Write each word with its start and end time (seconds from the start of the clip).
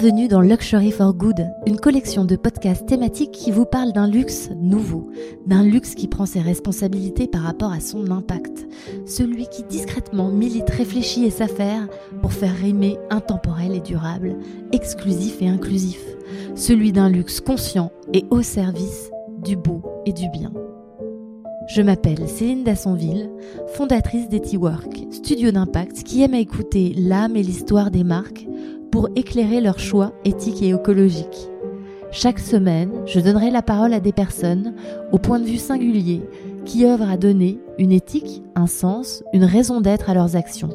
Bienvenue 0.00 0.28
dans 0.28 0.40
Luxury 0.40 0.92
for 0.92 1.12
Good, 1.12 1.46
une 1.66 1.78
collection 1.78 2.24
de 2.24 2.34
podcasts 2.34 2.86
thématiques 2.86 3.32
qui 3.32 3.50
vous 3.50 3.66
parle 3.66 3.92
d'un 3.92 4.08
luxe 4.08 4.48
nouveau, 4.56 5.10
d'un 5.44 5.62
luxe 5.62 5.94
qui 5.94 6.08
prend 6.08 6.24
ses 6.24 6.40
responsabilités 6.40 7.26
par 7.26 7.42
rapport 7.42 7.70
à 7.70 7.80
son 7.80 8.10
impact, 8.10 8.66
celui 9.04 9.46
qui 9.48 9.62
discrètement 9.62 10.30
milite, 10.30 10.70
réfléchit 10.70 11.26
et 11.26 11.30
s'affaire 11.30 11.86
pour 12.22 12.32
faire 12.32 12.56
rimer 12.56 12.96
intemporel 13.10 13.74
et 13.74 13.80
durable, 13.80 14.38
exclusif 14.72 15.42
et 15.42 15.48
inclusif, 15.48 16.02
celui 16.54 16.92
d'un 16.92 17.10
luxe 17.10 17.42
conscient 17.42 17.92
et 18.14 18.24
au 18.30 18.40
service 18.40 19.10
du 19.44 19.54
beau 19.54 19.82
et 20.06 20.14
du 20.14 20.30
bien. 20.30 20.50
Je 21.68 21.82
m'appelle 21.82 22.26
Céline 22.26 22.64
Dassonville, 22.64 23.30
fondatrice 23.74 24.30
d'Etiwork, 24.30 24.98
studio 25.10 25.50
d'impact 25.50 26.04
qui 26.04 26.22
aime 26.22 26.32
à 26.32 26.38
écouter 26.38 26.94
l'âme 26.96 27.36
et 27.36 27.42
l'histoire 27.42 27.90
des 27.90 28.02
marques 28.02 28.46
pour 28.90 29.08
éclairer 29.16 29.60
leurs 29.60 29.78
choix 29.78 30.12
éthiques 30.24 30.62
et 30.62 30.70
écologiques. 30.70 31.48
Chaque 32.12 32.40
semaine, 32.40 32.90
je 33.06 33.20
donnerai 33.20 33.50
la 33.50 33.62
parole 33.62 33.94
à 33.94 34.00
des 34.00 34.12
personnes 34.12 34.74
au 35.12 35.18
point 35.18 35.38
de 35.38 35.44
vue 35.44 35.58
singulier 35.58 36.22
qui 36.64 36.84
œuvrent 36.84 37.08
à 37.08 37.16
donner 37.16 37.58
une 37.78 37.92
éthique, 37.92 38.42
un 38.56 38.66
sens, 38.66 39.22
une 39.32 39.44
raison 39.44 39.80
d'être 39.80 40.10
à 40.10 40.14
leurs 40.14 40.36
actions. 40.36 40.70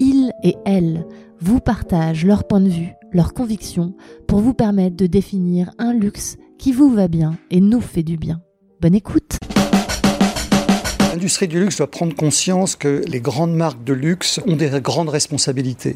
Ils 0.00 0.32
et 0.42 0.56
elles 0.64 1.06
vous 1.40 1.60
partagent 1.60 2.26
leur 2.26 2.44
point 2.44 2.60
de 2.60 2.68
vue, 2.68 2.92
leurs 3.12 3.34
convictions 3.34 3.94
pour 4.26 4.40
vous 4.40 4.54
permettre 4.54 4.96
de 4.96 5.06
définir 5.06 5.70
un 5.78 5.92
luxe 5.92 6.36
qui 6.58 6.72
vous 6.72 6.90
va 6.90 7.08
bien 7.08 7.36
et 7.50 7.60
nous 7.60 7.80
fait 7.80 8.02
du 8.02 8.16
bien. 8.16 8.40
Bonne 8.80 8.94
écoute 8.94 9.38
L'industrie 11.12 11.46
du 11.46 11.60
luxe 11.60 11.76
doit 11.76 11.90
prendre 11.90 12.14
conscience 12.16 12.74
que 12.74 13.04
les 13.06 13.20
grandes 13.20 13.54
marques 13.54 13.84
de 13.84 13.92
luxe 13.92 14.40
ont 14.48 14.56
des 14.56 14.80
grandes 14.80 15.10
responsabilités. 15.10 15.94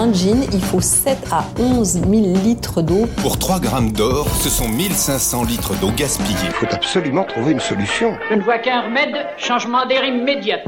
Pour 0.00 0.08
un 0.08 0.14
jean, 0.14 0.46
il 0.50 0.62
faut 0.62 0.80
7 0.80 1.18
à 1.30 1.44
11 1.58 1.92
000 1.92 2.04
litres 2.42 2.80
d'eau. 2.80 3.06
Pour 3.18 3.38
3 3.38 3.60
grammes 3.60 3.92
d'or, 3.92 4.26
ce 4.40 4.48
sont 4.48 4.66
1500 4.66 5.44
litres 5.44 5.78
d'eau 5.78 5.90
gaspillée. 5.94 6.38
Il 6.42 6.52
faut 6.52 6.74
absolument 6.74 7.22
trouver 7.24 7.52
une 7.52 7.60
solution. 7.60 8.14
Je 8.30 8.36
ne 8.36 8.40
vois 8.40 8.56
qu'un 8.60 8.80
remède, 8.80 9.14
changement 9.36 9.84
d'air 9.84 10.02
immédiat. 10.02 10.60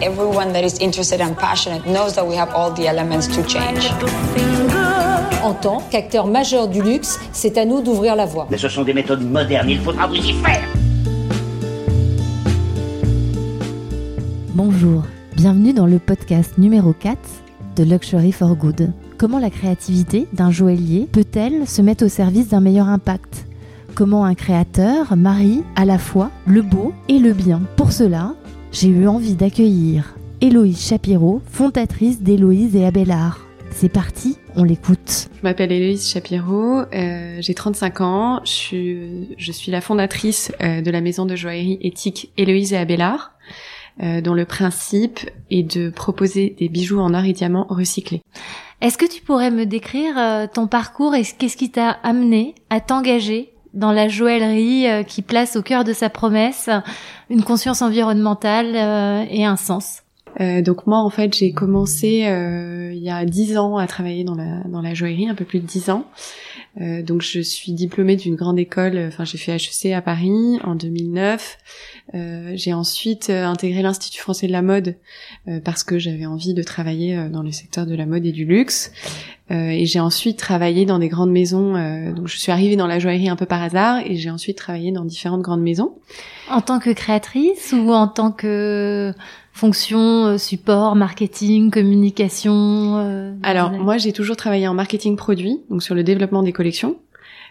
Everyone 0.00 0.50
that 0.54 0.62
is 0.62 0.80
interested 0.80 1.20
and 1.20 1.34
passionate 1.34 1.84
knows 1.84 2.14
that 2.14 2.26
we 2.26 2.38
have 2.38 2.48
all 2.54 2.72
the 2.72 2.86
elements 2.86 3.28
to 3.28 3.46
change. 3.46 3.92
En 5.42 5.52
tant 5.52 5.82
qu'acteur 5.90 6.26
majeur 6.26 6.68
du 6.68 6.80
luxe, 6.80 7.20
c'est 7.32 7.58
à 7.58 7.66
nous 7.66 7.82
d'ouvrir 7.82 8.16
la 8.16 8.24
voie. 8.24 8.46
Mais 8.50 8.56
ce 8.56 8.70
sont 8.70 8.82
des 8.82 8.94
méthodes 8.94 9.30
modernes, 9.30 9.68
il 9.68 9.80
faudra 9.80 10.06
vous 10.06 10.14
y 10.14 10.32
faire. 10.32 10.62
Bonjour, 14.54 15.04
bienvenue 15.40 15.72
dans 15.72 15.86
le 15.86 15.98
podcast 15.98 16.58
numéro 16.58 16.92
4 16.92 17.18
de 17.74 17.82
Luxury 17.82 18.30
for 18.30 18.54
Good. 18.56 18.92
Comment 19.16 19.38
la 19.38 19.48
créativité 19.48 20.26
d'un 20.34 20.50
joaillier 20.50 21.08
peut-elle 21.10 21.66
se 21.66 21.80
mettre 21.80 22.04
au 22.04 22.08
service 22.10 22.48
d'un 22.48 22.60
meilleur 22.60 22.88
impact? 22.88 23.46
Comment 23.94 24.26
un 24.26 24.34
créateur 24.34 25.16
marie 25.16 25.62
à 25.76 25.86
la 25.86 25.96
fois 25.96 26.30
le 26.46 26.60
beau 26.60 26.92
et 27.08 27.18
le 27.18 27.32
bien? 27.32 27.62
Pour 27.76 27.90
cela, 27.90 28.34
j'ai 28.70 28.88
eu 28.88 29.08
envie 29.08 29.34
d'accueillir 29.34 30.14
Héloïse 30.42 30.86
Chapiro, 30.86 31.40
fondatrice 31.50 32.20
d'Héloïse 32.20 32.76
et 32.76 32.84
Abélard. 32.84 33.46
C'est 33.70 33.88
parti, 33.88 34.36
on 34.56 34.64
l'écoute. 34.64 35.30
Je 35.38 35.42
m'appelle 35.42 35.72
Héloïse 35.72 36.06
Chapiro, 36.06 36.80
euh, 36.92 37.38
j'ai 37.40 37.54
35 37.54 38.00
ans, 38.02 38.40
je 38.44 38.50
suis, 38.50 39.28
je 39.38 39.52
suis 39.52 39.72
la 39.72 39.80
fondatrice 39.80 40.52
euh, 40.60 40.82
de 40.82 40.90
la 40.90 41.00
maison 41.00 41.24
de 41.24 41.34
joaillerie 41.34 41.78
éthique 41.80 42.30
Héloïse 42.36 42.74
et 42.74 42.76
Abélard, 42.76 43.32
euh, 44.02 44.20
dont 44.20 44.34
le 44.34 44.44
principe 44.44 45.20
est 45.50 45.62
de 45.62 45.90
proposer 45.90 46.56
des 46.58 46.68
bijoux 46.68 47.00
en 47.00 47.14
or 47.14 47.24
et 47.24 47.32
diamants 47.32 47.66
recyclés. 47.68 48.22
Est-ce 48.80 48.96
que 48.96 49.06
tu 49.06 49.20
pourrais 49.22 49.50
me 49.50 49.66
décrire 49.66 50.16
euh, 50.16 50.46
ton 50.52 50.66
parcours 50.66 51.14
et 51.14 51.22
qu'est-ce 51.22 51.56
qui 51.56 51.70
t'a 51.70 51.90
amené 51.90 52.54
à 52.70 52.80
t'engager 52.80 53.52
dans 53.74 53.92
la 53.92 54.08
joaillerie 54.08 54.88
euh, 54.88 55.02
qui 55.02 55.22
place 55.22 55.56
au 55.56 55.62
cœur 55.62 55.84
de 55.84 55.92
sa 55.92 56.08
promesse 56.08 56.70
une 57.28 57.42
conscience 57.42 57.82
environnementale 57.82 59.28
et 59.30 59.44
un 59.44 59.56
sens? 59.56 60.02
Euh, 60.40 60.62
donc 60.62 60.86
moi 60.86 60.98
en 60.98 61.10
fait 61.10 61.34
j'ai 61.34 61.52
commencé 61.52 62.24
euh, 62.26 62.92
il 62.92 63.02
y 63.02 63.10
a 63.10 63.24
dix 63.24 63.58
ans 63.58 63.76
à 63.76 63.86
travailler 63.86 64.22
dans 64.22 64.36
la 64.36 64.62
dans 64.68 64.80
la 64.80 64.94
joaillerie, 64.94 65.28
un 65.28 65.34
peu 65.34 65.44
plus 65.44 65.60
de 65.60 65.66
dix 65.66 65.90
ans. 65.90 66.04
Euh, 66.80 67.02
donc 67.02 67.22
je 67.22 67.40
suis 67.40 67.72
diplômée 67.72 68.16
d'une 68.16 68.36
grande 68.36 68.58
école, 68.58 68.98
enfin 69.08 69.24
j'ai 69.24 69.38
fait 69.38 69.52
HEC 69.52 69.92
à 69.92 70.02
Paris 70.02 70.58
en 70.62 70.74
2009. 70.74 71.58
j'ai 72.54 72.72
ensuite 72.72 73.30
intégré 73.30 73.82
l'Institut 73.82 74.20
français 74.20 74.46
de 74.46 74.52
la 74.52 74.62
mode 74.62 74.96
parce 75.64 75.84
que 75.84 75.98
j'avais 75.98 76.26
envie 76.26 76.54
de 76.54 76.62
travailler 76.62 77.28
dans 77.28 77.42
le 77.42 77.52
secteur 77.52 77.86
de 77.86 77.94
la 77.94 78.06
mode 78.06 78.26
et 78.26 78.32
du 78.32 78.44
luxe. 78.44 78.92
Et 79.50 79.84
j'ai 79.84 80.00
ensuite 80.00 80.38
travaillé 80.38 80.86
dans 80.86 80.98
des 80.98 81.08
grandes 81.08 81.32
maisons. 81.32 81.72
donc 82.12 82.28
je 82.28 82.36
suis 82.36 82.52
arrivée 82.52 82.76
dans 82.76 82.86
la 82.86 82.98
joaillerie 82.98 83.28
un 83.28 83.36
peu 83.36 83.46
par 83.46 83.62
hasard 83.62 83.98
et 84.04 84.16
j'ai 84.16 84.30
ensuite 84.30 84.56
travaillé 84.56 84.92
dans 84.92 85.04
différentes 85.04 85.42
grandes 85.42 85.62
maisons. 85.62 85.92
En 86.50 86.60
tant 86.60 86.78
que 86.78 86.90
créatrice 86.90 87.74
ou 87.76 87.92
en 87.92 88.08
tant 88.08 88.32
que 88.32 89.12
fonction, 89.52 90.26
euh, 90.26 90.38
support, 90.38 90.96
marketing, 90.96 91.70
communication 91.70 92.96
euh, 92.98 93.32
Alors 93.42 93.72
moi 93.72 93.98
j'ai 93.98 94.12
toujours 94.12 94.36
travaillé 94.36 94.66
en 94.68 94.74
marketing 94.74 95.16
produit, 95.16 95.60
donc 95.68 95.82
sur 95.82 95.94
le 95.94 96.02
développement 96.02 96.42
des 96.42 96.52
collections. 96.52 96.96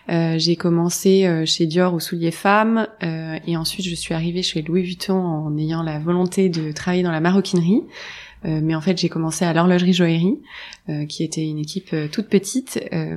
Euh, 0.10 0.40
j'ai 0.40 0.56
commencé 0.56 1.26
euh, 1.26 1.46
chez 1.46 1.68
Dior 1.68 1.94
ou 1.94 2.00
Souliers 2.00 2.32
Femmes 2.32 2.88
euh, 3.04 3.38
et 3.46 3.58
ensuite 3.58 3.86
je 3.86 3.94
suis 3.94 4.16
arrivée 4.16 4.42
chez 4.42 4.64
Louis 4.64 4.82
Vuitton 4.82 5.20
en 5.20 5.56
ayant 5.58 5.84
la 5.84 6.00
volonté 6.00 6.50
de 6.50 6.72
travailler 6.72 7.04
dans 7.04 7.12
la 7.12 7.20
maroquinerie. 7.20 7.84
Mais 8.44 8.74
en 8.76 8.82
fait, 8.82 8.98
j'ai 8.98 9.10
commencé 9.10 9.44
à 9.46 9.54
l'horlogerie 9.54 9.94
joaillerie, 9.94 10.40
qui 11.08 11.24
était 11.24 11.46
une 11.46 11.60
équipe 11.60 11.96
toute 12.12 12.28
petite. 12.28 12.78
et 12.78 13.16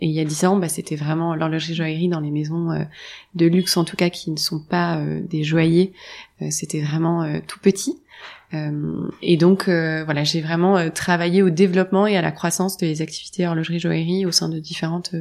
il 0.00 0.10
y 0.10 0.20
a 0.20 0.24
dix 0.24 0.44
ans, 0.44 0.56
bah, 0.56 0.68
c'était 0.68 0.96
vraiment 0.96 1.34
l'horlogerie 1.34 1.74
joaillerie 1.74 2.08
dans 2.08 2.20
les 2.20 2.30
maisons 2.30 2.86
de 3.34 3.46
luxe, 3.46 3.76
en 3.76 3.84
tout 3.84 3.96
cas 3.96 4.10
qui 4.10 4.30
ne 4.30 4.36
sont 4.36 4.60
pas 4.60 5.02
des 5.28 5.44
joailliers. 5.44 5.92
c'était 6.50 6.82
vraiment 6.82 7.40
tout 7.46 7.58
petit. 7.60 7.96
Euh, 8.52 9.08
et 9.22 9.36
donc 9.36 9.68
euh, 9.68 10.02
voilà, 10.04 10.24
j'ai 10.24 10.40
vraiment 10.40 10.76
euh, 10.76 10.90
travaillé 10.90 11.42
au 11.42 11.50
développement 11.50 12.06
et 12.06 12.16
à 12.16 12.22
la 12.22 12.32
croissance 12.32 12.76
des 12.76 13.00
activités 13.00 13.46
horlogerie 13.46 13.78
joaillerie 13.78 14.26
au 14.26 14.32
sein 14.32 14.48
de 14.48 14.58
différentes 14.58 15.14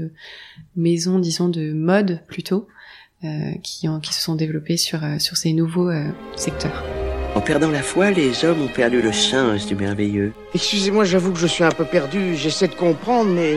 maisons, 0.75 1.19
disons 1.19 1.50
de 1.50 1.71
mode 1.73 2.21
plutôt, 2.27 2.67
qui, 3.63 3.89
ont, 3.89 4.00
qui 4.00 4.13
se 4.13 4.21
sont 4.21 4.35
développées 4.35 4.77
sur 4.77 5.01
sur 5.19 5.35
ces 5.35 5.51
nouveaux 5.51 5.91
secteurs. 6.38 7.08
En 7.35 7.41
perdant 7.41 7.69
la 7.69 7.81
foi, 7.81 8.12
les 8.12 8.44
hommes 8.44 8.63
ont 8.63 8.67
perdu 8.67 9.01
le 9.01 9.13
sens 9.13 9.66
du 9.66 9.75
merveilleux. 9.75 10.34
Excusez-moi, 10.53 11.06
j'avoue 11.06 11.31
que 11.31 11.40
je 11.40 11.47
suis 11.47 11.63
un 11.63 11.72
peu 11.72 11.85
perdu. 11.85 12.35
J'essaie 12.35 12.67
de 12.67 12.75
comprendre, 12.75 13.29
mais 13.29 13.56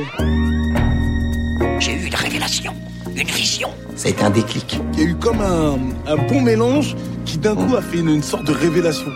j'ai 1.81 1.93
eu 1.93 2.06
une 2.06 2.15
révélation, 2.15 2.75
une 3.16 3.27
vision. 3.27 3.71
C'est 3.97 4.22
un 4.22 4.31
déclic. 4.31 4.78
Il 4.94 5.00
y 5.00 5.03
a 5.03 5.06
eu 5.06 5.15
comme 5.15 5.41
un, 5.41 5.78
un 6.06 6.16
bon 6.16 6.43
mélange 6.43 6.97
qui 7.25 7.38
d'un 7.38 7.55
coup 7.55 7.75
a 7.75 7.82
fait 7.82 7.99
une, 7.99 8.11
une 8.11 8.22
sorte 8.22 8.44
de 8.44 8.53
révélation. 8.53 9.11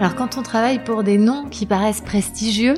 Alors 0.00 0.14
quand 0.14 0.38
on 0.38 0.42
travaille 0.42 0.82
pour 0.82 1.02
des 1.02 1.18
noms 1.18 1.44
qui 1.50 1.66
paraissent 1.66 2.00
prestigieux, 2.00 2.76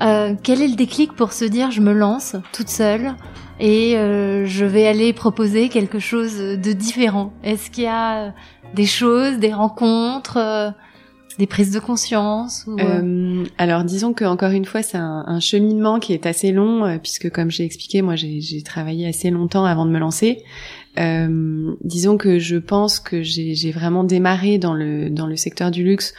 euh, 0.00 0.34
quel 0.44 0.62
est 0.62 0.68
le 0.68 0.76
déclic 0.76 1.12
pour 1.14 1.32
se 1.32 1.44
dire 1.44 1.72
je 1.72 1.80
me 1.80 1.92
lance 1.92 2.36
toute 2.52 2.68
seule 2.68 3.14
et 3.62 3.96
euh, 3.96 4.44
je 4.44 4.64
vais 4.64 4.86
aller 4.86 5.12
proposer 5.12 5.68
quelque 5.68 5.98
chose 5.98 6.36
de 6.36 6.72
différent 6.72 7.32
Est-ce 7.42 7.70
qu'il 7.70 7.84
y 7.84 7.86
a 7.86 8.34
des 8.74 8.86
choses, 8.86 9.38
des 9.38 9.52
rencontres 9.52 10.36
euh, 10.36 10.70
des 11.38 11.46
prises 11.46 11.70
de 11.70 11.80
conscience 11.80 12.66
euh, 12.68 13.44
Alors 13.58 13.84
disons 13.84 14.12
que 14.12 14.24
encore 14.24 14.50
une 14.50 14.64
fois 14.64 14.82
c'est 14.82 14.98
un, 14.98 15.24
un, 15.26 15.40
cheminement 15.40 15.98
qui 15.98 16.12
est 16.12 16.26
assez 16.26 16.52
long 16.52 16.84
euh, 16.84 16.98
puisque 16.98 17.30
comme 17.30 17.50
j'ai 17.50 17.64
expliqué 17.64 18.02
moi 18.02 18.16
j'ai 18.16 18.62
travaillé 18.62 19.06
assez 19.08 19.30
longtemps 19.30 19.64
avant 19.64 19.86
de 19.86 19.90
me 19.90 19.98
lancer. 19.98 20.42
Euh, 20.98 21.74
disons 21.82 22.18
que 22.18 22.38
je 22.38 22.56
pense 22.56 23.00
que 23.00 23.22
j'ai 23.22 23.72
vraiment 23.72 24.04
démarré 24.04 24.58
dans 24.58 24.74
le 24.74 25.08
dans 25.08 25.26
le 25.26 25.36
secteur 25.36 25.70
du 25.70 25.84
luxe 25.84 26.14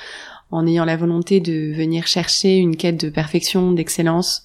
en 0.49 0.67
ayant 0.67 0.85
la 0.85 0.97
volonté 0.97 1.39
de 1.39 1.73
venir 1.73 2.05
chercher 2.05 2.57
une 2.57 2.75
quête 2.75 3.03
de 3.03 3.09
perfection, 3.09 3.71
d'excellence, 3.71 4.43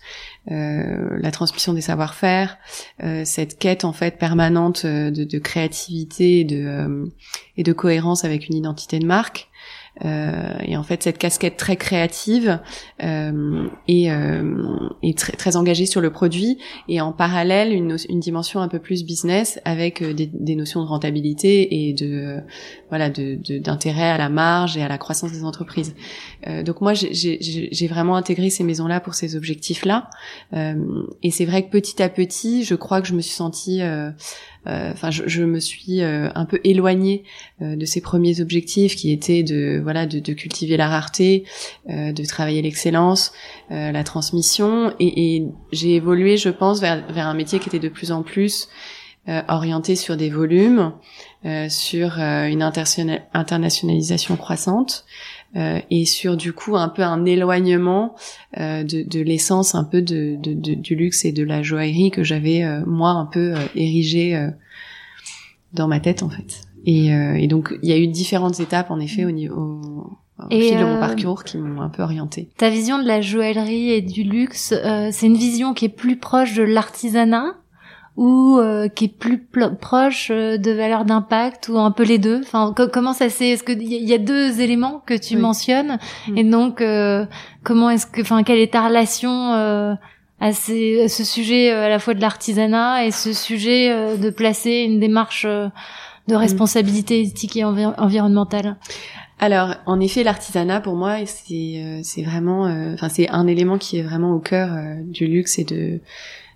euh, 0.50 1.18
la 1.20 1.30
transmission 1.30 1.74
des 1.74 1.82
savoir-faire, 1.82 2.56
euh, 3.02 3.22
cette 3.24 3.58
quête 3.58 3.84
en 3.84 3.92
fait 3.92 4.18
permanente 4.18 4.86
de, 4.86 5.10
de 5.10 5.38
créativité 5.38 6.40
et 6.40 6.44
de, 6.44 6.64
euh, 6.64 7.06
et 7.56 7.62
de 7.62 7.72
cohérence 7.72 8.24
avec 8.24 8.48
une 8.48 8.56
identité 8.56 8.98
de 8.98 9.06
marque. 9.06 9.48
Euh, 10.04 10.56
et 10.64 10.76
en 10.76 10.82
fait, 10.82 11.02
cette 11.02 11.18
casquette 11.18 11.56
très 11.56 11.76
créative 11.76 12.60
euh, 13.02 13.68
et, 13.88 14.10
euh, 14.12 14.88
et 15.02 15.14
très, 15.14 15.32
très, 15.32 15.56
engagée 15.56 15.86
sur 15.86 16.00
le 16.00 16.10
produit, 16.10 16.58
et 16.88 17.00
en 17.00 17.12
parallèle 17.12 17.72
une, 17.72 17.96
une 18.08 18.20
dimension 18.20 18.60
un 18.60 18.68
peu 18.68 18.78
plus 18.78 19.04
business 19.04 19.60
avec 19.64 20.02
euh, 20.02 20.14
des, 20.14 20.26
des, 20.32 20.54
notions 20.54 20.82
de 20.82 20.88
rentabilité 20.88 21.88
et 21.88 21.92
de 21.92 22.06
euh, 22.06 22.40
voilà 22.90 23.10
d'intérêt 23.10 24.10
de, 24.10 24.14
à 24.14 24.18
la 24.18 24.28
marge 24.28 24.76
et 24.76 24.82
à 24.82 24.88
la 24.88 24.98
croissance 24.98 25.32
des 25.32 25.44
entreprises. 25.44 25.94
Euh, 26.46 26.62
donc 26.62 26.80
moi, 26.80 26.92
j'ai 26.94 27.86
vraiment 27.88 28.16
intégré 28.16 28.50
ces 28.50 28.64
maisons-là 28.64 29.00
pour 29.00 29.14
ces 29.14 29.36
objectifs-là, 29.36 30.10
et 30.52 31.30
c'est 31.30 31.44
vrai 31.44 31.64
que 31.64 31.70
petit 31.70 32.02
à 32.02 32.08
petit, 32.08 32.64
je 32.64 32.74
crois 32.74 33.00
que 33.00 33.08
je 33.08 33.14
me 33.14 33.20
suis 33.20 33.34
sentie 33.34 33.80
enfin 34.66 35.10
je, 35.10 35.22
je, 35.26 35.42
me 35.44 35.60
suis 35.60 36.02
un 36.02 36.44
peu 36.44 36.60
éloignée 36.64 37.24
de 37.60 37.84
ces 37.86 38.00
premiers 38.00 38.40
objectifs 38.40 38.96
qui 38.96 39.12
étaient 39.12 39.42
de 39.42 39.80
voilà 39.82 40.06
de, 40.06 40.18
de, 40.18 40.32
cultiver 40.32 40.76
la 40.76 40.88
rareté, 40.88 41.44
euh, 41.88 42.12
de 42.12 42.24
travailler 42.24 42.62
l'excellence, 42.62 43.32
euh, 43.70 43.92
la 43.92 44.04
transmission. 44.04 44.92
Et, 44.98 45.36
et 45.36 45.48
j'ai 45.72 45.94
évolué, 45.94 46.36
je 46.36 46.50
pense, 46.50 46.80
vers, 46.80 47.04
vers 47.12 47.26
un 47.26 47.34
métier 47.34 47.58
qui 47.58 47.68
était 47.68 47.78
de 47.78 47.88
plus 47.88 48.12
en 48.12 48.22
plus 48.22 48.68
euh, 49.28 49.42
orienté 49.48 49.96
sur 49.96 50.16
des 50.16 50.30
volumes, 50.30 50.92
euh, 51.44 51.68
sur 51.68 52.18
une 52.18 52.62
internationalisation 52.62 54.36
croissante. 54.36 55.04
Euh, 55.56 55.80
et 55.90 56.04
sur 56.04 56.36
du 56.36 56.52
coup 56.52 56.76
un 56.76 56.90
peu 56.90 57.02
un 57.02 57.24
éloignement 57.24 58.14
euh, 58.58 58.84
de, 58.84 59.02
de 59.02 59.20
l'essence 59.20 59.74
un 59.74 59.84
peu 59.84 60.02
de, 60.02 60.36
de, 60.36 60.74
du 60.74 60.94
luxe 60.94 61.24
et 61.24 61.32
de 61.32 61.42
la 61.42 61.62
joaillerie 61.62 62.10
que 62.10 62.22
j'avais 62.22 62.62
moi 62.86 63.10
un 63.12 63.24
peu 63.24 63.54
érigé 63.74 64.48
dans 65.72 65.88
ma 65.88 66.00
tête 66.00 66.22
en 66.22 66.28
fait. 66.28 66.60
Et, 66.84 67.06
et 67.08 67.46
donc 67.46 67.74
il 67.82 67.88
y 67.88 67.92
a 67.92 67.98
eu 67.98 68.08
différentes 68.08 68.60
étapes 68.60 68.90
en 68.90 69.00
effet 69.00 69.24
au 69.24 69.30
niveau 69.30 70.18
au 70.38 70.50
fil 70.50 70.78
de 70.78 70.84
mon 70.84 71.00
parcours 71.00 71.44
qui 71.44 71.56
m'ont 71.56 71.80
un 71.80 71.88
peu 71.88 72.02
orienté. 72.02 72.50
Ta 72.58 72.68
vision 72.68 72.98
de 72.98 73.06
la 73.06 73.22
joaillerie 73.22 73.90
et 73.90 74.02
du 74.02 74.24
luxe, 74.24 74.74
c'est 75.10 75.26
une 75.26 75.38
vision 75.38 75.72
qui 75.72 75.86
est 75.86 75.88
plus 75.88 76.18
proche 76.18 76.54
de 76.54 76.62
l'artisanat 76.62 77.54
ou 78.18 78.58
euh, 78.58 78.88
qui 78.88 79.04
est 79.04 79.16
plus 79.16 79.38
proche 79.80 80.32
euh, 80.32 80.58
de 80.58 80.72
valeur 80.72 81.04
d'impact 81.04 81.68
ou 81.68 81.78
un 81.78 81.92
peu 81.92 82.02
les 82.02 82.18
deux? 82.18 82.40
Enfin 82.42 82.74
comment 82.92 83.12
ça 83.12 83.30
c'est 83.30 83.50
est-ce 83.50 83.62
que 83.62 83.70
il 83.70 84.08
y, 84.08 84.12
a 84.12 84.18
deux 84.18 84.60
éléments 84.60 85.00
que 85.06 85.14
tu 85.14 85.36
mentionnes? 85.36 85.98
Mm. 86.26 86.36
et 86.36 86.44
donc 86.44 86.80
euh, 86.80 87.24
comment 87.62 87.90
est-ce 87.90 88.08
que 88.08 88.20
enfin 88.20 88.42
quelle 88.42 88.58
est 88.58 88.72
ta 88.72 88.84
relation 88.84 89.52
à, 90.40 90.52
ces, 90.52 91.04
à, 91.04 91.08
ce 91.08 91.22
sujet 91.22 91.70
à 91.70 91.88
la 91.88 92.00
fois 92.00 92.14
de 92.14 92.20
l'artisanat 92.20 93.06
et 93.06 93.12
ce 93.12 93.32
sujet 93.32 94.16
de 94.18 94.30
placer 94.30 94.84
une 94.88 94.98
démarche 94.98 95.46
de 95.46 95.70
mm. 96.26 96.34
responsabilité 96.34 97.20
éthique 97.22 97.56
et 97.56 97.64
environnementale? 97.64 98.76
Alors, 99.40 99.76
en 99.86 100.00
effet, 100.00 100.24
l'artisanat 100.24 100.80
pour 100.80 100.96
moi, 100.96 101.18
c'est 101.24 102.00
c'est 102.02 102.22
vraiment, 102.22 102.62
enfin, 102.94 103.08
c'est 103.08 103.28
un 103.28 103.46
élément 103.46 103.78
qui 103.78 103.98
est 103.98 104.02
vraiment 104.02 104.32
au 104.32 104.40
cœur 104.40 104.70
du 105.04 105.28
luxe 105.28 105.60
et 105.60 105.64
de 105.64 106.00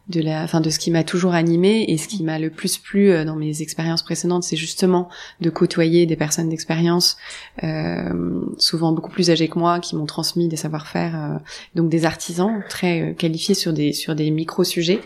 de 0.08 0.20
la, 0.20 0.42
enfin 0.42 0.60
de 0.60 0.68
ce 0.68 0.78
qui 0.78 0.90
m'a 0.90 1.04
toujours 1.04 1.34
animé 1.34 1.84
et 1.88 1.96
ce 1.96 2.08
qui 2.08 2.24
m'a 2.24 2.38
le 2.38 2.50
plus 2.50 2.76
plu 2.76 3.10
euh, 3.10 3.24
dans 3.24 3.36
mes 3.36 3.62
expériences 3.62 4.02
précédentes, 4.02 4.42
c'est 4.42 4.56
justement 4.56 5.08
de 5.40 5.48
côtoyer 5.48 6.06
des 6.06 6.16
personnes 6.16 6.48
d'expérience, 6.48 7.16
euh, 7.62 8.42
souvent 8.58 8.92
beaucoup 8.92 9.10
plus 9.10 9.30
âgées 9.30 9.48
que 9.48 9.58
moi, 9.58 9.78
qui 9.78 9.94
m'ont 9.94 10.06
transmis 10.06 10.48
des 10.48 10.56
savoir-faire, 10.56 11.14
euh, 11.14 11.38
donc 11.76 11.88
des 11.88 12.04
artisans 12.04 12.62
très 12.68 13.00
euh, 13.00 13.14
qualifiés 13.14 13.54
sur 13.54 13.72
des 13.72 13.92
sur 13.92 14.16
des 14.16 14.30
micro 14.30 14.64
sujets, 14.64 15.00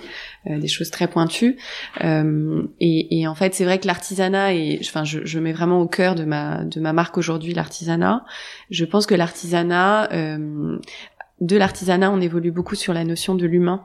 des 0.47 0.69
choses 0.69 0.91
très 0.91 1.09
pointues. 1.09 1.57
Et, 2.01 3.21
et, 3.21 3.27
en 3.27 3.35
fait, 3.35 3.53
c'est 3.55 3.65
vrai 3.65 3.81
que 3.81 3.87
l'artisanat 3.89 4.55
et, 4.55 4.79
enfin, 4.81 5.03
je, 5.03 5.25
je, 5.25 5.41
mets 5.41 5.53
vraiment 5.53 5.81
au 5.81 5.89
cœur 5.89 6.15
de 6.15 6.25
ma 6.25 6.65
de 6.65 6.79
ma 6.81 6.93
marque 6.93 7.19
aujourd'hui 7.19 7.53
l'artisanat. 7.53 8.25
Je 8.71 8.85
pense 8.85 9.07
que 9.07 9.15
l'artisanat 9.15 10.09
de 11.41 11.57
l'artisanat, 11.57 12.11
on 12.13 12.21
évolue 12.21 12.53
beaucoup 12.53 12.77
sur 12.77 12.95
la 12.95 13.05
notion 13.05 13.35
de 13.35 13.45
l'humain 13.45 13.85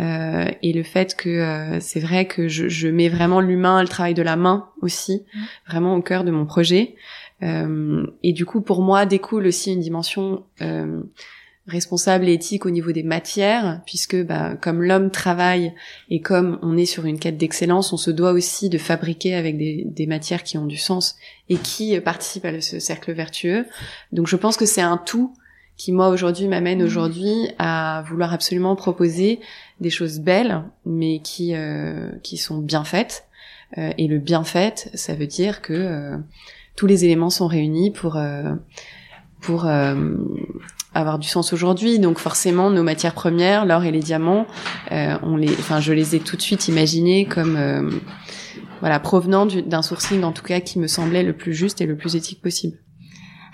euh, 0.00 0.46
et 0.62 0.72
le 0.72 0.82
fait 0.82 1.14
que 1.14 1.28
euh, 1.28 1.80
c'est 1.80 2.00
vrai 2.00 2.26
que 2.26 2.48
je, 2.48 2.68
je 2.68 2.88
mets 2.88 3.08
vraiment 3.08 3.40
l'humain, 3.40 3.82
le 3.82 3.88
travail 3.88 4.14
de 4.14 4.22
la 4.22 4.36
main 4.36 4.68
aussi, 4.80 5.22
mmh. 5.34 5.40
vraiment 5.68 5.94
au 5.96 6.02
cœur 6.02 6.24
de 6.24 6.30
mon 6.30 6.46
projet. 6.46 6.94
Euh, 7.42 8.06
et 8.22 8.32
du 8.32 8.46
coup, 8.46 8.60
pour 8.60 8.82
moi, 8.82 9.04
découle 9.04 9.46
aussi 9.46 9.72
une 9.72 9.80
dimension 9.80 10.44
euh, 10.62 11.02
responsable 11.66 12.28
et 12.28 12.32
éthique 12.32 12.64
au 12.64 12.70
niveau 12.70 12.92
des 12.92 13.02
matières, 13.02 13.82
puisque 13.84 14.16
bah, 14.24 14.56
comme 14.60 14.82
l'homme 14.82 15.10
travaille 15.10 15.74
et 16.08 16.20
comme 16.20 16.58
on 16.62 16.76
est 16.76 16.86
sur 16.86 17.04
une 17.04 17.18
quête 17.18 17.36
d'excellence, 17.36 17.92
on 17.92 17.96
se 17.96 18.10
doit 18.10 18.32
aussi 18.32 18.68
de 18.68 18.78
fabriquer 18.78 19.34
avec 19.34 19.58
des, 19.58 19.84
des 19.86 20.06
matières 20.06 20.42
qui 20.42 20.56
ont 20.56 20.66
du 20.66 20.76
sens 20.78 21.16
et 21.48 21.56
qui 21.56 21.98
participent 22.00 22.44
à 22.44 22.60
ce 22.60 22.78
cercle 22.80 23.12
vertueux. 23.12 23.66
Donc 24.12 24.26
je 24.26 24.36
pense 24.36 24.56
que 24.56 24.66
c'est 24.66 24.80
un 24.80 24.96
tout 24.96 25.34
qui 25.76 25.92
moi 25.92 26.08
aujourd'hui 26.08 26.48
m'amène 26.48 26.82
mmh. 26.82 26.86
aujourd'hui 26.86 27.48
à 27.58 28.04
vouloir 28.08 28.32
absolument 28.32 28.76
proposer 28.76 29.40
des 29.80 29.90
choses 29.90 30.20
belles, 30.20 30.62
mais 30.86 31.20
qui 31.20 31.54
euh, 31.54 32.10
qui 32.22 32.36
sont 32.36 32.58
bien 32.58 32.84
faites. 32.84 33.26
Euh, 33.78 33.90
et 33.98 34.06
le 34.06 34.18
bien 34.18 34.44
fait, 34.44 34.90
ça 34.94 35.14
veut 35.14 35.26
dire 35.26 35.62
que 35.62 35.72
euh, 35.72 36.16
tous 36.76 36.86
les 36.86 37.04
éléments 37.04 37.30
sont 37.30 37.46
réunis 37.46 37.90
pour 37.90 38.18
pour 39.40 39.66
avoir 40.94 41.18
du 41.18 41.28
sens 41.28 41.52
aujourd'hui. 41.52 41.98
Donc 41.98 42.18
forcément, 42.18 42.70
nos 42.70 42.82
matières 42.82 43.14
premières, 43.14 43.66
l'or 43.66 43.84
et 43.84 43.90
les 43.90 44.00
diamants, 44.00 44.46
on 44.90 45.36
les, 45.36 45.50
enfin, 45.50 45.80
je 45.80 45.92
les 45.92 46.14
ai 46.14 46.20
tout 46.20 46.36
de 46.36 46.42
suite 46.42 46.68
imaginés 46.68 47.26
comme 47.26 48.00
voilà 48.80 49.00
provenant 49.00 49.46
d'un 49.46 49.82
sourcing 49.82 50.22
en 50.22 50.32
tout 50.32 50.44
cas 50.44 50.60
qui 50.60 50.78
me 50.78 50.86
semblait 50.86 51.24
le 51.24 51.32
plus 51.32 51.54
juste 51.54 51.80
et 51.80 51.86
le 51.86 51.96
plus 51.96 52.14
éthique 52.16 52.40
possible. 52.40 52.78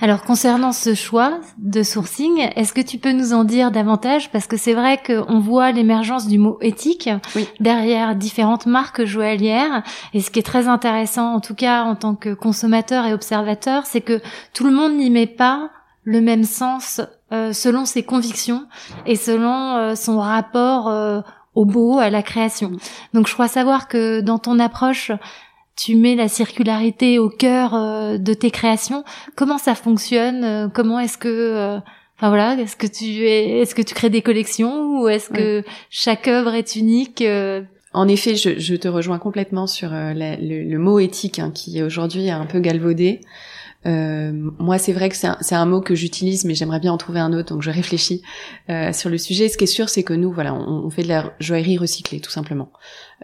Alors 0.01 0.23
concernant 0.23 0.71
ce 0.71 0.95
choix 0.95 1.41
de 1.59 1.83
sourcing, 1.83 2.51
est-ce 2.55 2.73
que 2.73 2.81
tu 2.81 2.99
peux 2.99 3.11
nous 3.11 3.33
en 3.33 3.43
dire 3.43 3.73
davantage? 3.73 4.31
Parce 4.31 4.47
que 4.47 4.57
c'est 4.57 4.75
vrai 4.75 5.01
qu'on 5.05 5.41
voit 5.41 5.73
l'émergence 5.73 6.29
du 6.29 6.39
mot 6.39 6.57
éthique 6.61 7.11
derrière 7.59 8.15
différentes 8.15 8.67
marques 8.67 9.05
joaillières. 9.05 9.83
Et 10.15 10.21
ce 10.21 10.31
qui 10.31 10.39
est 10.39 10.45
très 10.45 10.69
intéressant, 10.69 11.35
en 11.35 11.41
tout 11.41 11.57
cas 11.57 11.83
en 11.83 11.97
tant 11.97 12.15
que 12.15 12.33
consommateur 12.33 13.07
et 13.07 13.13
observateur, 13.13 13.87
c'est 13.87 14.01
que 14.01 14.21
tout 14.55 14.65
le 14.65 14.73
monde 14.73 14.95
n'y 14.95 15.11
met 15.11 15.27
pas 15.27 15.71
le 16.05 16.21
même 16.21 16.45
sens 16.45 17.01
euh, 17.33 17.53
selon 17.53 17.85
ses 17.85 18.05
convictions 18.05 18.67
et 19.05 19.17
selon 19.17 19.77
euh, 19.77 19.95
son 19.97 20.21
rapport 20.21 20.89
euh, 20.89 21.21
au 21.57 21.65
beau, 21.65 21.99
à 21.99 22.09
la 22.09 22.23
création. 22.23 22.71
Donc 23.15 23.27
je 23.27 23.35
crois 23.35 23.49
savoir 23.49 23.89
que 23.89 24.21
dans 24.21 24.39
ton 24.39 24.61
approche, 24.61 25.11
tu 25.79 25.95
mets 25.95 26.17
la 26.17 26.29
circularité 26.29 27.19
au 27.19 27.31
cœur 27.31 27.75
euh, 27.75 28.19
de 28.19 28.35
tes 28.35 28.51
créations. 28.51 29.05
Comment 29.37 29.59
ça 29.59 29.75
fonctionne 29.77 30.45
euh, 30.45 30.69
Comment 30.69 30.99
est-ce 30.99 31.17
que 31.17 31.29
euh, 31.29 31.79
Enfin 32.17 32.31
voilà, 32.31 32.55
est-ce 32.55 32.75
que 32.75 32.89
tu 32.89 33.05
es, 33.05 33.61
est-ce 33.61 33.77
que 33.77 33.83
tu 33.83 33.95
crées 33.95 34.11
des 34.11 34.23
collections 34.23 35.01
ou 35.01 35.09
est-ce 35.09 35.31
que 35.31 35.63
chaque 35.89 36.27
œuvre 36.27 36.53
est 36.53 36.75
unique 36.75 37.23
En 37.93 38.09
effet, 38.09 38.35
je, 38.35 38.59
je, 38.59 38.75
te 38.75 38.89
rejoins 38.89 39.21
complètement 39.21 39.69
sur 39.69 39.91
le, 39.93 40.77
mot 40.79 40.99
éthique 40.99 41.39
hein, 41.39 41.53
qui 41.55 41.81
aujourd'hui 41.81 42.27
est 42.27 42.33
un 42.33 42.45
peu 42.45 42.59
galvaudé. 42.59 43.21
Euh, 43.89 44.33
moi, 44.59 44.79
c'est 44.79 44.93
vrai 44.93 45.09
que 45.09 45.17
c'est 45.17 45.55
un, 45.55 45.67
mot 45.67 45.81
que 45.81 45.95
j'utilise, 45.95 46.45
mais 46.45 46.55
j'aimerais 46.55 46.81
bien 46.81 46.93
en 46.93 46.99
trouver 46.99 47.21
un 47.21 47.33
autre, 47.33 47.55
donc 47.55 47.63
je 47.63 47.71
réfléchis 47.71 48.23
euh, 48.69 48.93
sur 48.93 49.09
le 49.09 49.19
sujet. 49.19 49.49
Ce 49.49 49.57
qui 49.57 49.65
est 49.65 49.69
sûr, 49.69 49.89
c'est 49.89 50.03
que 50.03 50.13
nous, 50.13 50.31
voilà, 50.31 50.55
on, 50.55 50.85
on, 50.87 50.91
fait 50.91 51.03
de 51.03 51.09
la 51.09 51.33
joaillerie 51.41 51.79
recyclée, 51.79 52.21
tout 52.21 52.31
simplement. 52.31 52.71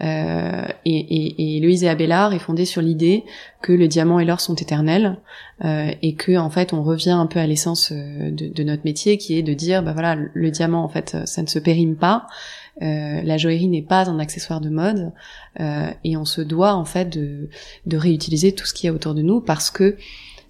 Euh, 0.02 0.64
et, 0.84 0.98
et, 0.98 1.56
et 1.56 1.60
Louise 1.60 1.84
et 1.84 1.88
Abélard 1.88 2.32
est 2.32 2.40
fondée 2.40 2.64
sur 2.64 2.82
l'idée 2.82 3.24
que 3.62 3.72
le 3.72 3.86
diamant 3.86 4.18
et 4.18 4.24
l'or 4.24 4.40
sont 4.40 4.56
éternels 4.56 5.20
euh, 5.64 5.92
et 6.02 6.16
que 6.16 6.36
en 6.36 6.50
fait 6.50 6.72
on 6.72 6.82
revient 6.82 7.10
un 7.10 7.26
peu 7.26 7.38
à 7.38 7.46
l'essence 7.46 7.92
euh, 7.92 8.32
de, 8.32 8.48
de, 8.48 8.64
notre 8.64 8.84
métier, 8.84 9.18
qui 9.18 9.38
est 9.38 9.42
de 9.42 9.54
dire, 9.54 9.84
bah 9.84 9.92
voilà, 9.92 10.16
le 10.16 10.50
diamant 10.50 10.82
en 10.82 10.88
fait, 10.88 11.16
ça 11.26 11.42
ne 11.42 11.46
se 11.46 11.60
périme 11.60 11.96
pas. 11.96 12.26
Euh, 12.82 13.22
la 13.22 13.36
joaillerie 13.36 13.68
n'est 13.68 13.82
pas 13.82 14.08
un 14.10 14.18
accessoire 14.18 14.60
de 14.60 14.68
mode 14.68 15.12
euh, 15.60 15.90
et 16.02 16.16
on 16.16 16.24
se 16.24 16.40
doit 16.40 16.74
en 16.74 16.84
fait 16.84 17.04
de, 17.04 17.48
de 17.86 17.96
réutiliser 17.96 18.52
tout 18.52 18.66
ce 18.66 18.74
qu'il 18.74 18.88
y 18.88 18.90
a 18.90 18.92
autour 18.92 19.14
de 19.14 19.22
nous 19.22 19.40
parce 19.40 19.70
que 19.70 19.96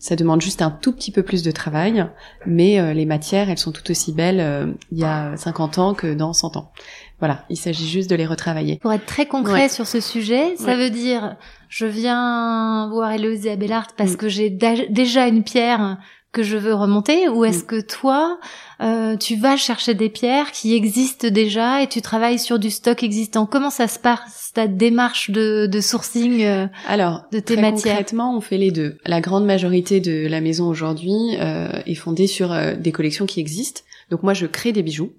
ça 0.05 0.17
demande 0.17 0.43
juste 0.43 0.61
un 0.61 0.71
tout 0.71 0.93
petit 0.93 1.11
peu 1.11 1.23
plus 1.23 1.43
de 1.43 1.51
travail, 1.51 2.07
mais 2.45 2.79
euh, 2.79 2.93
les 2.93 3.07
matières, 3.07 3.49
elles 3.49 3.57
sont 3.57 3.73
tout 3.73 3.91
aussi 3.91 4.13
belles 4.13 4.39
euh, 4.39 4.67
il 4.93 4.99
y 4.99 5.05
a 5.05 5.35
50 5.35 5.79
ans 5.79 5.95
que 5.95 6.13
dans 6.13 6.35
100 6.35 6.59
ans. 6.59 6.73
Voilà, 7.21 7.47
il 7.49 7.57
s'agit 7.57 7.89
juste 7.89 8.11
de 8.11 8.15
les 8.15 8.27
retravailler. 8.27 8.79
Pour 8.83 8.93
être 8.93 9.07
très 9.07 9.25
concret 9.25 9.71
sur 9.71 9.87
ce 9.87 10.01
sujet, 10.01 10.57
ça 10.57 10.77
veut 10.77 10.91
dire 10.91 11.37
je 11.71 11.87
viens 11.87 12.87
voir 12.91 13.13
Héloïse 13.13 13.49
Abelard 13.49 13.95
parce 13.97 14.13
mm. 14.13 14.17
que 14.17 14.29
j'ai 14.29 14.51
déjà 14.51 15.27
une 15.27 15.43
pierre 15.43 15.97
que 16.35 16.43
je 16.43 16.59
veux 16.59 16.75
remonter 16.75 17.29
ou 17.29 17.45
est-ce 17.45 17.63
mm. 17.63 17.67
que 17.67 17.81
toi 17.81 18.39
euh, 18.83 19.17
tu 19.17 19.37
vas 19.37 19.57
chercher 19.57 19.95
des 19.95 20.11
pierres 20.11 20.51
qui 20.51 20.75
existent 20.75 21.29
déjà 21.29 21.81
et 21.81 21.87
tu 21.87 22.03
travailles 22.03 22.39
sur 22.39 22.59
du 22.59 22.71
stock 22.71 23.03
existant? 23.03 23.47
Comment 23.47 23.71
ça 23.71 23.89
se 23.89 23.99
passe 23.99 24.51
ta 24.53 24.67
démarche 24.67 25.31
de, 25.31 25.67
de 25.67 25.81
sourcing 25.81 26.43
euh, 26.43 26.67
alors 26.87 27.25
de 27.33 27.39
tes 27.39 27.55
très 27.55 27.63
matières? 27.63 27.95
concrètement 27.95 28.37
on 28.37 28.41
fait 28.41 28.59
les 28.59 28.73
deux. 28.73 28.99
La 29.07 29.21
grande 29.21 29.47
majorité 29.47 30.01
de 30.01 30.27
la 30.27 30.41
maison 30.41 30.69
aujourd'hui 30.69 31.37
euh, 31.41 31.71
est 31.87 31.95
fondée 31.95 32.27
sur 32.27 32.53
euh, 32.53 32.75
des 32.75 32.93
collections 32.93 33.27
qui 33.27 33.41
existent. 33.41 33.83
Donc 34.11 34.23
moi 34.23 34.35
je 34.35 34.47
crée 34.47 34.73
des 34.73 34.83
bijoux. 34.83 35.13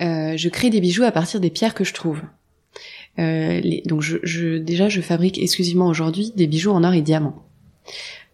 Euh, 0.00 0.36
je 0.36 0.48
crée 0.48 0.70
des 0.70 0.80
bijoux 0.80 1.04
à 1.04 1.12
partir 1.12 1.38
des 1.38 1.50
pierres 1.50 1.74
que 1.74 1.84
je 1.84 1.94
trouve. 1.94 2.20
Les, 3.18 3.82
donc 3.84 4.00
je, 4.00 4.16
je, 4.22 4.56
déjà 4.56 4.88
je 4.88 5.02
fabrique 5.02 5.38
exclusivement 5.38 5.86
aujourd'hui 5.86 6.32
des 6.34 6.46
bijoux 6.46 6.70
en 6.70 6.82
or 6.82 6.94
et 6.94 7.02
diamant 7.02 7.44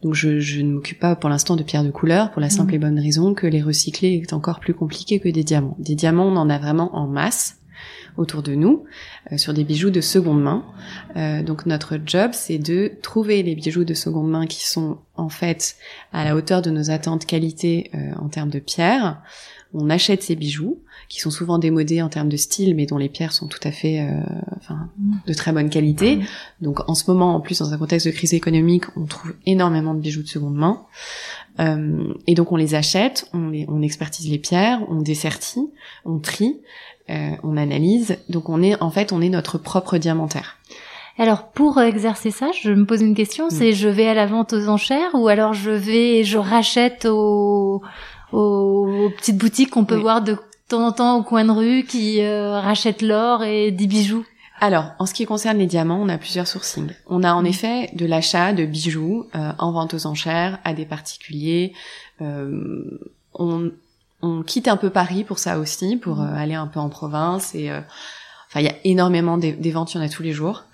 donc 0.02 0.14
je, 0.14 0.38
je 0.38 0.61
ne 0.61 0.73
m'occupe 0.73 1.00
pas 1.00 1.17
pour 1.17 1.28
l'instant 1.28 1.57
de 1.57 1.62
pierres 1.62 1.85
de 1.85 1.90
couleur 1.90 2.31
pour 2.31 2.40
la 2.40 2.50
simple 2.50 2.75
et 2.75 2.78
mhm. 2.78 2.85
bonne 2.85 3.00
raison 3.00 3.35
que 3.35 3.47
les 3.47 3.62
recycler 3.62 4.23
est 4.23 4.33
encore 4.33 4.61
plus 4.61 4.75
compliqué 4.75 5.19
que 5.19 5.28
des 5.28 5.45
diamants. 5.45 5.76
Des 5.78 5.95
diamants, 5.95 6.26
on 6.26 6.37
en 6.37 6.50
a 6.50 6.59
vraiment 6.59 6.95
en 6.97 7.07
masse 7.07 7.59
autour 8.17 8.43
de 8.43 8.55
nous 8.55 8.85
euh, 9.33 9.38
sur 9.38 9.55
des 9.55 9.64
bijoux 9.64 9.90
de 9.90 10.00
seconde 10.00 10.43
main. 10.43 10.64
Euh, 11.17 11.43
donc 11.43 11.67
notre 11.67 11.99
job, 12.05 12.31
c'est 12.33 12.59
de 12.59 12.93
trouver 13.02 13.43
les 13.43 13.55
bijoux 13.55 13.85
de 13.85 13.95
seconde 13.95 14.31
main 14.31 14.47
qui 14.47 14.67
sont 14.67 14.99
en 15.17 15.28
fait 15.28 15.76
à 16.12 16.25
la 16.25 16.37
hauteur 16.37 16.61
de 16.61 16.71
nos 16.71 16.90
attentes 16.90 17.25
qualité 17.25 17.90
euh, 17.95 18.12
en 18.21 18.28
termes 18.28 18.50
de 18.50 18.59
pierres. 18.59 19.23
On 19.75 19.91
achète 19.91 20.23
ces 20.23 20.35
bijoux, 20.35 20.79
qui 21.09 21.21
sont 21.21 21.31
souvent 21.31 21.59
démodés 21.59 22.03
en 22.03 22.09
termes 22.09 22.29
de 22.29 22.37
style, 22.37 22.75
mais 22.75 22.87
dont 22.87 22.99
les 22.99 23.09
pierres 23.09 23.33
sont 23.33 23.47
tout 23.49 23.61
à 23.65 23.71
fait, 23.71 24.01
euh, 24.01 24.21
enfin, 24.57 24.89
de 25.27 25.35
très 25.35 25.53
bonne 25.53 25.71
qualité. 25.71 26.21
Donc 26.61 26.89
en 26.89 26.95
ce 26.95 27.11
moment, 27.11 27.35
en 27.35 27.41
plus 27.41 27.59
dans 27.59 27.73
un 27.73 27.79
contexte 27.79 28.07
de 28.07 28.13
crise 28.13 28.35
économique, 28.35 28.85
on 28.97 29.05
trouve 29.05 29.35
énormément 29.47 29.95
de 29.95 30.01
bijoux 30.01 30.23
de 30.23 30.29
seconde 30.29 30.55
main. 30.55 30.83
Euh, 31.61 32.15
et 32.27 32.35
donc 32.35 32.53
on 32.53 32.57
les 32.57 32.75
achète, 32.75 33.29
on, 33.35 33.49
les, 33.49 33.67
on 33.69 33.83
expertise 33.83 34.31
les 34.31 34.39
pierres, 34.39 34.81
on 34.89 35.03
dessertit, 35.03 35.69
on 36.05 36.19
trie, 36.19 36.61
euh, 37.11 37.31
on 37.43 37.57
analyse. 37.57 38.17
Donc 38.29 38.49
on 38.49 38.63
est 38.63 38.81
en 38.83 38.91
fait 38.91 39.13
on 39.13 39.21
est 39.21 39.29
notre 39.31 39.59
propre 39.59 39.99
diamantaire. 39.99 40.57
Alors 41.19 41.49
pour 41.49 41.81
exercer 41.81 42.31
ça, 42.31 42.51
je 42.63 42.71
me 42.71 42.87
pose 42.87 43.01
une 43.01 43.15
question, 43.15 43.47
Mm. 43.47 43.51
c'est 43.51 43.73
je 43.73 43.89
vais 43.89 44.07
à 44.07 44.15
la 44.15 44.27
vente 44.27 44.53
aux 44.53 44.69
enchères 44.69 45.11
ou 45.15 45.27
alors 45.27 45.53
je 45.53 45.71
vais 45.71 46.23
je 46.23 46.39
rachète 46.39 47.07
aux, 47.07 47.83
aux, 48.33 49.07
aux 49.07 49.11
petites 49.11 49.39
boutiques 49.39 49.71
qu'on 49.71 49.85
peut 49.85 49.97
Oui. 49.97 50.03
voir 50.03 50.23
de 50.23 50.37
temps 50.69 50.87
en 50.87 50.93
temps 50.93 51.17
au 51.19 51.23
coin 51.23 51.45
de 51.45 51.51
rue 51.51 51.85
qui 51.85 52.21
euh, 52.23 52.61
rachètent 52.61 53.03
l'or 53.03 53.43
et 53.45 53.71
des 53.71 53.87
bijoux. 53.87 54.25
Alors, 54.61 54.87
en 54.99 55.07
ce 55.07 55.15
qui 55.15 55.25
concerne 55.25 55.59
les 55.59 55.67
diamants, 55.67 56.01
on 56.03 56.09
a 56.09 56.19
plusieurs 56.19 56.49
sourcings. 56.49 56.91
On 57.07 57.23
a 57.23 57.33
en 57.33 57.43
Mm. 57.43 57.47
effet 57.47 57.91
de 57.95 58.05
l'achat 58.07 58.53
de 58.53 58.65
bijoux 58.67 59.27
euh, 59.35 59.53
en 59.59 59.71
vente 59.73 59.95
aux 59.95 60.07
enchères 60.07 60.59
à 60.65 60.75
des 60.75 60.85
particuliers. 60.85 61.73
Euh, 62.21 63.01
on, 63.35 63.71
on 64.21 64.43
quitte 64.43 64.67
un 64.69 64.77
peu 64.77 64.91
Paris 64.91 65.23
pour 65.23 65.39
ça 65.39 65.59
aussi, 65.61 65.97
pour 65.97 66.21
euh, 66.21 66.27
aller 66.35 66.55
un 66.55 66.67
peu 66.67 66.81
en 66.81 66.89
province. 66.89 67.55
Et 67.55 67.71
euh, 67.71 67.81
enfin, 68.49 68.61
il 68.61 68.64
y 68.67 68.69
a 68.69 68.75
énormément 68.85 69.38
des, 69.38 69.52
des 69.52 69.71
ventes, 69.71 69.95
il 69.95 69.99
y 69.99 70.00
en 70.00 70.05
a 70.05 70.09
tous 70.09 70.23
les 70.23 70.33
jours. 70.33 70.64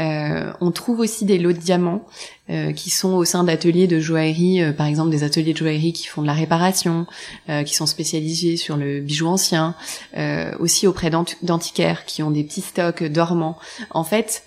Euh, 0.00 0.52
on 0.60 0.70
trouve 0.70 1.00
aussi 1.00 1.24
des 1.24 1.38
lots 1.38 1.52
de 1.52 1.58
diamants 1.58 2.06
euh, 2.50 2.72
qui 2.72 2.90
sont 2.90 3.12
au 3.14 3.24
sein 3.24 3.44
d'ateliers 3.44 3.86
de 3.86 4.00
joaillerie, 4.00 4.62
euh, 4.62 4.72
par 4.72 4.86
exemple 4.86 5.10
des 5.10 5.24
ateliers 5.24 5.52
de 5.52 5.58
joaillerie 5.58 5.92
qui 5.92 6.06
font 6.06 6.22
de 6.22 6.26
la 6.26 6.32
réparation, 6.32 7.06
euh, 7.48 7.62
qui 7.64 7.74
sont 7.74 7.86
spécialisés 7.86 8.56
sur 8.56 8.76
le 8.76 9.00
bijou 9.00 9.26
ancien, 9.26 9.74
euh, 10.16 10.52
aussi 10.58 10.86
auprès 10.86 11.10
d'ant- 11.10 11.24
d'antiquaires 11.42 12.04
qui 12.06 12.22
ont 12.22 12.30
des 12.30 12.44
petits 12.44 12.62
stocks 12.62 13.04
dormants. 13.04 13.58
En 13.90 14.04
fait, 14.04 14.42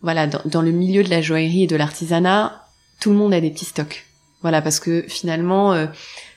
voilà, 0.00 0.26
dans, 0.26 0.40
dans 0.46 0.62
le 0.62 0.70
milieu 0.72 1.04
de 1.04 1.10
la 1.10 1.20
joaillerie 1.20 1.64
et 1.64 1.66
de 1.66 1.76
l'artisanat, 1.76 2.64
tout 3.00 3.10
le 3.10 3.16
monde 3.16 3.34
a 3.34 3.40
des 3.40 3.50
petits 3.50 3.66
stocks. 3.66 4.06
Voilà, 4.40 4.62
parce 4.62 4.80
que 4.80 5.04
finalement, 5.06 5.74
euh, 5.74 5.86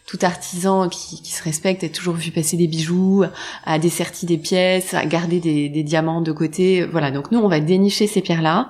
tout 0.05 0.19
artisan 0.21 0.89
qui, 0.89 1.21
qui 1.21 1.31
se 1.31 1.43
respecte 1.43 1.83
a 1.83 1.89
toujours 1.89 2.15
vu 2.15 2.31
passer 2.31 2.57
des 2.57 2.67
bijoux, 2.67 3.23
a 3.65 3.79
desserti 3.79 4.25
des 4.25 4.37
pièces, 4.37 4.93
a 4.93 5.05
gardé 5.05 5.39
des, 5.39 5.69
des 5.69 5.83
diamants 5.83 6.21
de 6.21 6.31
côté. 6.31 6.85
Voilà, 6.85 7.11
donc 7.11 7.31
nous, 7.31 7.39
on 7.39 7.47
va 7.47 7.59
dénicher 7.59 8.07
ces 8.07 8.21
pierres-là, 8.21 8.69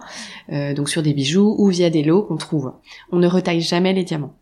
euh, 0.52 0.74
donc 0.74 0.90
sur 0.90 1.02
des 1.02 1.14
bijoux 1.14 1.56
ou 1.58 1.70
via 1.70 1.90
des 1.90 2.04
lots 2.04 2.24
qu'on 2.24 2.38
trouve. 2.38 2.74
On 3.12 3.18
ne 3.18 3.28
retaille 3.28 3.62
jamais 3.62 3.94
les 3.94 4.04
diamants. 4.04 4.34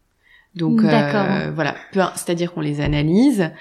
Donc 0.55 0.81
euh, 0.83 1.51
voilà, 1.55 1.75
c'est-à-dire 2.15 2.53
qu'on 2.53 2.62
les 2.62 2.81
analyse. 2.81 3.51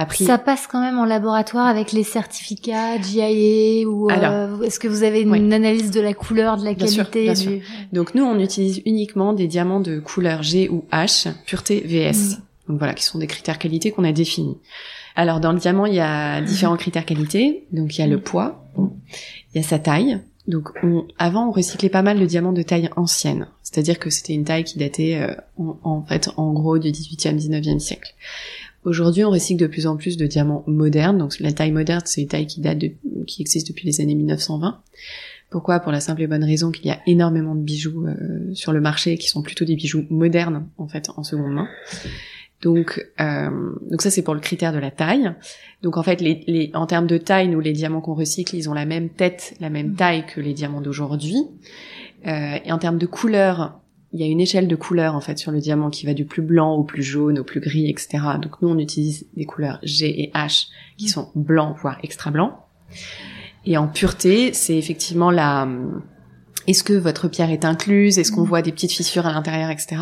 Après, 0.00 0.24
Ça 0.24 0.38
passe 0.38 0.68
quand 0.68 0.80
même 0.80 0.96
en 0.98 1.04
laboratoire 1.04 1.66
avec 1.66 1.90
les 1.92 2.04
certificats 2.04 2.98
GIA 3.00 3.86
ou 3.86 4.08
euh, 4.10 4.62
est-ce 4.62 4.78
que 4.78 4.86
vous 4.86 5.02
avez 5.02 5.22
une 5.22 5.32
oui. 5.32 5.52
analyse 5.52 5.90
de 5.90 6.00
la 6.00 6.14
couleur, 6.14 6.56
de 6.56 6.64
la 6.64 6.72
Bien 6.72 6.86
sûr, 6.86 7.10
qualité 7.10 7.24
bien 7.24 7.32
du... 7.32 7.60
sûr. 7.60 7.68
Donc 7.92 8.14
nous, 8.14 8.22
on 8.22 8.38
utilise 8.38 8.80
uniquement 8.86 9.32
des 9.32 9.48
diamants 9.48 9.80
de 9.80 9.98
couleur 9.98 10.42
G 10.44 10.68
ou 10.70 10.84
H, 10.92 11.28
pureté 11.44 11.80
VS. 11.84 12.38
Donc 12.68 12.78
voilà, 12.78 12.94
qui 12.94 13.04
sont 13.04 13.18
des 13.18 13.26
critères 13.26 13.58
qualité 13.58 13.90
qu'on 13.90 14.04
a 14.04 14.12
définis. 14.12 14.58
Alors 15.16 15.40
dans 15.40 15.52
le 15.52 15.58
diamant, 15.58 15.86
il 15.86 15.94
y 15.94 16.00
a 16.00 16.40
différents 16.40 16.76
critères 16.76 17.04
qualité. 17.04 17.64
Donc 17.72 17.96
il 17.96 18.00
y 18.00 18.04
a 18.04 18.06
le 18.06 18.20
poids, 18.20 18.64
bon. 18.76 18.92
il 19.54 19.60
y 19.60 19.64
a 19.64 19.66
sa 19.66 19.78
taille. 19.78 20.20
Donc 20.46 20.70
on, 20.82 21.06
avant, 21.18 21.48
on 21.48 21.50
recyclait 21.50 21.90
pas 21.90 22.02
mal 22.02 22.18
de 22.18 22.24
diamants 22.24 22.52
de 22.52 22.62
taille 22.62 22.88
ancienne, 22.96 23.48
c'est-à-dire 23.62 23.98
que 23.98 24.08
c'était 24.08 24.32
une 24.32 24.44
taille 24.44 24.64
qui 24.64 24.78
datait 24.78 25.16
euh, 25.16 25.34
en, 25.58 25.78
en 25.82 26.02
fait 26.02 26.30
en 26.36 26.52
gros 26.52 26.78
du 26.78 26.88
18e, 26.88 27.36
19e 27.36 27.78
siècle. 27.78 28.14
Aujourd'hui, 28.84 29.24
on 29.24 29.30
recycle 29.30 29.60
de 29.60 29.66
plus 29.66 29.86
en 29.86 29.96
plus 29.96 30.16
de 30.16 30.26
diamants 30.26 30.64
modernes. 30.66 31.18
Donc 31.18 31.38
la 31.40 31.52
taille 31.52 31.72
moderne, 31.72 32.02
c'est 32.04 32.22
une 32.22 32.28
taille 32.28 32.46
qui 32.46 32.60
date 32.60 32.78
de, 32.78 32.92
qui 33.26 33.42
existe 33.42 33.68
depuis 33.68 33.86
les 33.86 34.00
années 34.00 34.14
1920. 34.14 34.80
Pourquoi? 35.50 35.80
Pour 35.80 35.92
la 35.92 36.00
simple 36.00 36.22
et 36.22 36.26
bonne 36.26 36.44
raison 36.44 36.70
qu'il 36.70 36.86
y 36.86 36.90
a 36.90 37.00
énormément 37.06 37.54
de 37.54 37.60
bijoux 37.60 38.06
euh, 38.06 38.54
sur 38.54 38.72
le 38.72 38.80
marché 38.80 39.16
qui 39.16 39.28
sont 39.28 39.42
plutôt 39.42 39.64
des 39.64 39.76
bijoux 39.76 40.04
modernes 40.10 40.68
en 40.78 40.88
fait 40.88 41.10
en 41.16 41.24
seconde 41.24 41.52
main. 41.52 41.68
Donc, 42.60 43.06
euh, 43.20 43.50
donc 43.88 44.02
ça 44.02 44.10
c'est 44.10 44.22
pour 44.22 44.34
le 44.34 44.40
critère 44.40 44.72
de 44.72 44.78
la 44.78 44.90
taille. 44.90 45.32
Donc 45.82 45.96
en 45.96 46.02
fait, 46.02 46.20
les, 46.20 46.42
les, 46.46 46.70
en 46.74 46.86
termes 46.86 47.06
de 47.06 47.18
taille, 47.18 47.48
nous 47.48 47.60
les 47.60 47.72
diamants 47.72 48.00
qu'on 48.00 48.14
recycle, 48.14 48.56
ils 48.56 48.68
ont 48.68 48.74
la 48.74 48.86
même 48.86 49.10
tête, 49.10 49.54
la 49.60 49.70
même 49.70 49.94
taille 49.94 50.26
que 50.26 50.40
les 50.40 50.54
diamants 50.54 50.80
d'aujourd'hui. 50.80 51.36
Euh, 52.26 52.56
et 52.64 52.72
en 52.72 52.78
termes 52.78 52.98
de 52.98 53.06
couleur, 53.06 53.80
il 54.12 54.20
y 54.20 54.24
a 54.24 54.26
une 54.26 54.40
échelle 54.40 54.66
de 54.66 54.76
couleurs 54.76 55.14
en 55.14 55.20
fait 55.20 55.38
sur 55.38 55.52
le 55.52 55.60
diamant 55.60 55.90
qui 55.90 56.06
va 56.06 56.14
du 56.14 56.24
plus 56.24 56.42
blanc 56.42 56.74
au 56.74 56.82
plus 56.82 57.02
jaune, 57.02 57.38
au 57.38 57.44
plus 57.44 57.60
gris, 57.60 57.88
etc. 57.88 58.18
Donc 58.42 58.60
nous 58.60 58.68
on 58.68 58.78
utilise 58.78 59.26
des 59.36 59.44
couleurs 59.44 59.78
G 59.82 60.22
et 60.22 60.30
H 60.34 60.68
qui 60.96 61.08
sont 61.08 61.30
blancs 61.34 61.76
voire 61.80 61.98
extra 62.02 62.30
blancs. 62.30 62.54
Et 63.66 63.76
en 63.76 63.86
pureté, 63.86 64.52
c'est 64.52 64.76
effectivement 64.76 65.30
la 65.30 65.68
est-ce 66.66 66.84
que 66.84 66.92
votre 66.92 67.28
pierre 67.28 67.50
est 67.50 67.64
incluse, 67.64 68.18
est-ce 68.18 68.30
qu'on 68.30 68.44
voit 68.44 68.62
des 68.62 68.72
petites 68.72 68.92
fissures 68.92 69.26
à 69.26 69.32
l'intérieur, 69.32 69.70
etc. 69.70 69.96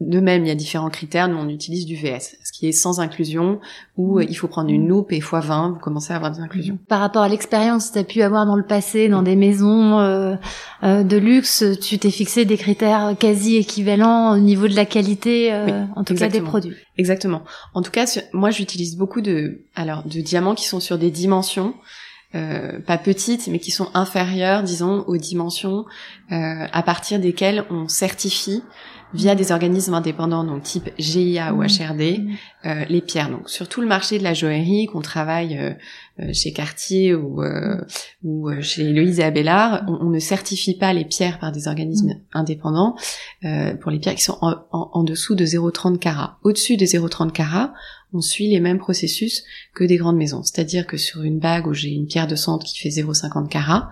De 0.00 0.18
même, 0.18 0.44
il 0.46 0.48
y 0.48 0.50
a 0.50 0.54
différents 0.54 0.88
critères. 0.88 1.28
Nous, 1.28 1.36
on 1.36 1.48
utilise 1.50 1.84
du 1.84 1.94
VS, 1.94 2.36
ce 2.42 2.52
qui 2.52 2.66
est 2.66 2.72
sans 2.72 3.00
inclusion, 3.00 3.60
où 3.98 4.18
euh, 4.18 4.24
il 4.26 4.34
faut 4.34 4.48
prendre 4.48 4.70
une 4.70 4.88
loupe 4.88 5.12
et 5.12 5.18
x20, 5.20 5.74
vous 5.74 5.78
commencez 5.78 6.14
à 6.14 6.16
avoir 6.16 6.30
des 6.32 6.40
inclusions. 6.40 6.78
Par 6.88 7.00
rapport 7.00 7.20
à 7.22 7.28
l'expérience 7.28 7.88
que 7.88 7.92
tu 7.94 7.98
as 7.98 8.04
pu 8.04 8.22
avoir 8.22 8.46
dans 8.46 8.56
le 8.56 8.64
passé, 8.64 9.08
dans 9.10 9.20
des 9.22 9.36
maisons 9.36 9.98
euh, 10.00 10.36
euh, 10.84 11.02
de 11.02 11.16
luxe, 11.18 11.64
tu 11.82 11.98
t'es 11.98 12.10
fixé 12.10 12.46
des 12.46 12.56
critères 12.56 13.14
quasi 13.18 13.56
équivalents 13.56 14.32
au 14.34 14.38
niveau 14.38 14.68
de 14.68 14.74
la 14.74 14.86
qualité, 14.86 15.52
euh, 15.52 15.66
Oui, 15.66 15.72
en 15.96 16.02
tout 16.04 16.14
cas 16.14 16.28
des 16.28 16.40
produits. 16.40 16.76
Exactement. 16.96 17.42
En 17.74 17.82
tout 17.82 17.90
cas, 17.90 18.06
sur- 18.06 18.22
moi, 18.32 18.50
j'utilise 18.50 18.96
beaucoup 18.96 19.20
de, 19.20 19.60
alors, 19.76 20.02
de 20.04 20.20
diamants 20.22 20.54
qui 20.54 20.66
sont 20.66 20.80
sur 20.80 20.96
des 20.96 21.10
dimensions, 21.10 21.74
euh, 22.34 22.78
pas 22.80 22.96
petites, 22.96 23.48
mais 23.48 23.58
qui 23.58 23.70
sont 23.70 23.88
inférieures, 23.92 24.62
disons, 24.62 25.04
aux 25.08 25.16
dimensions 25.18 25.84
euh, 26.32 26.66
à 26.72 26.82
partir 26.82 27.18
desquelles 27.20 27.64
on 27.70 27.86
certifie 27.88 28.62
via 29.12 29.34
des 29.34 29.50
organismes 29.50 29.94
indépendants, 29.94 30.44
donc 30.44 30.62
type 30.62 30.90
GIA 30.98 31.52
ou 31.52 31.62
HRD, 31.62 32.20
euh, 32.64 32.84
les 32.88 33.00
pierres. 33.00 33.28
Donc 33.30 33.50
sur 33.50 33.68
tout 33.68 33.80
le 33.80 33.86
marché 33.88 34.18
de 34.18 34.22
la 34.24 34.34
joaillerie, 34.34 34.86
qu'on 34.86 35.00
travaille 35.00 35.58
euh, 35.58 35.72
euh, 36.20 36.32
chez 36.32 36.52
Cartier 36.52 37.14
ou, 37.14 37.42
euh, 37.42 37.80
ou 38.22 38.50
chez 38.60 38.84
Louise 38.92 39.18
et 39.18 39.24
Abélard, 39.24 39.82
on, 39.88 40.06
on 40.06 40.10
ne 40.10 40.18
certifie 40.20 40.76
pas 40.76 40.92
les 40.92 41.04
pierres 41.04 41.38
par 41.40 41.50
des 41.52 41.66
organismes 41.66 42.14
indépendants 42.32 42.94
euh, 43.44 43.74
pour 43.74 43.90
les 43.90 43.98
pierres 43.98 44.14
qui 44.14 44.22
sont 44.22 44.38
en, 44.42 44.52
en- 44.70 44.90
en 44.92 45.02
dessous 45.02 45.34
de 45.34 45.44
0,30 45.44 45.98
carats. 45.98 46.38
Au-dessus 46.44 46.76
des 46.76 46.86
0,30 46.86 47.32
carats, 47.32 47.72
on 48.12 48.20
suit 48.20 48.48
les 48.48 48.60
mêmes 48.60 48.78
processus 48.78 49.42
que 49.74 49.84
des 49.84 49.96
grandes 49.96 50.16
maisons. 50.16 50.42
C'est-à-dire 50.42 50.86
que 50.86 50.96
sur 50.96 51.22
une 51.22 51.38
bague 51.38 51.66
où 51.66 51.74
j'ai 51.74 51.90
une 51.90 52.06
pierre 52.06 52.26
de 52.26 52.36
centre 52.36 52.64
qui 52.66 52.78
fait 52.78 52.88
0,50 52.88 53.48
carats, 53.48 53.90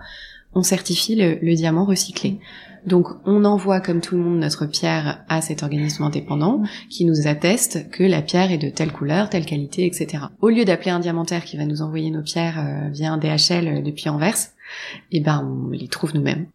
on 0.53 0.63
certifie 0.63 1.15
le, 1.15 1.37
le 1.41 1.53
diamant 1.55 1.85
recyclé. 1.85 2.39
Donc 2.85 3.07
on 3.25 3.45
envoie 3.45 3.81
comme 3.81 4.01
tout 4.01 4.15
le 4.15 4.23
monde 4.23 4.39
notre 4.39 4.65
pierre 4.65 5.23
à 5.27 5.41
cet 5.41 5.63
organisme 5.63 6.03
indépendant 6.03 6.63
qui 6.89 7.05
nous 7.05 7.27
atteste 7.27 7.89
que 7.91 8.03
la 8.03 8.21
pierre 8.21 8.51
est 8.51 8.57
de 8.57 8.69
telle 8.69 8.91
couleur, 8.91 9.29
telle 9.29 9.45
qualité, 9.45 9.85
etc. 9.85 10.25
Au 10.41 10.49
lieu 10.49 10.65
d'appeler 10.65 10.91
un 10.91 10.99
diamantaire 10.99 11.43
qui 11.43 11.57
va 11.57 11.65
nous 11.65 11.81
envoyer 11.81 12.09
nos 12.11 12.23
pierres 12.23 12.59
euh, 12.59 12.89
via 12.89 13.11
un 13.11 13.17
DHL 13.17 13.83
depuis 13.83 14.09
Anvers, 14.09 14.37
eh 15.11 15.19
ben 15.19 15.43
on 15.43 15.69
les 15.71 15.87
trouve 15.87 16.13
nous-mêmes. 16.15 16.47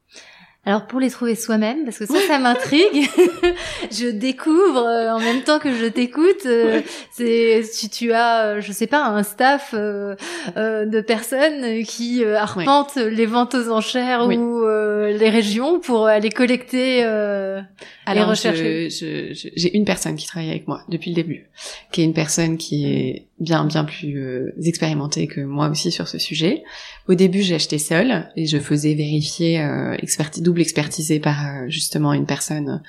Alors 0.66 0.86
pour 0.86 0.98
les 0.98 1.10
trouver 1.10 1.34
soi-même, 1.34 1.84
parce 1.84 1.98
que 1.98 2.06
ça, 2.06 2.18
ça 2.26 2.38
m'intrigue. 2.38 3.08
je 3.92 4.08
découvre 4.10 4.78
euh, 4.86 5.10
en 5.10 5.18
même 5.20 5.42
temps 5.42 5.58
que 5.58 5.72
je 5.74 5.84
t'écoute. 5.86 6.46
euh, 6.46 6.80
c'est 7.12 7.62
si 7.62 7.90
tu 7.90 8.12
as, 8.12 8.44
euh, 8.46 8.60
je 8.60 8.72
sais 8.72 8.86
pas, 8.86 9.04
un 9.04 9.22
staff 9.22 9.72
euh, 9.74 10.14
euh, 10.56 10.86
de 10.86 11.00
personnes 11.02 11.84
qui 11.84 12.24
euh, 12.24 12.38
arpentent 12.38 12.96
les 12.96 13.26
ventes 13.26 13.54
aux 13.54 13.70
enchères 13.70 14.24
Oui. 14.26 14.36
ou 14.38 14.64
euh, 14.64 15.12
les 15.16 15.28
régions 15.28 15.80
pour 15.80 16.06
aller 16.06 16.30
collecter 16.30 17.02
euh, 17.04 17.60
Alors, 18.06 18.34
je- 18.34 18.88
je- 18.88 19.48
j'ai 19.54 19.76
une 19.76 19.84
personne 19.84 20.16
qui 20.16 20.26
travaille 20.26 20.50
avec 20.50 20.66
moi 20.66 20.80
depuis 20.88 21.10
le 21.10 21.16
début, 21.16 21.46
qui 21.92 22.00
est 22.00 22.04
une 22.04 22.14
personne 22.14 22.56
qui 22.56 22.86
est 22.90 23.26
bien 23.40 23.64
bien 23.64 23.84
plus 23.84 24.18
euh, 24.18 24.52
expérimentée 24.62 25.26
que 25.26 25.40
moi 25.40 25.68
aussi 25.68 25.90
sur 25.90 26.08
ce 26.08 26.18
sujet. 26.18 26.62
Au 27.08 27.14
début, 27.14 27.42
j'ai 27.42 27.56
acheté 27.56 27.78
seule 27.78 28.30
et 28.36 28.46
je 28.46 28.58
faisais 28.58 28.94
vérifier, 28.94 29.60
euh, 29.60 29.96
experti- 29.96 30.42
double 30.42 30.60
expertisé 30.60 31.20
par 31.20 31.44
euh, 31.46 31.68
justement 31.68 32.12
une 32.12 32.26
personne, 32.26 32.82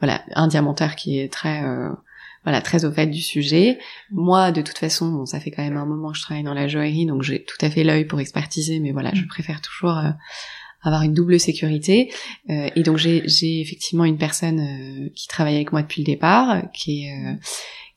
voilà, 0.00 0.22
un 0.34 0.48
diamantaire 0.48 0.96
qui 0.96 1.18
est 1.18 1.32
très 1.32 1.62
euh, 1.64 1.90
voilà 2.44 2.60
très 2.60 2.84
au 2.84 2.92
fait 2.92 3.06
du 3.06 3.22
sujet. 3.22 3.78
Moi, 4.10 4.52
de 4.52 4.62
toute 4.62 4.78
façon, 4.78 5.10
bon, 5.10 5.26
ça 5.26 5.40
fait 5.40 5.50
quand 5.50 5.62
même 5.62 5.76
un 5.76 5.86
moment 5.86 6.12
que 6.12 6.18
je 6.18 6.22
travaille 6.22 6.44
dans 6.44 6.54
la 6.54 6.68
joaillerie, 6.68 7.06
donc 7.06 7.22
j'ai 7.22 7.42
tout 7.42 7.56
à 7.60 7.70
fait 7.70 7.84
l'œil 7.84 8.04
pour 8.04 8.20
expertiser, 8.20 8.80
mais 8.80 8.92
voilà, 8.92 9.12
je 9.14 9.24
préfère 9.26 9.60
toujours 9.62 9.96
euh, 9.98 10.10
avoir 10.82 11.02
une 11.02 11.14
double 11.14 11.40
sécurité. 11.40 12.12
Euh, 12.50 12.68
et 12.76 12.82
donc 12.82 12.98
j'ai 12.98 13.22
j'ai 13.26 13.60
effectivement 13.60 14.04
une 14.04 14.18
personne 14.18 14.60
euh, 14.60 15.08
qui 15.14 15.26
travaille 15.28 15.56
avec 15.56 15.72
moi 15.72 15.80
depuis 15.82 16.02
le 16.02 16.06
départ, 16.06 16.62
qui 16.74 17.04
est 17.04 17.12
euh, 17.12 17.34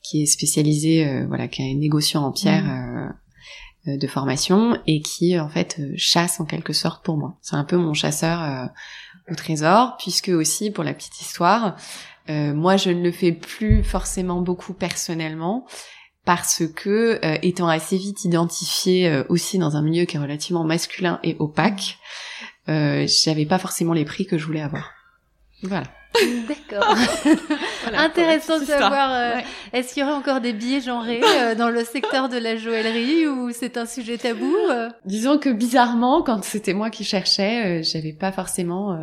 qui 0.08 0.22
est 0.22 0.26
spécialisée, 0.26 1.06
euh, 1.06 1.26
voilà, 1.26 1.48
qui 1.48 1.62
est 1.62 1.74
négociant 1.74 2.24
en 2.24 2.32
pierre 2.32 2.64
euh, 2.70 3.08
euh, 3.88 3.96
de 3.96 4.06
formation 4.06 4.78
et 4.86 5.02
qui 5.02 5.38
en 5.38 5.48
fait 5.48 5.80
chasse 5.96 6.40
en 6.40 6.44
quelque 6.44 6.72
sorte 6.72 7.04
pour 7.04 7.16
moi. 7.16 7.36
C'est 7.42 7.56
un 7.56 7.64
peu 7.64 7.76
mon 7.76 7.94
chasseur 7.94 8.42
euh, 8.42 8.66
au 9.30 9.34
trésor, 9.34 9.96
puisque 9.98 10.28
aussi 10.28 10.70
pour 10.70 10.82
la 10.84 10.94
petite 10.94 11.20
histoire, 11.20 11.76
euh, 12.30 12.54
moi 12.54 12.76
je 12.76 12.90
ne 12.90 13.02
le 13.02 13.12
fais 13.12 13.32
plus 13.32 13.84
forcément 13.84 14.40
beaucoup 14.40 14.72
personnellement 14.72 15.66
parce 16.24 16.62
que 16.74 17.24
euh, 17.24 17.38
étant 17.42 17.68
assez 17.68 17.96
vite 17.98 18.24
identifiée 18.24 19.22
aussi 19.28 19.58
dans 19.58 19.76
un 19.76 19.82
milieu 19.82 20.04
qui 20.06 20.16
est 20.16 20.20
relativement 20.20 20.64
masculin 20.64 21.20
et 21.22 21.36
opaque, 21.38 21.98
j'avais 22.66 23.46
pas 23.46 23.58
forcément 23.58 23.94
les 23.94 24.04
prix 24.04 24.26
que 24.26 24.36
je 24.36 24.44
voulais 24.44 24.60
avoir. 24.60 24.90
Voilà. 25.62 25.86
D'accord. 26.48 26.96
Intéressant 27.94 28.58
de 28.58 28.64
savoir. 28.64 29.10
Euh, 29.12 29.40
est-ce 29.72 29.92
qu'il 29.92 30.02
y 30.02 30.06
aurait 30.06 30.14
encore 30.14 30.40
des 30.40 30.52
billets 30.52 30.80
genrés 30.80 31.20
euh, 31.40 31.54
dans 31.54 31.70
le 31.70 31.84
secteur 31.84 32.28
de 32.28 32.36
la 32.36 32.56
joaillerie 32.56 33.26
ou 33.26 33.50
c'est 33.52 33.76
un 33.76 33.86
sujet 33.86 34.18
tabou 34.18 34.54
euh 34.70 34.88
Disons 35.04 35.38
que 35.38 35.50
bizarrement, 35.50 36.22
quand 36.22 36.44
c'était 36.44 36.74
moi 36.74 36.90
qui 36.90 37.04
cherchais, 37.04 37.82
j'avais 37.82 38.12
pas 38.12 38.32
forcément 38.32 38.98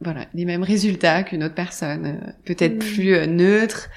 voilà 0.00 0.26
les 0.34 0.44
mêmes 0.44 0.64
résultats 0.64 1.22
qu'une 1.22 1.44
autre 1.44 1.54
personne, 1.54 2.34
peut-être 2.44 2.74
mm. 2.74 2.78
plus 2.78 3.26
neutre, 3.28 3.88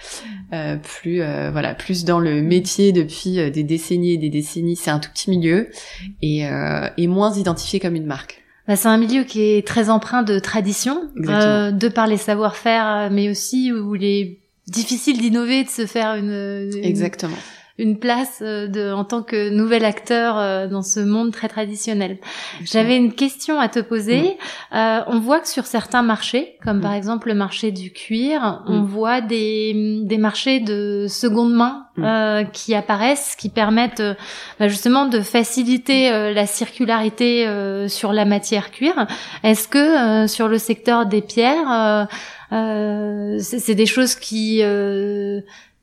plus 0.83 1.17
voilà 1.51 1.73
plus 1.73 2.05
dans 2.05 2.19
le 2.19 2.41
métier 2.41 2.91
depuis 2.91 3.51
des 3.51 3.63
décennies 3.63 4.13
et 4.13 4.17
des 4.17 4.29
décennies. 4.29 4.75
C'est 4.75 4.91
un 4.91 4.99
tout 4.99 5.11
petit 5.11 5.29
milieu 5.29 5.69
et, 6.21 6.43
et 6.97 7.07
moins 7.07 7.33
identifié 7.33 7.79
comme 7.79 7.95
une 7.95 8.05
marque. 8.05 8.46
Bah, 8.67 8.75
c'est 8.75 8.87
un 8.87 8.97
milieu 8.97 9.23
qui 9.23 9.41
est 9.41 9.65
très 9.65 9.89
empreint 9.89 10.23
de 10.23 10.39
tradition, 10.39 11.09
euh, 11.29 11.71
de 11.71 11.87
par 11.87 12.07
les 12.07 12.17
savoir-faire, 12.17 13.09
mais 13.11 13.29
aussi 13.29 13.71
où 13.71 13.95
il 13.95 14.03
est 14.03 14.37
difficile 14.67 15.19
d'innover, 15.19 15.63
de 15.63 15.69
se 15.69 15.85
faire 15.85 16.15
une, 16.15 16.69
une 16.73 16.83
exactement 16.83 17.37
une 17.77 17.99
place 17.99 18.39
euh, 18.41 18.67
de, 18.67 18.91
en 18.91 19.03
tant 19.03 19.21
que 19.21 19.49
nouvel 19.49 19.85
acteur 19.85 20.37
euh, 20.37 20.67
dans 20.67 20.81
ce 20.81 20.99
monde 20.99 21.31
très 21.31 21.47
traditionnel. 21.47 22.17
J'avais 22.63 22.97
une 22.97 23.13
question 23.13 23.59
à 23.59 23.69
te 23.69 23.79
poser. 23.79 24.37
Euh, 24.73 25.01
on 25.07 25.19
voit 25.19 25.39
que 25.39 25.47
sur 25.47 25.65
certains 25.65 26.01
marchés, 26.01 26.57
comme 26.63 26.81
par 26.81 26.93
exemple 26.93 27.27
le 27.27 27.35
marché 27.35 27.71
du 27.71 27.91
cuir, 27.91 28.63
on 28.67 28.81
voit 28.81 29.21
des, 29.21 30.01
des 30.03 30.17
marchés 30.17 30.59
de 30.59 31.05
seconde 31.07 31.53
main 31.53 31.85
euh, 31.99 32.43
qui 32.43 32.73
apparaissent, 32.73 33.35
qui 33.35 33.49
permettent 33.49 34.03
bah 34.59 34.67
justement 34.67 35.05
de 35.05 35.21
faciliter 35.21 36.09
la 36.33 36.45
circularité 36.45 37.47
sur 37.87 38.13
la 38.13 38.25
matière 38.25 38.71
cuir. 38.71 39.07
Est-ce 39.43 39.67
que 39.67 40.27
sur 40.27 40.47
le 40.47 40.57
secteur 40.57 41.05
des 41.05 41.21
pierres, 41.21 42.07
c'est 42.51 43.75
des 43.75 43.85
choses 43.85 44.15
qui 44.15 44.61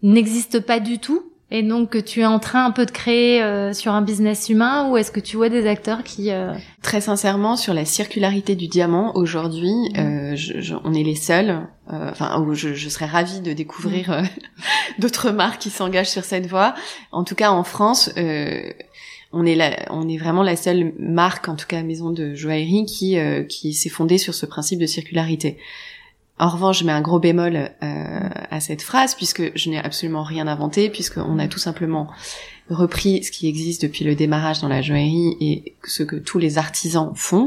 n'existent 0.03 0.61
pas 0.61 0.81
du 0.81 0.99
tout 0.99 1.23
et 1.55 1.63
donc 1.63 1.91
que 1.91 1.99
tu 1.99 2.21
es 2.21 2.27
en 2.27 2.41
train 2.41 2.65
un 2.65 2.73
peu 2.73 2.85
de 2.85 2.91
créer 2.91 3.41
euh, 3.41 3.73
sur 3.73 3.93
un 3.93 4.03
business 4.03 4.49
humain 4.49 4.91
ou 4.91 4.97
est-ce 4.97 5.13
que 5.13 5.21
tu 5.21 5.37
vois 5.37 5.49
des 5.49 5.69
acteurs 5.69 6.03
qui 6.03 6.33
euh... 6.33 6.53
très 6.83 7.01
sincèrement 7.01 7.55
sur 7.55 7.75
la 7.75 7.85
circularité 7.85 8.57
du 8.57 8.67
diamant 8.67 9.15
aujourd'hui 9.15 9.73
euh, 9.97 10.35
on 10.83 10.93
est 10.93 11.05
les 11.05 11.15
seuls 11.15 11.69
euh, 11.93 12.11
enfin 12.11 12.45
je, 12.55 12.75
je, 12.75 12.89
serais 12.89 13.07
ravie 13.07 13.41
de 13.41 13.53
découvrir 13.53 14.11
euh, 14.11 14.23
d'autres 14.99 15.31
marques 15.31 15.61
qui 15.61 15.71
s'engagent 15.71 16.11
sur 16.11 16.25
cette 16.25 16.47
voie. 16.47 16.75
En 17.13 17.23
tout 17.23 17.37
cas 17.37 17.53
en 17.53 17.63
France 17.63 18.11
on 19.37 19.47
est 19.47 19.55
la, 19.55 19.77
on 19.91 20.09
est 20.09 20.17
vraiment 20.17 20.43
la 20.43 20.57
seule 20.57 20.93
marque 20.99 21.49
en 21.49 21.55
tout 21.55 21.67
cas 21.69 21.83
maison 21.85 22.11
de 22.11 22.35
joaillerie 22.35 22.85
qui 22.85 23.17
qui 23.49 23.75
s'est 23.75 23.91
fondée 23.91 24.19
sur 24.19 24.35
ce 24.35 24.47
principe 24.47 24.81
de 24.81 24.87
circularité 24.87 25.59
en 26.39 26.49
revanche, 26.49 26.81
je 26.81 26.85
mets 26.85 26.93
un 26.93 27.01
gros 27.01 27.21
bémol 27.21 27.57
euh, 27.57 28.29
à 28.51 28.59
cette 28.59 28.83
phrase 28.83 29.15
puisque 29.15 29.57
je 29.57 29.71
n'ai 29.71 29.79
absolument 29.79 30.25
rien 30.25 30.49
inventé 30.49 30.91
puisqu'on 30.91 31.39
a 31.39 31.47
tout 31.47 31.61
simplement 31.61 32.09
repris 32.71 33.23
ce 33.23 33.31
qui 33.31 33.47
existe 33.49 33.83
depuis 33.83 34.05
le 34.05 34.17
démarrage 34.17 34.61
dans 34.61 34.69
la 34.69 34.83
joaillerie 34.83 35.37
et 35.41 35.77
ce 35.85 36.03
que 36.03 36.17
tous 36.17 36.39
les 36.39 36.59
artisans 36.59 37.13
font. 37.15 37.47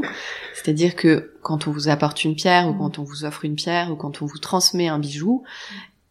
C'est-à-dire 0.54 0.96
que 0.96 1.32
quand 1.42 1.66
on 1.66 1.70
vous 1.70 1.88
apporte 1.88 2.24
une 2.24 2.34
pierre 2.34 2.68
ou 2.68 2.74
quand 2.74 2.98
on 2.98 3.02
vous 3.02 3.24
offre 3.24 3.44
une 3.44 3.56
pierre 3.56 3.90
ou 3.90 3.96
quand 3.96 4.22
on 4.22 4.26
vous 4.26 4.38
transmet 4.38 4.88
un 4.88 4.98
bijou, 4.98 5.42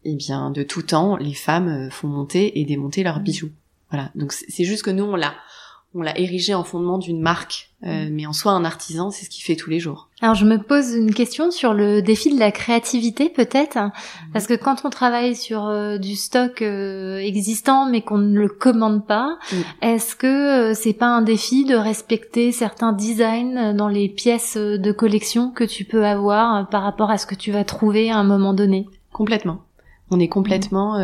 eh 0.04 0.14
bien, 0.14 0.52
de 0.52 0.62
tout 0.62 0.84
temps, 0.84 1.18
les 1.18 1.34
femmes 1.34 1.70
euh, 1.70 1.90
font 1.90 2.08
monter 2.08 2.60
et 2.60 2.66
démonter 2.66 3.02
leurs 3.04 3.20
bijoux. 3.20 3.52
Voilà. 3.90 4.12
Donc 4.16 4.34
c'est 4.34 4.66
juste 4.66 4.84
que 4.84 4.92
nous, 4.92 5.04
on 5.04 5.16
l'a, 5.16 5.34
on 5.96 6.02
l'a 6.02 6.18
érigé 6.20 6.54
en 6.54 6.64
fondement 6.64 6.98
d'une 6.98 7.22
marque, 7.22 7.72
euh, 7.84 8.06
mm. 8.06 8.10
mais 8.14 8.26
en 8.26 8.34
soi 8.34 8.52
un 8.52 8.66
artisan, 8.66 9.10
c'est 9.10 9.26
ce 9.26 9.30
qu'il 9.30 9.44
fait 9.44 9.56
tous 9.56 9.70
les 9.70 9.80
jours. 9.80 10.10
Alors 10.22 10.36
je 10.36 10.46
me 10.46 10.58
pose 10.58 10.94
une 10.94 11.14
question 11.14 11.50
sur 11.50 11.74
le 11.74 12.02
défi 12.02 12.34
de 12.34 12.40
la 12.40 12.52
créativité 12.52 13.30
peut-être, 13.30 13.78
mm. 13.78 13.92
parce 14.34 14.48
que 14.48 14.54
quand 14.54 14.84
on 14.84 14.90
travaille 14.90 15.36
sur 15.36 15.66
euh, 15.66 15.98
du 15.98 16.16
stock 16.16 16.62
euh, 16.62 17.18
existant 17.18 17.90
mais 17.90 18.02
qu'on 18.02 18.18
ne 18.18 18.38
le 18.38 18.50
commande 18.50 19.06
pas, 19.08 19.38
mm. 19.52 19.56
est-ce 19.82 20.16
que 20.16 20.74
c'est 20.74 20.94
pas 20.94 21.08
un 21.08 21.22
défi 21.22 21.66
de 21.66 21.76
respecter 21.76 22.52
certains 22.52 22.94
designs 22.94 23.74
dans 23.74 23.88
les 23.88 24.10
pièces 24.10 24.58
de 24.58 24.92
collection 24.92 25.52
que 25.52 25.64
tu 25.64 25.86
peux 25.86 26.06
avoir 26.06 26.68
par 26.70 26.84
rapport 26.84 27.10
à 27.10 27.18
ce 27.18 27.26
que 27.26 27.36
tu 27.36 27.52
vas 27.52 27.64
trouver 27.64 28.12
à 28.12 28.18
un 28.18 28.24
moment 28.24 28.54
donné? 28.54 28.88
Complètement. 29.14 29.62
On 30.12 30.20
est 30.20 30.30
complètement 30.30 31.00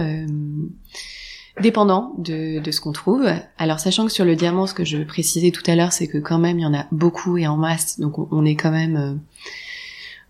dépendant 1.61 2.13
de, 2.17 2.59
de 2.59 2.71
ce 2.71 2.81
qu'on 2.81 2.91
trouve. 2.91 3.27
Alors 3.57 3.79
sachant 3.79 4.05
que 4.05 4.11
sur 4.11 4.25
le 4.25 4.35
diamant, 4.35 4.67
ce 4.67 4.73
que 4.73 4.85
je 4.85 4.97
précisais 5.03 5.51
tout 5.51 5.63
à 5.67 5.75
l'heure, 5.75 5.93
c'est 5.93 6.07
que 6.07 6.17
quand 6.17 6.39
même 6.39 6.59
il 6.59 6.63
y 6.63 6.65
en 6.65 6.73
a 6.73 6.85
beaucoup 6.91 7.37
et 7.37 7.47
en 7.47 7.57
masse, 7.57 7.99
donc 7.99 8.17
on, 8.31 8.45
est 8.45 8.55
quand 8.55 8.71
même, 8.71 8.95
euh, 8.97 9.13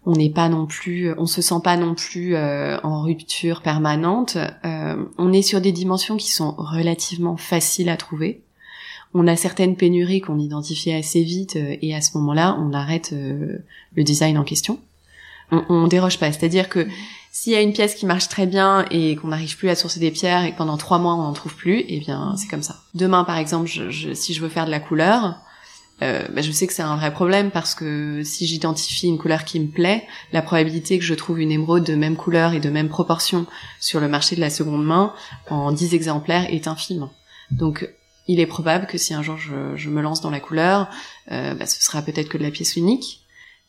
on 0.06 0.14
n'est 0.14 0.30
pas 0.30 0.50
non 0.50 0.66
plus, 0.66 1.14
on 1.18 1.26
se 1.26 1.42
sent 1.42 1.62
pas 1.64 1.78
non 1.78 1.96
plus 1.96 2.36
euh, 2.36 2.78
en 2.84 3.02
rupture 3.02 3.62
permanente. 3.62 4.38
Euh, 4.66 5.04
on 5.18 5.32
est 5.32 5.42
sur 5.42 5.62
des 5.62 5.72
dimensions 5.72 6.18
qui 6.18 6.32
sont 6.32 6.56
relativement 6.58 7.38
faciles 7.38 7.90
à 7.90 7.96
trouver. 7.96 8.42
On 9.14 9.28
a 9.28 9.36
certaines 9.36 9.76
pénuries 9.76 10.22
qu'on 10.22 10.40
identifie 10.40 10.92
assez 10.92 11.22
vite 11.24 11.56
et 11.56 11.94
à 11.94 12.02
ce 12.02 12.18
moment-là, 12.18 12.58
on 12.60 12.74
arrête 12.74 13.12
le 13.14 14.04
design 14.04 14.40
en 14.40 14.44
question. 14.44 14.80
On, 15.52 15.64
on 15.70 15.88
déroge 15.88 16.18
pas, 16.18 16.32
c'est-à-dire 16.32 16.68
que 16.68 16.88
s'il 17.36 17.52
y 17.52 17.56
a 17.56 17.62
une 17.62 17.74
pièce 17.74 17.96
qui 17.96 18.06
marche 18.06 18.30
très 18.30 18.46
bien 18.46 18.86
et 18.92 19.16
qu'on 19.16 19.30
n'arrive 19.30 19.58
plus 19.58 19.68
à 19.68 19.76
sourcer 19.76 20.00
des 20.00 20.12
pierres 20.12 20.46
et 20.46 20.52
que 20.52 20.58
pendant 20.58 20.78
trois 20.78 21.00
mois 21.00 21.16
on 21.16 21.24
n'en 21.24 21.34
trouve 21.34 21.56
plus, 21.56 21.84
eh 21.88 22.00
bien 22.00 22.36
c'est 22.38 22.48
comme 22.48 22.62
ça. 22.62 22.84
Demain 22.94 23.24
par 23.24 23.40
exemple, 23.40 23.68
je, 23.68 24.14
si 24.14 24.36
je 24.36 24.40
veux 24.40 24.50
faire 24.50 24.68
de 24.68 24.72
la 24.72 24.80
couleur, 24.80 25.40
euh, 26.04 26.28
bah, 26.30 26.44
je 26.44 26.52
sais 26.52 26.68
que 26.68 26.74
c'est 26.74 26.84
un 26.84 26.96
vrai 26.96 27.12
problème 27.12 27.50
parce 27.50 27.74
que 27.74 28.22
si 28.24 28.46
j'identifie 28.46 29.08
une 29.08 29.18
couleur 29.18 29.46
qui 29.46 29.60
me 29.60 29.68
plaît, 29.68 30.06
la 30.32 30.44
probabilité 30.44 31.00
que 31.00 31.04
je 31.04 31.16
trouve 31.16 31.42
une 31.42 31.52
émeraude 31.52 31.84
de 31.84 31.96
même 31.96 32.18
couleur 32.18 32.54
et 32.54 32.60
de 32.60 32.70
même 32.70 32.88
proportion 32.88 33.48
sur 33.80 34.00
le 34.00 34.08
marché 34.08 34.36
de 34.36 34.42
la 34.42 34.52
seconde 34.52 34.86
main 34.86 35.12
en 35.50 35.72
10 35.72 35.96
exemplaires 35.96 36.46
est 36.54 36.68
infime. 36.68 37.10
Donc 37.50 37.90
il 38.28 38.42
est 38.42 38.46
probable 38.46 38.86
que 38.86 39.00
si 39.00 39.16
un 39.16 39.24
jour 39.24 39.38
je, 39.38 39.90
me 39.90 40.02
lance 40.04 40.22
dans 40.22 40.30
la 40.30 40.40
couleur, 40.40 40.88
euh, 41.32 41.56
bah, 41.56 41.66
ce 41.66 41.82
sera 41.82 42.04
peut-être 42.04 42.30
que 42.30 42.38
de 42.38 42.44
la 42.44 42.52
pièce 42.52 42.76
unique, 42.76 43.24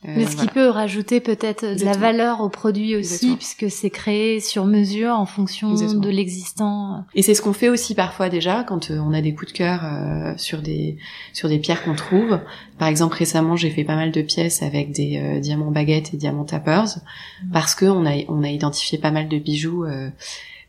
Mais 0.07 0.27
ce 0.27 0.37
qui 0.37 0.47
peut 0.47 0.69
rajouter 0.69 1.21
peut-être 1.21 1.65
de 1.65 1.85
la 1.85 1.97
valeur 1.97 2.41
au 2.43 2.49
produit 2.49 2.95
aussi, 2.95 3.37
puisque 3.37 3.71
c'est 3.71 3.91
créé 3.91 4.41
sur 4.41 4.67
mesure 4.67 5.15
en 5.15 5.27
fonction 5.27 5.75
de 5.75 6.09
l'existant. 6.09 7.05
Et 7.15 7.23
c'est 7.23 7.35
ce 7.35 7.43
qu'on 7.43 7.53
fait 7.53 7.69
aussi 7.69 7.95
parfois 7.95 8.29
déjà 8.29 8.65
quand 8.65 8.91
euh, 8.91 8.99
on 8.99 9.13
a 9.13 9.21
des 9.21 9.35
coups 9.35 9.53
de 9.53 9.57
cœur 9.57 9.81
euh, 9.85 10.35
sur 10.37 10.61
des 10.61 10.99
sur 11.33 11.49
des 11.49 11.59
pierres 11.59 11.83
qu'on 11.85 11.95
trouve. 11.95 12.39
Par 12.79 12.89
exemple, 12.89 13.17
récemment, 13.17 13.57
j'ai 13.57 13.71
fait 13.71 13.85
pas 13.85 13.97
mal 13.97 14.11
de 14.11 14.23
pièces 14.23 14.63
avec 14.63 14.93
des 14.93 15.41
diamants 15.41 15.71
baguettes 15.71 16.13
et 16.13 16.17
diamants 16.17 16.45
tappers, 16.45 16.99
mm. 17.45 17.51
parce 17.53 17.75
que 17.75 17.87
on 17.87 18.05
a 18.05 18.15
on 18.29 18.43
a 18.43 18.49
identifié 18.49 18.99
pas 18.99 19.11
mal 19.11 19.29
de 19.29 19.39
bijoux. 19.39 19.87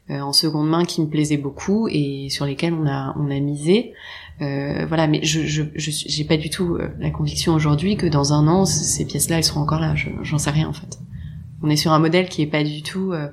en 0.09 0.33
seconde 0.33 0.69
main 0.69 0.85
qui 0.85 1.01
me 1.01 1.07
plaisaient 1.07 1.37
beaucoup 1.37 1.87
et 1.89 2.27
sur 2.29 2.45
lesquels 2.45 2.73
on 2.73 2.87
a 2.87 3.15
on 3.17 3.31
a 3.31 3.39
misé 3.39 3.93
euh, 4.41 4.85
voilà, 4.87 5.07
mais 5.07 5.23
je 5.23 5.41
je 5.43 5.63
j'ai 5.75 6.23
pas 6.25 6.37
du 6.37 6.49
tout 6.49 6.75
euh, 6.75 6.89
la 6.99 7.09
conviction 7.09 7.53
aujourd'hui 7.53 7.95
que 7.95 8.05
dans 8.05 8.33
un 8.33 8.47
an 8.47 8.65
ces 8.65 9.05
pièces-là 9.05 9.37
elles 9.37 9.43
seront 9.43 9.61
encore 9.61 9.79
là. 9.79 9.95
J'en 9.95 10.37
sais 10.37 10.49
rien 10.49 10.67
en 10.67 10.73
fait. 10.73 10.99
On 11.63 11.69
est 11.69 11.77
sur 11.77 11.93
un 11.93 11.99
modèle 11.99 12.27
qui 12.27 12.41
est 12.41 12.47
pas 12.47 12.63
du 12.63 12.83
tout. 12.83 13.13
Euh, 13.13 13.29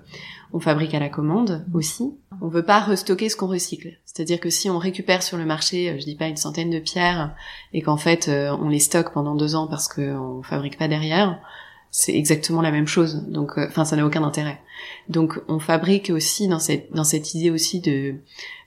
on 0.53 0.61
fabrique 0.61 0.95
à 0.95 1.01
la 1.01 1.09
commande 1.09 1.65
aussi. 1.73 2.13
On 2.41 2.49
veut 2.49 2.63
pas 2.63 2.81
restocker 2.81 3.29
ce 3.29 3.37
qu'on 3.37 3.47
recycle. 3.47 3.99
C'est-à-dire 4.05 4.39
que 4.39 4.51
si 4.51 4.69
on 4.69 4.79
récupère 4.79 5.23
sur 5.23 5.39
le 5.39 5.47
marché, 5.47 5.97
je 5.99 6.05
dis 6.05 6.15
pas 6.15 6.29
une 6.29 6.37
centaine 6.37 6.69
de 6.69 6.79
pierres, 6.79 7.35
et 7.73 7.81
qu'en 7.81 7.97
fait 7.97 8.29
on 8.61 8.69
les 8.69 8.79
stocke 8.79 9.13
pendant 9.13 9.35
deux 9.35 9.55
ans 9.55 9.67
parce 9.67 9.89
qu'on 9.89 10.43
fabrique 10.43 10.77
pas 10.77 10.89
derrière, 10.89 11.41
c'est 11.95 12.17
exactement 12.17 12.63
la 12.63 12.73
même 12.73 12.89
chose. 12.89 13.27
Donc, 13.29 13.59
euh, 13.59 13.67
enfin, 13.69 13.85
ça 13.85 13.97
n'a 13.97 14.05
aucun 14.05 14.25
intérêt. 14.25 14.59
Donc, 15.11 15.39
on 15.47 15.59
fabrique 15.59 16.11
aussi 16.11 16.49
dans 16.49 16.59
cette 16.59 16.91
dans 16.93 17.05
cette 17.05 17.35
idée 17.35 17.51
aussi 17.51 17.81
de 17.81 18.15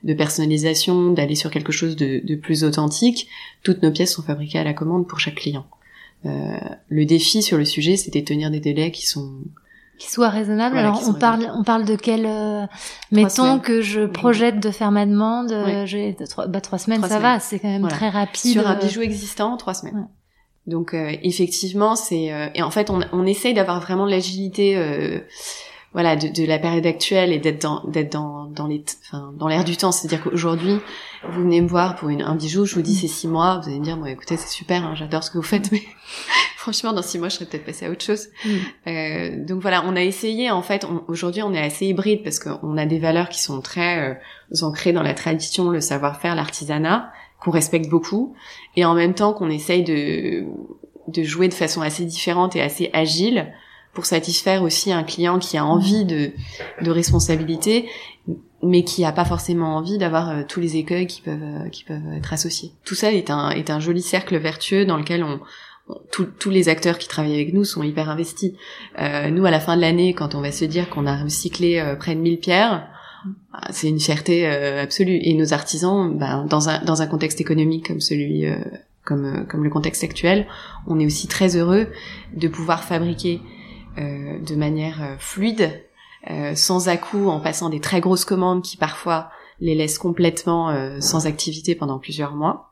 de 0.03 0.13
personnalisation, 0.13 1.11
d'aller 1.11 1.35
sur 1.35 1.49
quelque 1.49 1.71
chose 1.71 1.95
de, 1.95 2.21
de 2.23 2.35
plus 2.35 2.63
authentique. 2.63 3.27
Toutes 3.63 3.81
nos 3.81 3.91
pièces 3.91 4.13
sont 4.13 4.21
fabriquées 4.21 4.59
à 4.59 4.63
la 4.63 4.73
commande 4.73 5.07
pour 5.07 5.19
chaque 5.19 5.35
client. 5.35 5.65
Euh, 6.27 6.57
le 6.87 7.05
défi 7.05 7.41
sur 7.41 7.57
le 7.57 7.65
sujet, 7.65 7.97
c'était 7.97 8.21
de 8.21 8.25
tenir 8.25 8.51
des 8.51 8.59
délais 8.59 8.91
qui 8.91 9.05
sont 9.07 9.33
qui 9.97 10.11
soient 10.11 10.29
raisonnables. 10.29 10.77
Alors 10.77 11.01
on 11.07 11.13
parle, 11.13 11.49
on 11.55 11.63
parle 11.63 11.85
de 11.85 11.95
quel, 11.95 12.25
euh, 12.25 12.65
mettons 13.11 13.59
que 13.59 13.81
je 13.81 14.05
projette 14.05 14.59
de 14.59 14.69
faire 14.69 14.91
ma 14.91 15.05
demande, 15.05 15.51
euh, 15.51 15.85
j'ai 15.85 16.15
trois, 16.29 16.47
bah, 16.47 16.61
trois 16.61 16.77
semaines, 16.77 17.01
ça 17.01 17.19
va, 17.19 17.39
c'est 17.39 17.59
quand 17.59 17.69
même 17.69 17.87
très 17.87 18.09
rapide. 18.09 18.51
Sur 18.51 18.67
un 18.67 18.75
bijou 18.75 19.01
existant, 19.01 19.55
trois 19.57 19.73
semaines. 19.73 20.07
Donc 20.67 20.93
euh, 20.93 21.15
effectivement, 21.21 21.95
c'est 21.95 22.33
euh, 22.33 22.47
et 22.55 22.63
en 22.63 22.71
fait 22.71 22.89
on, 22.89 23.01
on 23.11 23.25
essaye 23.25 23.53
d'avoir 23.53 23.79
vraiment 23.79 24.05
l'agilité, 24.05 24.75
euh, 24.75 25.19
voilà, 25.93 26.15
de, 26.15 26.27
de, 26.27 26.45
la 26.45 26.57
période 26.57 26.85
actuelle 26.87 27.31
et 27.31 27.37
d'être 27.37 27.61
dans 27.61 27.83
d'être 27.85 28.11
dans 28.11 28.45
dans 28.45 28.65
les, 28.65 28.83
enfin 29.03 29.31
dans 29.37 29.47
l'air 29.47 29.63
du 29.63 29.77
temps. 29.77 29.91
C'est-à-dire 29.91 30.23
qu'aujourd'hui, 30.23 30.79
vous 31.29 31.43
venez 31.43 31.61
me 31.61 31.67
voir 31.67 31.95
pour 31.95 32.09
une, 32.09 32.23
un 32.23 32.33
bijou, 32.33 32.65
je 32.65 32.73
vous 32.73 32.81
dis 32.81 32.95
c'est 32.95 33.07
six 33.07 33.27
mois, 33.27 33.59
vous 33.61 33.69
allez 33.69 33.79
me 33.79 33.83
dire 33.83 33.95
bon 33.95 34.07
écoutez 34.07 34.37
c'est 34.37 34.49
super, 34.49 34.83
hein, 34.83 34.95
j'adore 34.95 35.23
ce 35.23 35.29
que 35.29 35.37
vous 35.37 35.43
faites, 35.43 35.71
mais 35.71 35.83
franchement 36.57 36.93
dans 36.93 37.03
six 37.03 37.19
mois 37.19 37.29
je 37.29 37.35
serais 37.35 37.45
peut-être 37.45 37.65
passée 37.65 37.85
à 37.85 37.91
autre 37.91 38.03
chose. 38.03 38.29
Mm. 38.43 38.49
Euh, 38.87 39.45
donc 39.45 39.61
voilà, 39.61 39.83
on 39.85 39.95
a 39.95 40.01
essayé 40.01 40.49
en 40.49 40.63
fait. 40.63 40.87
Aujourd'hui 41.07 41.43
on 41.43 41.53
est 41.53 41.61
assez 41.61 41.85
hybride 41.85 42.23
parce 42.23 42.39
qu'on 42.39 42.75
a 42.75 42.87
des 42.87 42.97
valeurs 42.97 43.29
qui 43.29 43.39
sont 43.39 43.61
très 43.61 44.19
ancrées 44.63 44.93
dans 44.93 45.03
la 45.03 45.13
tradition, 45.13 45.69
le 45.69 45.79
savoir-faire, 45.79 46.33
l'artisanat 46.33 47.11
qu'on 47.39 47.51
respecte 47.51 47.89
beaucoup, 47.89 48.33
et 48.75 48.85
en 48.85 48.93
même 48.93 49.13
temps 49.13 49.33
qu'on 49.33 49.49
essaye 49.49 49.83
de, 49.83 50.45
de 51.07 51.23
jouer 51.23 51.47
de 51.47 51.53
façon 51.53 51.81
assez 51.81 52.05
différente 52.05 52.55
et 52.55 52.61
assez 52.61 52.89
agile 52.93 53.53
pour 53.93 54.05
satisfaire 54.05 54.63
aussi 54.63 54.91
un 54.91 55.03
client 55.03 55.39
qui 55.39 55.57
a 55.57 55.65
envie 55.65 56.05
de, 56.05 56.31
de 56.81 56.91
responsabilité, 56.91 57.87
mais 58.61 58.83
qui 58.83 59.05
a 59.05 59.11
pas 59.11 59.25
forcément 59.25 59.77
envie 59.77 59.97
d'avoir 59.97 60.29
euh, 60.29 60.43
tous 60.47 60.59
les 60.59 60.75
écueils 60.75 61.07
qui 61.07 61.21
peuvent 61.21 61.39
euh, 61.41 61.69
qui 61.69 61.83
peuvent 61.83 62.13
être 62.17 62.33
associés. 62.33 62.71
Tout 62.83 62.95
ça 62.95 63.11
est 63.11 63.29
un 63.29 63.51
est 63.51 63.69
un 63.69 63.79
joli 63.79 64.01
cercle 64.01 64.37
vertueux 64.37 64.85
dans 64.85 64.97
lequel 64.97 65.23
on 65.23 65.39
tous 66.11 66.49
les 66.49 66.67
acteurs 66.67 66.97
qui 66.97 67.07
travaillent 67.07 67.35
avec 67.35 67.53
nous 67.53 67.63
sont 67.63 67.83
hyper 67.83 68.09
investis. 68.09 68.53
Euh, 68.99 69.29
nous, 69.29 69.45
à 69.45 69.51
la 69.51 69.59
fin 69.59 69.75
de 69.75 69.81
l'année, 69.81 70.13
quand 70.13 70.33
on 70.33 70.41
va 70.41 70.51
se 70.51 70.65
dire 70.65 70.89
qu'on 70.89 71.05
a 71.05 71.15
recyclé 71.15 71.79
euh, 71.79 71.95
près 71.95 72.15
de 72.15 72.21
1000 72.21 72.39
pierres, 72.39 72.87
c'est 73.71 73.87
une 73.87 73.99
fierté 73.99 74.45
absolue. 74.45 75.19
Et 75.21 75.33
nos 75.33 75.53
artisans, 75.53 76.17
bah, 76.17 76.45
dans 76.49 76.69
un 76.69 76.83
dans 76.83 77.01
un 77.01 77.07
contexte 77.07 77.41
économique 77.41 77.87
comme 77.87 78.01
celui 78.01 78.45
comme 79.03 79.45
comme 79.47 79.63
le 79.63 79.69
contexte 79.69 80.03
actuel, 80.03 80.47
on 80.87 80.99
est 80.99 81.05
aussi 81.05 81.27
très 81.27 81.55
heureux 81.55 81.87
de 82.33 82.47
pouvoir 82.47 82.83
fabriquer 82.83 83.41
de 83.97 84.55
manière 84.55 85.15
fluide 85.19 85.71
euh, 86.31 86.55
sans 86.55 86.89
à-coup 86.89 87.29
en 87.29 87.39
passant 87.39 87.69
des 87.69 87.79
très 87.79 88.01
grosses 88.01 88.25
commandes 88.25 88.63
qui 88.63 88.77
parfois 88.77 89.29
les 89.59 89.75
laissent 89.75 89.99
complètement 89.99 90.71
euh, 90.71 90.99
sans 90.99 91.27
activité 91.27 91.75
pendant 91.75 91.99
plusieurs 91.99 92.33
mois. 92.33 92.71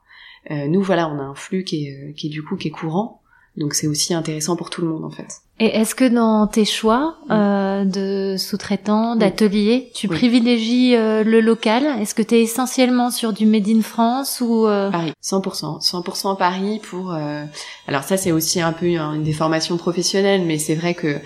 Euh, 0.50 0.68
nous 0.68 0.82
voilà, 0.82 1.08
on 1.08 1.20
a 1.20 1.24
un 1.24 1.36
flux 1.36 1.63
qui 1.63 1.86
est, 1.86 2.13
qui 2.16 2.28
est 2.28 2.30
du 2.32 2.44
coup 2.44 2.56
qui 2.56 2.70
est 2.70 2.72
courant, 2.72 3.22
donc 3.56 3.76
c'est 3.76 3.88
aussi 3.88 4.16
intéressant 4.16 4.56
pour 4.56 4.72
tout 4.72 4.82
le 4.82 4.88
monde 4.88 5.06
en 5.06 5.12
fait. 5.12 5.42
Et 5.60 5.68
est-ce 5.68 5.94
que 5.94 6.06
dans 6.06 6.48
tes 6.48 6.66
choix 6.66 7.18
euh, 7.30 7.86
de 7.86 8.38
sous-traitants, 8.38 9.16
d'ateliers, 9.16 9.92
tu 9.94 10.08
privilégies 10.08 10.96
euh, 10.96 11.24
le 11.24 11.42
local? 11.42 11.86
Est-ce 12.02 12.16
que 12.16 12.24
tu 12.24 12.36
es 12.36 12.42
essentiellement 12.42 13.12
sur 13.12 13.34
du 13.34 13.46
Made 13.46 13.68
in 13.70 13.84
France 13.84 14.42
ou 14.42 14.66
euh... 14.66 14.89
Paris 14.89 15.13
100%, 15.24 15.80
100% 15.88 16.38
Paris 16.38 16.82
pour. 16.82 17.13
Euh, 17.13 17.46
alors 17.88 18.02
ça 18.04 18.18
c'est 18.18 18.32
aussi 18.32 18.62
un 18.62 18.74
peu 18.74 18.88
une 18.88 19.22
déformation 19.22 19.78
professionnelle, 19.78 20.42
mais 20.44 20.58
c'est 20.58 20.74
vrai 20.74 20.96
que 20.96 21.20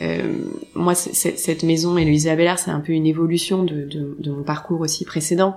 euh, 0.00 0.32
moi 0.76 0.94
cette 0.94 1.64
maison 1.64 1.98
Héloïse 1.98 2.28
Abelard 2.28 2.60
c'est 2.60 2.70
un 2.70 2.80
peu 2.80 2.92
une 2.92 3.06
évolution 3.06 3.64
de, 3.64 3.84
de, 3.84 4.16
de, 4.16 4.30
mon 4.30 4.44
parcours 4.44 4.80
aussi 4.80 5.04
précédent. 5.04 5.56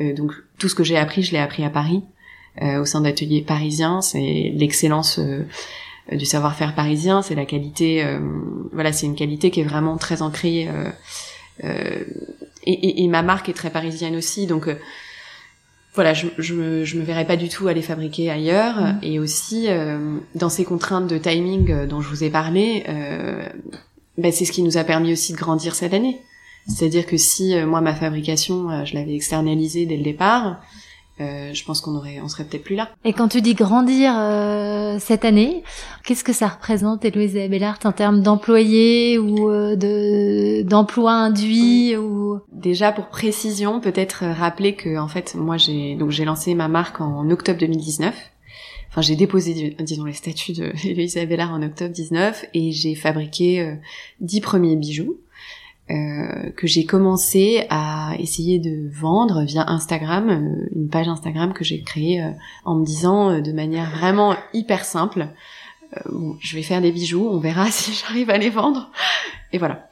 donc 0.00 0.32
tout 0.58 0.68
ce 0.70 0.74
que 0.74 0.82
j'ai 0.82 0.96
appris, 0.96 1.22
je 1.22 1.32
l'ai 1.32 1.38
appris 1.38 1.62
à 1.62 1.70
Paris. 1.70 2.02
au 2.62 2.84
sein 2.86 3.02
d'ateliers 3.02 3.42
parisiens, 3.42 4.00
c'est 4.00 4.52
l'excellence 4.56 5.20
du 6.12 6.24
savoir-faire 6.24 6.74
parisien, 6.74 7.22
c'est 7.22 7.34
la 7.34 7.46
qualité, 7.46 8.04
euh, 8.04 8.20
voilà, 8.72 8.92
c'est 8.92 9.06
une 9.06 9.16
qualité 9.16 9.50
qui 9.50 9.60
est 9.60 9.64
vraiment 9.64 9.96
très 9.96 10.22
ancrée. 10.22 10.68
Euh, 10.68 10.90
euh, 11.64 12.04
et, 12.64 12.72
et, 12.72 13.04
et, 13.04 13.08
ma 13.08 13.22
marque 13.22 13.48
est 13.48 13.54
très 13.54 13.70
parisienne 13.70 14.14
aussi, 14.14 14.46
donc 14.46 14.68
voilà, 15.94 16.12
je, 16.14 16.26
je, 16.38 16.54
me, 16.54 16.84
je 16.84 16.98
me 16.98 17.02
verrais 17.02 17.24
pas 17.24 17.36
du 17.36 17.48
tout 17.48 17.66
aller 17.68 17.82
fabriquer 17.82 18.30
ailleurs. 18.30 18.80
Mmh. 18.80 18.98
Et 19.02 19.18
aussi, 19.18 19.68
dans 20.34 20.48
ces 20.48 20.64
contraintes 20.64 21.06
de 21.06 21.16
timing 21.16 21.86
dont 21.86 22.02
je 22.02 22.08
vous 22.08 22.22
ai 22.24 22.30
parlé, 22.30 22.84
ben, 24.18 24.32
c'est 24.32 24.44
ce 24.44 24.52
qui 24.52 24.62
nous 24.62 24.76
a 24.76 24.84
permis 24.84 25.12
aussi 25.12 25.32
de 25.32 25.38
grandir 25.38 25.74
cette 25.74 25.94
année. 25.94 26.20
C'est-à-dire 26.68 27.06
que 27.06 27.16
si 27.16 27.56
moi 27.64 27.80
ma 27.80 27.94
fabrication, 27.94 28.84
je 28.84 28.94
l'avais 28.94 29.14
externalisée 29.14 29.86
dès 29.86 29.96
le 29.96 30.02
départ, 30.02 30.60
euh, 31.18 31.54
je 31.54 31.64
pense 31.64 31.80
qu'on 31.80 31.94
aurait, 31.94 32.20
on 32.20 32.28
serait 32.28 32.44
peut-être 32.44 32.64
plus 32.64 32.76
là. 32.76 32.90
Et 33.04 33.14
quand 33.14 33.28
tu 33.28 33.40
dis 33.40 33.54
grandir 33.54 34.12
euh, 34.18 34.98
cette 34.98 35.24
année, 35.24 35.62
qu'est-ce 36.04 36.22
que 36.22 36.34
ça 36.34 36.46
représente, 36.46 37.04
Héloïse 37.06 37.38
Abelard, 37.38 37.78
en 37.84 37.92
termes 37.92 38.20
d'employés 38.20 39.18
ou 39.18 39.50
euh, 39.50 39.76
de 39.76 40.62
d'emplois 40.62 41.12
induits 41.12 41.96
ou? 41.96 42.40
Déjà 42.52 42.92
pour 42.92 43.06
précision, 43.06 43.80
peut-être 43.80 44.24
rappeler 44.26 44.74
que 44.74 44.98
en 44.98 45.08
fait, 45.08 45.34
moi 45.34 45.56
j'ai 45.56 45.94
donc 45.94 46.10
j'ai 46.10 46.26
lancé 46.26 46.54
ma 46.54 46.68
marque 46.68 47.00
en 47.00 47.30
octobre 47.30 47.58
2019. 47.58 48.14
Enfin, 48.90 49.00
j'ai 49.02 49.16
déposé, 49.16 49.76
disons, 49.80 50.04
les 50.04 50.14
statuts 50.14 50.52
de 50.52 51.18
Abelard 51.20 51.52
en 51.52 51.62
octobre 51.62 51.92
19 51.92 52.46
et 52.54 52.72
j'ai 52.72 52.94
fabriqué 52.94 53.76
dix 54.20 54.40
premiers 54.40 54.76
bijoux. 54.76 55.18
Euh, 55.88 56.50
que 56.56 56.66
j'ai 56.66 56.84
commencé 56.84 57.64
à 57.70 58.14
essayer 58.18 58.58
de 58.58 58.90
vendre 58.92 59.44
via 59.44 59.70
Instagram, 59.70 60.30
euh, 60.30 60.68
une 60.74 60.88
page 60.88 61.06
Instagram 61.06 61.52
que 61.52 61.62
j'ai 61.62 61.80
créée 61.82 62.20
euh, 62.20 62.32
en 62.64 62.74
me 62.74 62.84
disant 62.84 63.40
de 63.40 63.52
manière 63.52 63.88
vraiment 63.92 64.34
hyper 64.52 64.84
simple, 64.84 65.28
je 66.40 66.56
vais 66.56 66.62
faire 66.62 66.82
des 66.82 66.90
bijoux, 66.90 67.28
on 67.30 67.38
verra 67.38 67.66
si 67.70 67.92
j'arrive 67.92 68.30
à 68.30 68.38
les 68.38 68.50
vendre. 68.50 68.90
Et 69.52 69.58
voilà. 69.58 69.88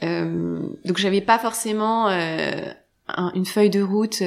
donc 0.00 0.96
j'avais 0.96 1.20
pas 1.20 1.38
forcément 1.38 2.08
une 2.08 3.44
feuille 3.44 3.68
de 3.68 3.82
route, 3.82 4.22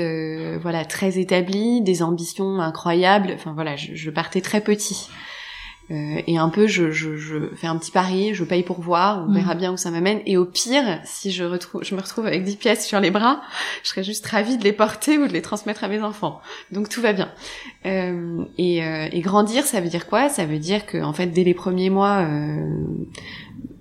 voilà, 0.61 0.85
très 0.85 1.17
établie, 1.17 1.81
des 1.81 2.03
ambitions 2.03 2.59
incroyables. 2.59 3.31
Enfin 3.33 3.53
voilà, 3.53 3.75
je 3.75 4.09
partais 4.11 4.41
très 4.41 4.61
petit. 4.61 5.09
Euh, 5.91 6.21
et 6.28 6.38
un 6.38 6.49
peu, 6.49 6.67
je, 6.67 6.91
je, 6.91 7.17
je, 7.17 7.56
fais 7.56 7.67
un 7.67 7.78
petit 7.78 7.91
pari, 7.91 8.34
je 8.34 8.43
paye 8.43 8.63
pour 8.63 8.80
voir, 8.80 9.25
on 9.28 9.34
verra 9.34 9.56
mm. 9.56 9.58
bien 9.58 9.73
où 9.73 9.78
ça 9.78 9.89
m'amène. 9.91 10.21
Et 10.25 10.38
au 10.38 10.45
pire, 10.45 10.99
si 11.04 11.32
je, 11.32 11.43
retrouve, 11.43 11.84
je 11.84 11.95
me 11.95 12.02
retrouve 12.02 12.28
avec 12.28 12.43
10 12.43 12.56
pièces 12.58 12.86
sur 12.86 12.99
les 12.99 13.12
bras, 13.12 13.41
je 13.84 13.89
serais 13.89 14.04
juste 14.04 14.25
ravie 14.28 14.58
de 14.58 14.63
les 14.63 14.73
porter 14.73 15.17
ou 15.17 15.28
de 15.28 15.34
les 15.34 15.41
transmettre 15.41 15.84
à 15.84 15.88
mes 15.88 16.02
enfants. 16.02 16.41
Donc 16.71 16.89
tout 16.89 17.02
va 17.02 17.13
bien. 17.13 17.32
Euh, 17.86 18.43
et, 18.58 18.84
euh, 18.84 19.08
et, 19.12 19.21
grandir, 19.21 19.63
ça 19.63 19.82
veut 19.82 19.89
dire 19.89 20.08
quoi? 20.08 20.30
Ça 20.30 20.45
veut 20.45 20.60
dire 20.60 20.86
que 20.86 21.02
en 21.02 21.13
fait, 21.13 21.28
dès 21.28 21.43
les 21.43 21.54
premiers 21.54 21.89
mois, 21.89 22.19
euh, 22.19 22.63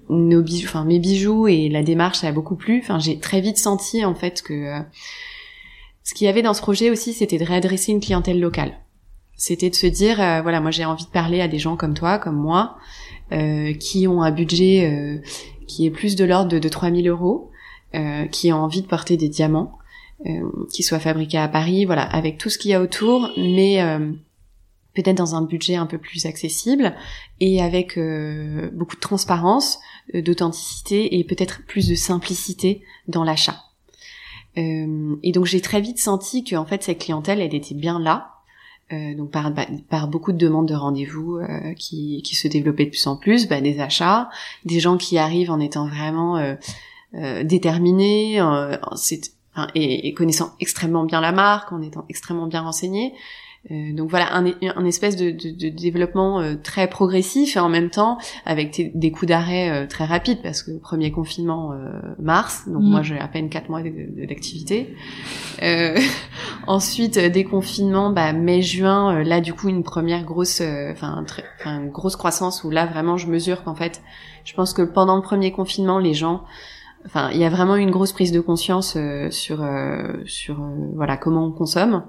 nos 0.08 0.42
bijoux, 0.42 0.66
enfin 0.66 0.84
mes 0.84 0.98
bijoux 0.98 1.48
et 1.48 1.68
la 1.68 1.82
démarche, 1.82 2.18
ça 2.18 2.28
a 2.28 2.32
beaucoup 2.32 2.56
plu. 2.56 2.80
Enfin, 2.82 2.98
j'ai 2.98 3.18
très 3.18 3.40
vite 3.40 3.58
senti 3.58 4.04
en 4.04 4.14
fait 4.14 4.42
que 4.42 4.54
euh, 4.54 4.80
ce 6.04 6.14
qu'il 6.14 6.26
y 6.26 6.30
avait 6.30 6.42
dans 6.42 6.54
ce 6.54 6.62
projet 6.62 6.90
aussi, 6.90 7.12
c'était 7.12 7.38
de 7.38 7.44
réadresser 7.44 7.92
une 7.92 8.00
clientèle 8.00 8.40
locale. 8.40 8.72
C'était 9.38 9.70
de 9.70 9.74
se 9.76 9.86
dire, 9.86 10.20
euh, 10.20 10.42
voilà, 10.42 10.60
moi 10.60 10.72
j'ai 10.72 10.84
envie 10.84 11.04
de 11.04 11.10
parler 11.10 11.40
à 11.40 11.48
des 11.48 11.60
gens 11.60 11.76
comme 11.76 11.94
toi, 11.94 12.18
comme 12.18 12.36
moi, 12.36 12.76
euh, 13.30 13.74
qui 13.74 14.08
ont 14.08 14.22
un 14.22 14.30
budget 14.30 14.90
euh, 14.90 15.18
qui 15.66 15.84
est 15.84 15.90
plus 15.90 16.16
de 16.16 16.24
l'ordre 16.24 16.50
de, 16.50 16.58
de 16.58 16.68
3000 16.68 17.06
euros, 17.08 17.50
euh, 17.94 18.26
qui 18.26 18.50
ont 18.52 18.56
envie 18.56 18.80
de 18.80 18.86
porter 18.86 19.16
des 19.16 19.28
diamants, 19.28 19.78
qui 20.72 20.82
soient 20.82 20.98
fabriqués 20.98 21.38
à 21.38 21.46
Paris, 21.46 21.84
voilà, 21.84 22.02
avec 22.02 22.38
tout 22.38 22.50
ce 22.50 22.58
qu'il 22.58 22.72
y 22.72 22.74
a 22.74 22.80
autour, 22.80 23.30
mais 23.36 23.78
peut-être 24.92 25.16
dans 25.16 25.36
un 25.36 25.42
budget 25.42 25.76
un 25.76 25.86
peu 25.86 25.96
plus 25.96 26.26
accessible 26.26 26.96
et 27.38 27.62
avec 27.62 27.96
beaucoup 28.72 28.96
de 28.96 29.00
transparence, 29.00 29.78
d'authenticité 30.12 31.16
et 31.16 31.22
peut-être 31.22 31.64
plus 31.68 31.86
de 31.86 31.94
simplicité 31.94 32.82
dans 33.06 33.22
l'achat. 33.22 33.62
et 34.56 35.32
donc 35.32 35.44
j'ai 35.44 35.60
très 35.60 35.80
vite 35.80 36.00
senti 36.00 36.42
que 36.42 36.56
en 36.56 36.66
fait 36.66 36.82
cette 36.82 36.98
clientèle 36.98 37.40
elle 37.40 37.54
était 37.54 37.76
bien 37.76 38.00
là 38.00 38.37
euh, 38.92 39.14
donc 39.14 39.30
par, 39.30 39.50
bah, 39.50 39.66
par 39.90 40.08
beaucoup 40.08 40.32
de 40.32 40.38
demandes 40.38 40.66
de 40.66 40.74
rendez-vous 40.74 41.36
euh, 41.36 41.74
qui, 41.74 42.22
qui 42.22 42.34
se 42.34 42.48
développaient 42.48 42.86
de 42.86 42.90
plus 42.90 43.06
en 43.06 43.16
plus, 43.16 43.46
bah, 43.46 43.60
des 43.60 43.80
achats, 43.80 44.30
des 44.64 44.80
gens 44.80 44.96
qui 44.96 45.18
arrivent 45.18 45.50
en 45.50 45.60
étant 45.60 45.86
vraiment 45.86 46.38
euh, 46.38 46.54
euh 47.14 47.44
déterminés, 47.44 48.40
et, 49.74 50.08
et, 50.08 50.14
connaissant 50.14 50.52
extrêmement 50.60 51.04
bien 51.04 51.20
la 51.20 51.32
marque, 51.32 51.72
en 51.72 51.82
étant 51.82 52.04
extrêmement 52.08 52.46
bien 52.46 52.62
renseignés. 52.62 53.12
Euh, 53.70 53.92
donc 53.92 54.08
voilà 54.08 54.34
un, 54.34 54.46
un 54.62 54.84
espèce 54.86 55.16
de, 55.16 55.30
de, 55.30 55.50
de 55.50 55.68
développement 55.68 56.40
euh, 56.40 56.54
très 56.62 56.88
progressif 56.88 57.56
et 57.56 57.60
en 57.60 57.68
même 57.68 57.90
temps 57.90 58.16
avec 58.46 58.90
des 58.94 59.10
coups 59.10 59.28
d'arrêt 59.28 59.70
euh, 59.70 59.86
très 59.86 60.06
rapides 60.06 60.40
parce 60.42 60.62
que 60.62 60.70
premier 60.78 61.10
confinement 61.10 61.74
mars 62.18 62.64
donc 62.66 62.82
mm. 62.82 62.90
moi 62.90 63.02
j'ai 63.02 63.18
à 63.18 63.28
peine 63.28 63.50
quatre 63.50 63.68
mois 63.68 63.82
d'activité 63.82 64.94
ensuite 66.66 67.18
déconfinement 67.18 68.10
bah, 68.10 68.32
mai 68.32 68.62
juin 68.62 69.22
là 69.22 69.40
du 69.40 69.52
coup 69.52 69.68
une 69.68 69.82
première 69.82 70.24
grosse 70.24 70.62
enfin 70.92 71.24
grosse 71.92 72.16
croissance 72.16 72.64
où 72.64 72.70
là 72.70 72.86
vraiment 72.86 73.16
je 73.16 73.26
mesure 73.26 73.64
qu'en 73.64 73.74
fait 73.74 74.02
je 74.44 74.54
pense 74.54 74.72
que 74.72 74.82
pendant 74.82 75.16
le 75.16 75.22
premier 75.22 75.52
confinement 75.52 75.98
les 75.98 76.14
gens 76.14 76.44
enfin 77.04 77.30
il 77.32 77.38
y 77.38 77.44
a 77.44 77.50
vraiment 77.50 77.76
une 77.76 77.90
grosse 77.90 78.12
prise 78.12 78.32
de 78.32 78.40
conscience 78.40 78.96
sur 79.30 79.66
sur 80.24 80.56
voilà 80.94 81.16
comment 81.16 81.46
on 81.46 81.52
consomme 81.52 82.04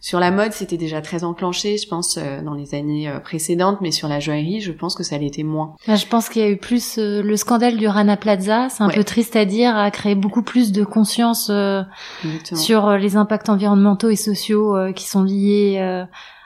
sur 0.00 0.18
la 0.18 0.30
mode, 0.30 0.52
c'était 0.52 0.78
déjà 0.78 1.02
très 1.02 1.24
enclenché, 1.24 1.76
je 1.76 1.86
pense, 1.86 2.16
euh, 2.16 2.40
dans 2.40 2.54
les 2.54 2.74
années 2.74 3.06
euh, 3.06 3.20
précédentes, 3.20 3.82
mais 3.82 3.90
sur 3.90 4.08
la 4.08 4.18
joaillerie, 4.18 4.62
je 4.62 4.72
pense 4.72 4.94
que 4.94 5.02
ça 5.02 5.18
l'était 5.18 5.42
moins. 5.42 5.74
Je 5.86 6.06
pense 6.06 6.30
qu'il 6.30 6.40
y 6.40 6.44
a 6.46 6.48
eu 6.48 6.56
plus 6.56 6.96
euh, 6.96 7.22
le 7.22 7.36
scandale 7.36 7.76
du 7.76 7.86
Rana 7.86 8.16
Plaza, 8.16 8.70
c'est 8.70 8.82
un 8.82 8.88
peu 8.88 9.04
triste 9.04 9.36
à 9.36 9.44
dire, 9.44 9.76
a 9.76 9.90
créé 9.90 10.14
beaucoup 10.14 10.42
plus 10.42 10.72
de 10.72 10.84
conscience 10.84 11.52
sur 12.54 12.90
les 12.92 13.16
impacts 13.16 13.50
environnementaux 13.50 14.08
et 14.08 14.16
sociaux 14.16 14.74
qui 14.94 15.06
sont 15.06 15.22
liés 15.22 15.78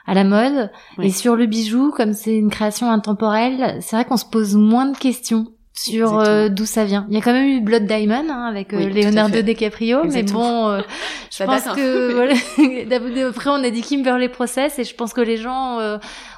à 0.05 0.13
la 0.13 0.23
mode. 0.25 0.69
Et 1.01 1.09
sur 1.09 1.37
le 1.37 1.45
bijou, 1.45 1.91
comme 1.95 2.13
c'est 2.13 2.35
une 2.35 2.49
création 2.49 2.91
intemporelle, 2.91 3.77
c'est 3.81 3.95
vrai 3.95 4.05
qu'on 4.05 4.17
se 4.17 4.25
pose 4.25 4.55
moins 4.55 4.85
de 4.85 4.97
questions 4.97 5.47
sur 5.77 6.19
euh, 6.19 6.47
d'où 6.47 6.65
ça 6.65 6.85
vient. 6.85 7.05
Il 7.09 7.15
y 7.15 7.17
a 7.17 7.21
quand 7.21 7.33
même 7.33 7.49
eu 7.49 7.61
Blood 7.61 7.85
Diamond 7.85 8.29
hein, 8.29 8.45
avec 8.45 8.73
euh, 8.73 8.89
Leonardo 8.89 9.41
DiCaprio, 9.41 10.05
mais 10.05 10.23
bon, 10.23 10.69
euh, 10.69 10.81
je 11.31 11.43
pense 11.43 11.63
que 11.63 12.13
voilà, 12.15 13.27
après 13.29 13.49
on 13.49 13.61
a 13.61 13.69
dit 13.69 13.81
Kimberley 13.81 14.29
Process 14.29 14.79
et 14.79 14.85
je 14.85 14.95
pense 14.95 15.13
que 15.13 15.21
les 15.21 15.35
gens 15.35 15.79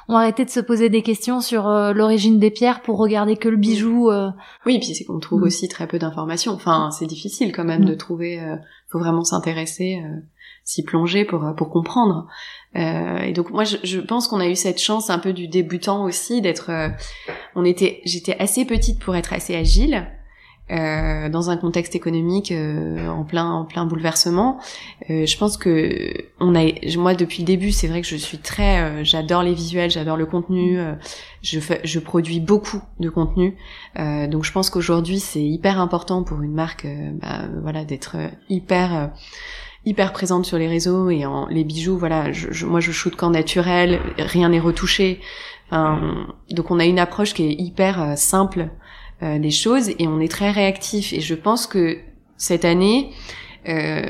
ont 0.08 0.16
arrêté 0.16 0.44
de 0.44 0.50
se 0.50 0.60
poser 0.60 0.88
des 0.88 1.02
questions 1.02 1.40
sur 1.40 1.68
l'origine 1.68 2.40
des 2.40 2.50
pierres 2.50 2.82
pour 2.82 2.98
regarder 2.98 3.36
que 3.36 3.48
le 3.48 3.56
bijou. 3.56 4.10
Oui, 4.66 4.80
puis 4.80 4.94
c'est 4.94 5.04
qu'on 5.04 5.20
trouve 5.20 5.42
mm. 5.42 5.44
aussi 5.44 5.68
très 5.68 5.86
peu 5.86 5.98
d'informations. 5.98 6.52
Enfin, 6.52 6.90
c'est 6.90 7.06
difficile 7.06 7.52
quand 7.52 7.64
même 7.64 7.84
de 7.84 7.94
mm. 7.94 7.98
trouver. 7.98 8.40
faut 8.90 8.98
vraiment 8.98 9.24
s'intéresser 9.24 10.02
s'y 10.64 10.82
plonger 10.82 11.24
pour 11.24 11.54
pour 11.56 11.70
comprendre. 11.70 12.26
Euh, 12.76 13.18
et 13.18 13.32
donc 13.32 13.50
moi, 13.50 13.64
je, 13.64 13.76
je 13.82 13.98
pense 13.98 14.28
qu'on 14.28 14.40
a 14.40 14.48
eu 14.48 14.56
cette 14.56 14.80
chance 14.80 15.10
un 15.10 15.18
peu 15.18 15.32
du 15.32 15.48
débutant 15.48 16.04
aussi 16.04 16.40
d'être. 16.40 16.70
euh, 16.70 16.88
on 17.54 17.64
était, 17.64 18.00
j'étais 18.04 18.36
assez 18.38 18.64
petite 18.64 18.98
pour 19.00 19.16
être 19.16 19.32
assez 19.32 19.54
agile. 19.56 20.06
Euh, 20.70 21.30
dans 21.30 21.48
un 21.48 21.56
contexte 21.56 21.96
économique 21.96 22.52
euh, 22.52 23.08
en 23.08 23.24
plein 23.24 23.50
en 23.50 23.64
plein 23.64 23.86
bouleversement, 23.86 24.58
Euh, 25.08 25.24
je 25.24 25.38
pense 25.38 25.56
que 25.56 26.12
on 26.40 26.54
a 26.54 26.66
moi 26.98 27.14
depuis 27.14 27.38
le 27.38 27.46
début 27.46 27.72
c'est 27.72 27.86
vrai 27.88 28.02
que 28.02 28.06
je 28.06 28.16
suis 28.16 28.36
très 28.36 29.02
j'adore 29.02 29.42
les 29.42 29.54
visuels 29.54 29.90
j'adore 29.90 30.18
le 30.18 30.26
contenu 30.26 30.78
je 31.40 31.58
fais, 31.60 31.80
je 31.84 31.98
produis 31.98 32.40
beaucoup 32.40 32.82
de 33.00 33.08
contenu 33.08 33.56
donc 33.96 34.44
je 34.44 34.52
pense 34.52 34.68
qu'aujourd'hui 34.68 35.20
c'est 35.20 35.42
hyper 35.42 35.80
important 35.80 36.22
pour 36.22 36.42
une 36.42 36.52
marque 36.52 36.86
bah, 37.22 37.44
voilà 37.62 37.84
d'être 37.84 38.16
hyper 38.50 39.10
hyper 39.84 40.12
présente 40.12 40.44
sur 40.44 40.58
les 40.58 40.68
réseaux 40.68 41.08
et 41.10 41.24
en 41.24 41.46
les 41.48 41.64
bijoux 41.64 41.96
voilà 41.96 42.30
je, 42.32 42.48
je- 42.50 42.66
moi 42.66 42.80
je 42.80 42.92
shoot 42.92 43.14
qu'en 43.16 43.30
naturel 43.30 44.00
rien 44.18 44.48
n'est 44.50 44.60
retouché. 44.60 45.20
Donc 46.50 46.70
on 46.70 46.78
a 46.78 46.84
une 46.86 46.98
approche 46.98 47.34
qui 47.34 47.44
est 47.44 47.52
hyper 47.54 48.02
euh, 48.02 48.16
simple 48.16 48.68
euh, 49.22 49.38
des 49.38 49.50
choses 49.50 49.90
et 49.90 50.06
on 50.08 50.20
est 50.20 50.30
très 50.30 50.50
réactif. 50.50 51.12
Et 51.12 51.20
je 51.20 51.34
pense 51.34 51.66
que 51.66 51.98
cette 52.36 52.64
année 52.64 53.10
euh, 53.68 54.02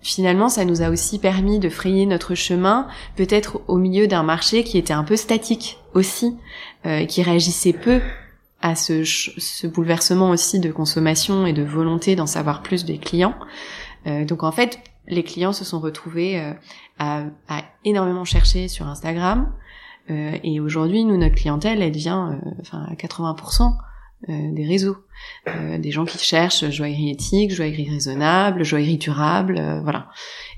finalement 0.00 0.48
ça 0.48 0.64
nous 0.64 0.80
a 0.82 0.88
aussi 0.88 1.18
permis 1.18 1.58
de 1.58 1.68
frayer 1.68 2.06
notre 2.06 2.34
chemin 2.34 2.86
peut-être 3.16 3.60
au 3.68 3.76
milieu 3.76 4.06
d'un 4.06 4.22
marché 4.22 4.64
qui 4.64 4.78
était 4.78 4.94
un 4.94 5.04
peu 5.04 5.16
statique 5.16 5.78
aussi 5.94 6.36
qui 7.08 7.20
réagissait 7.22 7.72
peu 7.72 8.00
à 8.62 8.76
ce, 8.76 9.02
ce 9.04 9.66
bouleversement 9.66 10.30
aussi 10.30 10.60
de 10.60 10.70
consommation 10.70 11.46
et 11.46 11.52
de 11.52 11.64
volonté 11.64 12.14
d'en 12.14 12.26
savoir 12.26 12.62
plus 12.62 12.84
des 12.84 12.98
clients. 12.98 13.34
Donc 14.06 14.44
en 14.44 14.52
fait 14.52 14.78
les 15.08 15.22
clients 15.22 15.52
se 15.52 15.64
sont 15.64 15.80
retrouvés 15.80 16.40
euh, 16.40 16.52
à, 16.98 17.24
énormément 17.84 18.24
chercher 18.24 18.68
sur 18.68 18.86
Instagram 18.86 19.52
euh, 20.10 20.38
et 20.42 20.60
aujourd'hui 20.60 21.04
nous 21.04 21.16
notre 21.16 21.34
clientèle 21.34 21.82
elle 21.82 21.96
vient 21.96 22.32
euh, 22.32 22.50
enfin 22.60 22.86
à 22.88 22.94
80% 22.94 23.72
euh, 24.28 24.52
des 24.52 24.66
réseaux, 24.66 24.96
des 25.46 25.90
gens 25.90 26.04
qui 26.04 26.18
cherchent 26.18 26.68
joaillerie 26.70 27.10
éthique, 27.10 27.52
joaillerie 27.52 27.88
raisonnable, 27.90 28.64
joaillerie 28.64 28.96
durable, 28.96 29.80
voilà. 29.82 30.08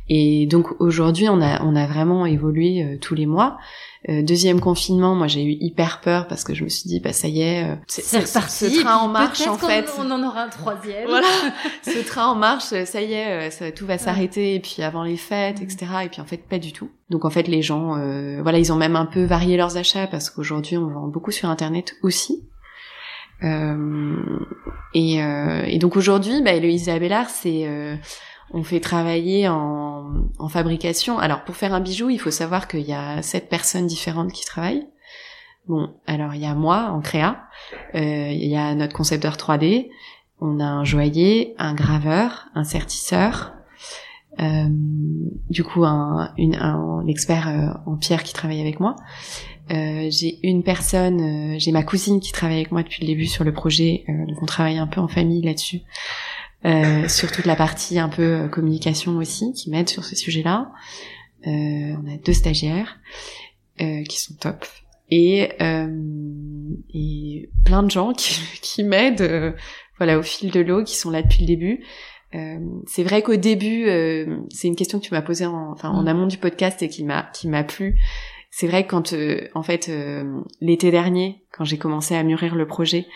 Et 0.08 0.46
donc 0.46 0.80
aujourd'hui, 0.80 1.28
on 1.28 1.40
a 1.40 1.62
on 1.62 1.76
a 1.76 1.86
vraiment 1.86 2.26
évolué 2.26 2.82
euh, 2.82 2.98
tous 2.98 3.14
les 3.14 3.26
mois. 3.26 3.58
Euh, 4.08 4.22
deuxième 4.22 4.60
confinement, 4.60 5.16
moi 5.16 5.26
j'ai 5.26 5.42
eu 5.42 5.56
hyper 5.60 6.00
peur 6.00 6.28
parce 6.28 6.44
que 6.44 6.54
je 6.54 6.62
me 6.62 6.68
suis 6.68 6.88
dit 6.88 7.00
bah 7.00 7.12
ça 7.12 7.26
y 7.26 7.42
est, 7.42 7.64
euh, 7.64 7.74
c'est 7.88 8.20
reparti. 8.20 8.70
ce 8.70 8.80
train 8.80 8.96
en 8.96 9.08
marche 9.08 9.46
en 9.46 9.58
fait. 9.58 9.86
On 9.98 10.08
en 10.10 10.22
aura 10.22 10.44
un 10.44 10.48
troisième. 10.48 11.08
Voilà, 11.08 11.26
ce 11.82 12.06
train 12.06 12.28
en 12.28 12.36
marche, 12.36 12.84
ça 12.84 13.02
y 13.02 13.12
est, 13.12 13.48
euh, 13.48 13.50
ça, 13.50 13.72
tout 13.72 13.86
va 13.86 13.98
s'arrêter 13.98 14.54
et 14.54 14.60
puis 14.60 14.82
avant 14.82 15.02
les 15.02 15.16
fêtes, 15.16 15.60
etc. 15.60 15.86
Et 16.04 16.08
puis 16.08 16.20
en 16.20 16.24
fait 16.24 16.38
pas 16.48 16.60
du 16.60 16.72
tout. 16.72 16.88
Donc 17.10 17.24
en 17.24 17.30
fait 17.30 17.48
les 17.48 17.60
gens, 17.60 17.96
euh, 17.96 18.40
voilà, 18.42 18.58
ils 18.58 18.72
ont 18.72 18.76
même 18.76 18.96
un 18.96 19.06
peu 19.06 19.24
varié 19.24 19.56
leurs 19.56 19.76
achats 19.76 20.06
parce 20.06 20.30
qu'aujourd'hui 20.30 20.76
on 20.76 20.88
vend 20.88 21.08
beaucoup 21.08 21.32
sur 21.32 21.48
internet 21.48 21.96
aussi. 22.02 22.44
Euh, 23.44 24.16
et, 24.94 25.22
euh, 25.22 25.62
et 25.66 25.78
donc 25.78 25.96
aujourd'hui, 25.96 26.42
bah, 26.42 26.52
Héloïse 26.52 26.88
Abélard, 26.88 27.30
c'est 27.30 27.66
euh, 27.66 27.96
on 28.52 28.62
fait 28.62 28.80
travailler 28.80 29.48
en, 29.48 30.24
fabrication. 30.48 31.18
Alors 31.18 31.44
pour 31.44 31.56
faire 31.56 31.74
un 31.74 31.80
bijou, 31.80 32.08
il 32.08 32.18
faut 32.18 32.30
savoir 32.30 32.68
qu'il 32.68 32.80
y 32.80 32.94
a 32.94 33.20
sept 33.22 33.48
personnes 33.48 33.86
différentes 33.86 34.32
qui 34.32 34.44
travaillent. 34.44 34.86
Bon, 35.66 35.90
alors 36.06 36.34
il 36.34 36.40
y 36.40 36.46
a 36.46 36.54
moi 36.54 36.90
en 36.92 37.00
créa, 37.00 37.44
euh, 37.94 38.30
il 38.32 38.46
y 38.46 38.56
a 38.56 38.74
notre 38.74 38.94
concepteur 38.94 39.36
3D, 39.36 39.90
on 40.40 40.60
a 40.60 40.64
un 40.64 40.84
joaillier, 40.84 41.54
un 41.58 41.74
graveur, 41.74 42.46
un 42.54 42.64
sertisseur, 42.64 43.52
euh, 44.40 44.68
du 44.70 45.64
coup 45.64 45.84
un, 45.84 46.32
expert 47.06 47.48
euh, 47.48 47.90
en 47.90 47.96
pierre 47.98 48.22
qui 48.22 48.32
travaille 48.32 48.62
avec 48.62 48.80
moi. 48.80 48.96
J'ai 49.68 50.38
une 50.42 50.62
personne, 50.62 51.60
j'ai 51.60 51.72
ma 51.72 51.82
cousine 51.82 52.20
qui 52.20 52.32
travaille 52.32 52.56
avec 52.56 52.72
moi 52.72 52.82
depuis 52.82 53.02
le 53.02 53.08
début 53.08 53.26
sur 53.26 53.44
le 53.44 53.52
projet, 53.52 54.04
donc 54.08 54.42
on 54.42 54.46
travaille 54.46 54.78
un 54.78 54.86
peu 54.86 55.02
en 55.02 55.08
famille 55.08 55.42
là-dessus, 55.42 55.82
euh, 56.64 57.08
sur 57.08 57.30
toute 57.30 57.46
la 57.46 57.56
partie 57.56 57.98
un 57.98 58.08
peu 58.08 58.22
euh, 58.22 58.48
communication 58.48 59.16
aussi, 59.16 59.52
qui 59.52 59.70
m'aide 59.70 59.88
sur 59.88 60.04
ces 60.04 60.16
sujets-là. 60.16 60.70
Euh, 61.46 61.50
on 61.50 62.12
a 62.12 62.16
deux 62.24 62.32
stagiaires 62.32 62.98
euh, 63.80 64.02
qui 64.04 64.20
sont 64.20 64.34
top 64.34 64.66
et 65.10 65.50
euh, 65.62 65.88
et 66.92 67.48
plein 67.64 67.82
de 67.82 67.90
gens 67.90 68.12
qui, 68.12 68.40
qui 68.62 68.84
m'aident, 68.84 69.20
euh, 69.20 69.52
voilà, 69.98 70.18
au 70.18 70.22
fil 70.22 70.50
de 70.50 70.60
l'eau, 70.60 70.84
qui 70.84 70.96
sont 70.96 71.10
là 71.10 71.22
depuis 71.22 71.40
le 71.40 71.46
début. 71.46 71.84
Euh, 72.34 72.58
c'est 72.86 73.04
vrai 73.04 73.22
qu'au 73.22 73.36
début, 73.36 73.86
euh, 73.88 74.38
c'est 74.50 74.68
une 74.68 74.76
question 74.76 74.98
que 74.98 75.04
tu 75.04 75.14
m'as 75.14 75.22
posée 75.22 75.46
en, 75.46 75.72
enfin, 75.72 75.90
en 75.90 76.06
amont 76.06 76.26
du 76.26 76.36
podcast 76.36 76.82
et 76.82 76.88
qui 76.88 77.04
m'a 77.04 77.22
qui 77.32 77.48
m'a 77.48 77.64
plu. 77.64 77.98
C'est 78.50 78.66
vrai 78.66 78.84
que 78.84 78.90
quand, 78.90 79.12
euh, 79.12 79.48
en 79.54 79.62
fait, 79.62 79.88
euh, 79.88 80.40
l'été 80.60 80.90
dernier, 80.90 81.42
quand 81.52 81.64
j'ai 81.64 81.78
commencé 81.78 82.16
à 82.16 82.22
mûrir 82.22 82.54
le 82.54 82.66
projet 82.66 83.06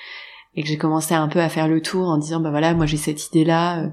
et 0.55 0.63
que 0.63 0.69
j'ai 0.69 0.79
commencé 0.79 1.15
un 1.15 1.29
peu 1.29 1.41
à 1.41 1.49
faire 1.49 1.69
le 1.69 1.81
tour 1.81 2.09
en 2.09 2.19
disant, 2.19 2.41
bah 2.41 2.51
voilà, 2.51 2.75
moi 2.75 2.87
j'ai 2.87 2.97
cette 2.97 3.27
idée-là. 3.29 3.79
euh, 3.85 3.89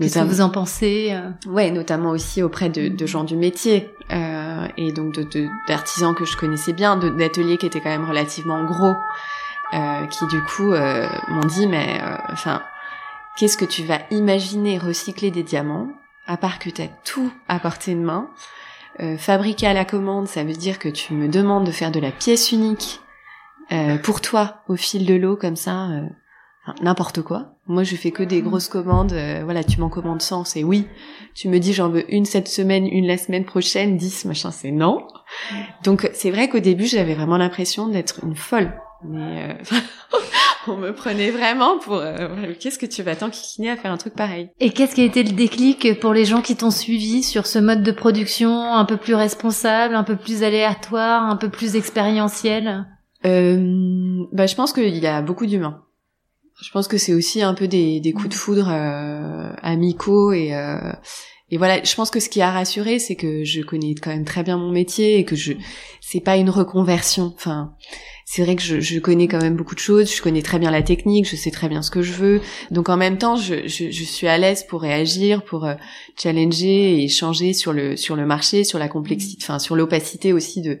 Qu'est-ce 0.00 0.18
que 0.20 0.24
vous 0.24 0.40
en 0.40 0.48
pensez 0.50 1.08
euh 1.12 1.30
Ouais, 1.50 1.70
notamment 1.70 2.10
aussi 2.10 2.42
auprès 2.42 2.70
de, 2.70 2.88
de 2.88 3.06
gens 3.06 3.24
du 3.24 3.36
métier 3.36 3.90
euh, 4.10 4.66
et 4.78 4.92
donc 4.92 5.12
de 5.14 5.22
de- 5.24 5.48
d'artisans 5.68 6.14
que 6.14 6.24
je 6.24 6.36
connaissais 6.38 6.72
bien, 6.72 6.96
d'ateliers 6.96 7.58
qui 7.58 7.66
étaient 7.66 7.80
quand 7.80 7.90
même 7.90 8.08
relativement 8.08 8.64
gros, 8.64 8.94
euh, 9.74 10.06
qui 10.06 10.26
du 10.28 10.40
coup 10.44 10.72
euh, 10.72 11.06
m'ont 11.28 11.44
dit 11.46 11.66
mais 11.66 12.00
euh, 12.02 12.16
enfin 12.32 12.62
qu'est-ce 13.36 13.58
que 13.58 13.66
tu 13.66 13.84
vas 13.84 13.98
imaginer 14.10 14.78
recycler 14.78 15.30
des 15.30 15.42
diamants 15.42 15.88
à 16.26 16.36
part 16.38 16.58
que 16.60 16.70
t'as 16.70 16.86
tout 17.04 17.30
à 17.48 17.58
portée 17.58 17.94
de 17.94 18.00
main, 18.00 18.30
euh, 19.00 19.18
fabriquer 19.18 19.66
à 19.66 19.74
la 19.74 19.84
commande, 19.84 20.28
ça 20.28 20.44
veut 20.44 20.52
dire 20.52 20.78
que 20.78 20.88
tu 20.88 21.12
me 21.12 21.28
demandes 21.28 21.66
de 21.66 21.72
faire 21.72 21.90
de 21.90 22.00
la 22.00 22.10
pièce 22.12 22.52
unique 22.52 23.00
euh, 23.72 23.98
pour 23.98 24.20
toi 24.20 24.62
au 24.68 24.76
fil 24.76 25.06
de 25.06 25.14
l'eau 25.14 25.36
comme 25.36 25.56
ça. 25.56 25.88
euh, 25.90 26.02
n'importe 26.82 27.22
quoi. 27.22 27.54
Moi, 27.66 27.84
je 27.84 27.96
fais 27.96 28.10
que 28.10 28.22
des 28.22 28.42
grosses 28.42 28.68
commandes. 28.68 29.12
euh, 29.12 29.40
voilà, 29.44 29.64
tu 29.64 29.80
m'en 29.80 29.88
commandes 29.88 30.22
100, 30.22 30.44
c'est 30.44 30.62
oui. 30.64 30.86
Tu 31.34 31.48
me 31.48 31.58
dis 31.58 31.72
j'en 31.72 31.88
veux 31.88 32.04
une 32.14 32.24
cette 32.24 32.48
semaine, 32.48 32.86
une 32.86 33.06
la 33.06 33.16
semaine 33.16 33.44
prochaine, 33.44 33.96
10, 33.96 34.24
machin, 34.26 34.50
c'est 34.50 34.70
non. 34.70 35.06
Donc, 35.84 36.08
c'est 36.12 36.30
vrai 36.30 36.48
qu'au 36.48 36.60
début, 36.60 36.86
j'avais 36.86 37.14
vraiment 37.14 37.38
l'impression 37.38 37.88
d'être 37.88 38.20
une 38.24 38.36
folle. 38.36 38.72
Mais 39.02 39.56
euh, 39.72 39.76
on 40.68 40.76
me 40.76 40.92
prenait 40.92 41.30
vraiment 41.30 41.78
pour... 41.78 41.94
euh, 41.94 42.52
Qu'est-ce 42.60 42.78
que 42.78 42.84
tu 42.86 43.02
vas 43.02 43.16
t'enquiquiner 43.16 43.70
à 43.70 43.76
faire 43.76 43.90
un 43.92 43.96
truc 43.96 44.14
pareil? 44.14 44.50
Et 44.60 44.70
qu'est-ce 44.70 44.94
qui 44.94 45.00
a 45.00 45.04
été 45.06 45.22
le 45.22 45.32
déclic 45.32 45.98
pour 46.00 46.12
les 46.12 46.26
gens 46.26 46.42
qui 46.42 46.54
t'ont 46.56 46.70
suivi 46.70 47.22
sur 47.22 47.46
ce 47.46 47.58
mode 47.58 47.82
de 47.82 47.92
production 47.92 48.74
un 48.74 48.84
peu 48.84 48.98
plus 48.98 49.14
responsable, 49.14 49.94
un 49.94 50.04
peu 50.04 50.16
plus 50.16 50.42
aléatoire, 50.42 51.22
un 51.24 51.36
peu 51.36 51.48
plus 51.48 51.76
expérientiel? 51.76 52.84
Euh, 53.24 54.24
bah, 54.32 54.46
Je 54.46 54.54
pense 54.54 54.72
qu'il 54.72 54.96
y 54.96 55.06
a 55.06 55.22
beaucoup 55.22 55.46
d'humains. 55.46 55.82
Je 56.62 56.70
pense 56.70 56.88
que 56.88 56.98
c'est 56.98 57.14
aussi 57.14 57.42
un 57.42 57.54
peu 57.54 57.68
des, 57.68 58.00
des 58.00 58.12
coups 58.12 58.28
de 58.28 58.34
foudre 58.34 58.68
euh, 58.70 59.50
amicaux 59.62 60.32
et... 60.32 60.54
Euh, 60.54 60.92
et 61.52 61.58
voilà, 61.58 61.82
je 61.82 61.94
pense 61.96 62.10
que 62.10 62.20
ce 62.20 62.28
qui 62.28 62.40
a 62.42 62.50
rassuré, 62.52 63.00
c'est 63.00 63.16
que 63.16 63.42
je 63.42 63.60
connais 63.62 63.94
quand 63.96 64.10
même 64.10 64.24
très 64.24 64.44
bien 64.44 64.56
mon 64.56 64.70
métier 64.70 65.18
et 65.18 65.24
que 65.24 65.34
je, 65.34 65.54
c'est 66.00 66.20
pas 66.20 66.36
une 66.36 66.48
reconversion. 66.48 67.32
Enfin, 67.34 67.74
c'est 68.24 68.44
vrai 68.44 68.54
que 68.54 68.62
je, 68.62 68.78
je 68.78 69.00
connais 69.00 69.26
quand 69.26 69.42
même 69.42 69.56
beaucoup 69.56 69.74
de 69.74 69.80
choses, 69.80 70.14
je 70.14 70.22
connais 70.22 70.42
très 70.42 70.60
bien 70.60 70.70
la 70.70 70.82
technique, 70.82 71.28
je 71.28 71.34
sais 71.34 71.50
très 71.50 71.68
bien 71.68 71.82
ce 71.82 71.90
que 71.90 72.02
je 72.02 72.12
veux. 72.12 72.40
Donc 72.70 72.88
en 72.88 72.96
même 72.96 73.18
temps, 73.18 73.34
je, 73.34 73.66
je, 73.66 73.90
je 73.90 74.04
suis 74.04 74.28
à 74.28 74.38
l'aise 74.38 74.64
pour 74.68 74.82
réagir, 74.82 75.42
pour 75.42 75.64
euh, 75.64 75.74
challenger 76.16 77.00
et 77.00 77.04
échanger 77.06 77.52
sur 77.52 77.72
le 77.72 77.96
sur 77.96 78.14
le 78.14 78.26
marché, 78.26 78.62
sur 78.62 78.78
la 78.78 78.86
complexité, 78.86 79.42
enfin 79.42 79.58
sur 79.58 79.74
l'opacité 79.74 80.32
aussi 80.32 80.62
de 80.62 80.80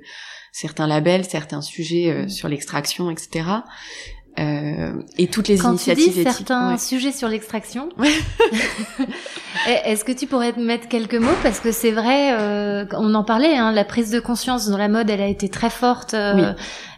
certains 0.52 0.86
labels, 0.86 1.24
certains 1.24 1.62
sujets 1.62 2.10
euh, 2.10 2.28
sur 2.28 2.48
l'extraction, 2.48 3.10
etc. 3.10 3.44
Euh, 4.38 4.92
et 5.18 5.26
toutes 5.26 5.48
les 5.48 5.56
Quand 5.58 5.70
tu 5.70 5.90
initiatives 5.90 6.12
dis 6.14 6.20
éthiques. 6.20 6.32
certains 6.36 6.70
Ouais. 6.72 6.78
sujets 6.78 7.12
sur 7.12 7.28
l'extraction, 7.28 7.88
est-ce 9.66 10.04
que 10.04 10.12
tu 10.12 10.26
pourrais 10.26 10.52
mettre 10.56 10.88
quelques 10.88 11.14
mots? 11.16 11.28
Parce 11.42 11.60
que 11.60 11.72
c'est 11.72 11.90
vrai, 11.90 12.32
euh, 12.38 12.84
on 12.92 13.14
en 13.14 13.24
parlait, 13.24 13.56
hein, 13.56 13.72
la 13.72 13.84
prise 13.84 14.10
de 14.10 14.20
conscience 14.20 14.68
dans 14.68 14.76
la 14.78 14.88
mode, 14.88 15.10
elle 15.10 15.20
a 15.20 15.26
été 15.26 15.48
très 15.48 15.70
forte 15.70 16.14
euh, 16.14 16.34
Oui. 16.34 16.42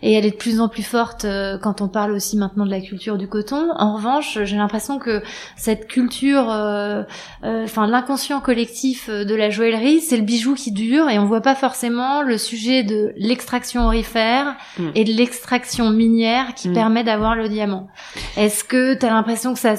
Et 0.02 0.12
elle 0.14 0.26
est 0.26 0.32
de 0.32 0.36
plus 0.36 0.60
en 0.60 0.68
plus 0.68 0.82
forte 0.82 1.24
euh, 1.24 1.58
quand 1.58 1.80
on 1.80 1.88
parle 1.88 2.12
aussi 2.12 2.36
maintenant 2.36 2.66
de 2.66 2.70
la 2.70 2.80
culture 2.80 3.16
du 3.18 3.28
coton. 3.28 3.68
En 3.76 3.94
revanche, 3.96 4.38
j'ai 4.42 4.56
l'impression 4.56 4.98
que 4.98 5.22
cette 5.56 5.86
culture, 5.88 6.50
euh, 6.50 7.02
euh, 7.44 7.64
enfin 7.64 7.86
l'inconscient 7.86 8.40
collectif 8.40 9.08
euh, 9.08 9.24
de 9.24 9.34
la 9.34 9.50
joaillerie, 9.50 10.00
c'est 10.00 10.16
le 10.16 10.22
bijou 10.24 10.54
qui 10.54 10.72
dure 10.72 11.08
et 11.08 11.18
on 11.18 11.26
voit 11.26 11.40
pas 11.40 11.54
forcément 11.54 12.22
le 12.22 12.36
sujet 12.38 12.82
de 12.82 13.12
l'extraction 13.16 13.86
aurifère 13.86 14.56
Mm. 14.78 14.88
et 14.94 15.04
de 15.04 15.12
l'extraction 15.12 15.90
minière 15.90 16.54
qui 16.54 16.68
Mm. 16.68 16.72
permet 16.74 17.04
d'avoir 17.04 17.34
le 17.36 17.48
diamant. 17.48 17.88
Est-ce 18.36 18.64
que 18.64 18.94
tu 18.94 19.06
as 19.06 19.10
l'impression 19.10 19.52
que 19.54 19.58
ça 19.60 19.74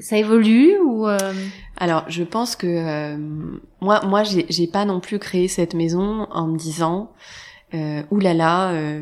ça 0.00 0.16
évolue 0.16 0.78
ou 0.84 1.06
euh, 1.08 1.18
Alors, 1.76 2.04
je 2.08 2.22
pense 2.22 2.56
que 2.56 2.66
euh, 2.66 3.16
moi, 3.80 4.00
moi, 4.06 4.22
j'ai 4.22 4.46
j'ai 4.48 4.66
pas 4.66 4.84
non 4.84 5.00
plus 5.00 5.18
créé 5.18 5.48
cette 5.48 5.74
maison 5.74 6.26
en 6.30 6.46
me 6.46 6.56
disant, 6.58 7.10
euh, 7.74 8.02
oulala, 8.10 8.70
euh, 8.72 9.00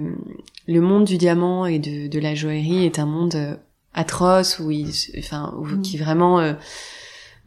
le 0.66 0.81
monde 0.81 1.05
du 1.05 1.18
diamant 1.18 1.66
et 1.66 1.79
de, 1.79 2.09
de 2.09 2.18
la 2.18 2.35
joaillerie 2.35 2.85
est 2.85 2.98
un 2.98 3.07
monde 3.07 3.35
euh, 3.35 3.55
atroce 3.94 4.59
où 4.59 4.70
il, 4.70 4.90
enfin, 5.18 5.55
où- 5.59 5.66
Mm. 5.66 5.83
qui 5.83 5.96
vraiment, 5.98 6.40
euh, 6.40 6.52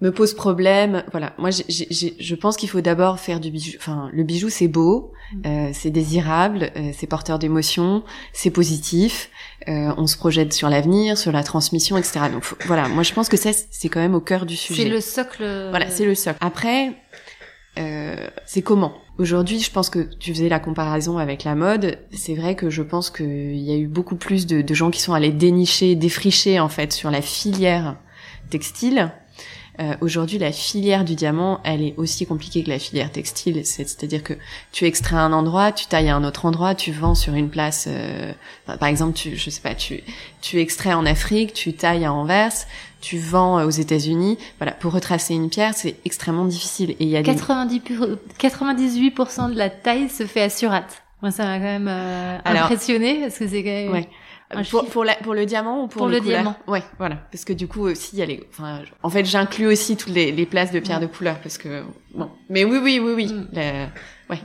me 0.01 0.11
pose 0.13 0.33
problème. 0.33 1.03
Voilà, 1.11 1.33
moi, 1.37 1.49
je 1.51 2.35
pense 2.35 2.55
qu'il 2.55 2.69
faut 2.69 2.79
d'abord 2.79 3.19
faire 3.19 3.41
du 3.41 3.51
bijou. 3.51 3.73
Enfin, 3.77 4.09
le 4.13 4.23
bijou, 4.23 4.47
c'est 4.49 4.69
beau, 4.69 5.11
euh, 5.45 5.71
c'est 5.73 5.89
désirable, 5.89 6.71
euh, 6.77 6.91
c'est 6.97 7.05
porteur 7.05 7.37
d'émotions, 7.37 8.03
c'est 8.33 8.49
positif. 8.51 9.29
euh, 9.67 9.91
on 9.97 10.07
se 10.07 10.15
projette 10.15 10.53
sur 10.53 10.69
l'avenir, 10.69 11.17
sur 11.17 11.33
la 11.33 11.43
transmission, 11.43 11.97
etc. 11.97 12.21
Donc 12.31 12.43
faut- 12.43 12.55
voilà, 12.65 12.87
moi, 12.87 13.03
je 13.03 13.13
pense 13.13 13.27
que 13.27 13.35
ça, 13.35 13.49
c'est 13.53 13.89
quand 13.89 13.99
même 13.99 14.15
au 14.15 14.21
cœur 14.21 14.45
du 14.45 14.55
sujet. 14.55 14.83
C'est 14.83 14.89
le 14.89 15.01
socle. 15.01 15.43
Voilà, 15.69 15.89
c'est 15.89 16.05
le 16.05 16.15
socle. 16.15 16.37
Après, 16.39 16.93
euh, 17.77 18.15
c'est 18.45 18.61
comment? 18.61 18.93
Aujourd'hui, 19.19 19.59
je 19.59 19.69
pense 19.69 19.89
que 19.89 19.99
tu 19.99 20.33
faisais 20.33 20.47
la 20.47 20.61
comparaison 20.61 21.17
avec 21.17 21.43
la 21.43 21.53
mode. 21.53 21.99
C'est 22.13 22.35
vrai 22.35 22.55
que 22.55 22.69
je 22.69 22.81
pense 22.81 23.09
qu'il 23.09 23.57
y 23.57 23.73
a 23.73 23.75
eu 23.75 23.85
beaucoup 23.85 24.15
plus 24.15 24.47
de, 24.47 24.73
gens 24.73 24.91
qui 24.91 25.01
sont 25.01 25.13
allés 25.13 25.33
dénicher, 25.33 25.95
défricher 25.95 26.61
en 26.61 26.69
fait 26.69 26.93
sur 26.93 27.11
la 27.11 27.21
filière 27.21 27.97
textile. 28.49 29.11
Euh, 29.79 29.95
Aujourd'hui, 30.01 30.37
la 30.39 30.51
filière 30.51 31.05
du 31.05 31.15
diamant, 31.15 31.61
elle 31.63 31.81
est 31.81 31.93
aussi 31.95 32.25
compliquée 32.25 32.63
que 32.63 32.69
la 32.69 32.79
filière 32.79 33.11
textile. 33.13 33.65
C'est- 33.65 33.87
C'est-à-dire 33.87 34.23
que 34.23 34.33
tu 34.73 34.83
extrais 34.85 35.15
à 35.15 35.19
un 35.21 35.31
endroit, 35.31 35.71
tu 35.71 35.85
tailles 35.85 36.09
à 36.09 36.15
un 36.17 36.25
autre 36.25 36.45
endroit, 36.45 36.75
tu 36.75 36.91
vends 36.91 37.15
sur 37.15 37.33
une 37.33 37.49
place. 37.49 37.85
euh, 37.87 38.33
enfin, 38.67 38.77
par 38.77 38.89
exemple, 38.89 39.13
tu, 39.13 39.37
je 39.37 39.49
sais 39.49 39.61
pas, 39.61 39.75
tu, 39.75 40.01
tu 40.41 40.59
extrais 40.59 40.91
en 40.93 41.05
Afrique, 41.05 41.53
tu 41.53 41.71
tailles 41.73 42.03
à 42.03 42.11
Anvers, 42.11 42.51
tu 42.99 43.17
vends 43.17 43.57
euh, 43.59 43.65
aux 43.65 43.69
États-Unis. 43.69 44.37
Voilà, 44.57 44.73
pour 44.73 44.91
retracer 44.91 45.33
une 45.33 45.49
pierre, 45.49 45.73
c'est 45.73 45.95
extrêmement 46.03 46.43
difficile. 46.45 46.91
Et 46.91 46.97
il 47.05 47.07
y 47.09 47.15
a 47.15 47.21
des 47.21 47.31
90 47.31 47.79
pu- 47.79 47.97
98% 48.37 49.49
de 49.53 49.57
la 49.57 49.69
taille 49.69 50.09
se 50.09 50.25
fait 50.25 50.41
à 50.41 50.49
Surat. 50.49 50.83
Moi, 51.21 51.31
ça 51.31 51.43
m'a 51.45 51.57
quand 51.57 51.63
même 51.63 51.87
euh, 51.89 52.37
impressionné 52.63 53.19
parce 53.21 53.37
que 53.37 53.47
c'est 53.47 53.63
quand 53.63 53.69
même. 53.69 53.91
Ouais. 53.91 54.07
Un 54.51 54.63
Pour, 54.63 54.85
pour, 54.87 55.03
la, 55.03 55.15
pour 55.15 55.33
le 55.33 55.45
diamant 55.45 55.83
ou 55.83 55.87
pour, 55.87 55.99
Pour 55.99 56.07
le 56.07 56.19
diamant. 56.19 56.55
Ouais, 56.67 56.83
voilà. 56.97 57.17
Parce 57.31 57.45
que 57.45 57.53
du 57.53 57.67
coup 57.67 57.81
aussi, 57.81 58.11
il 58.13 58.19
y 58.19 58.21
a 58.21 58.25
les. 58.25 58.47
Enfin, 58.51 58.81
en 59.03 59.09
fait, 59.09 59.23
j'inclus 59.25 59.67
aussi 59.67 59.95
toutes 59.95 60.13
les, 60.13 60.31
les 60.31 60.45
places 60.45 60.71
de 60.71 60.79
pierres 60.79 60.99
de 60.99 61.05
couleur 61.05 61.39
parce 61.39 61.57
que 61.57 61.83
bon. 62.15 62.29
Mais 62.49 62.63
oui, 62.65 62.79
oui, 62.81 62.99
oui, 62.99 63.13
oui. 63.15 63.33
Mm. 63.33 63.47
la- 63.53 63.87
Ouais. 64.29 64.39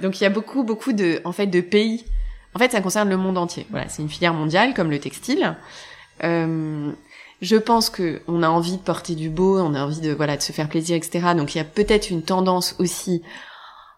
Donc 0.00 0.20
il 0.20 0.24
y 0.24 0.26
a 0.26 0.30
beaucoup, 0.30 0.64
beaucoup 0.64 0.92
de, 0.92 1.20
en 1.24 1.32
fait, 1.32 1.46
de 1.46 1.60
pays. 1.60 2.04
En 2.54 2.58
fait, 2.58 2.70
ça 2.72 2.80
concerne 2.80 3.08
le 3.08 3.16
monde 3.16 3.38
entier. 3.38 3.66
Voilà, 3.70 3.88
c'est 3.88 4.02
une 4.02 4.08
filière 4.08 4.34
mondiale 4.34 4.74
comme 4.74 4.90
le 4.90 4.98
textile. 5.00 5.56
Euh, 6.24 6.92
je 7.40 7.56
pense 7.56 7.90
que 7.90 8.20
on 8.28 8.42
a 8.42 8.48
envie 8.48 8.76
de 8.76 8.82
porter 8.82 9.14
du 9.14 9.28
beau, 9.28 9.58
on 9.58 9.74
a 9.74 9.82
envie 9.84 10.00
de 10.00 10.12
voilà 10.12 10.36
de 10.36 10.42
se 10.42 10.52
faire 10.52 10.68
plaisir, 10.68 10.96
etc. 10.96 11.34
Donc 11.36 11.54
il 11.54 11.58
y 11.58 11.60
a 11.60 11.64
peut-être 11.64 12.10
une 12.10 12.22
tendance 12.22 12.76
aussi 12.78 13.22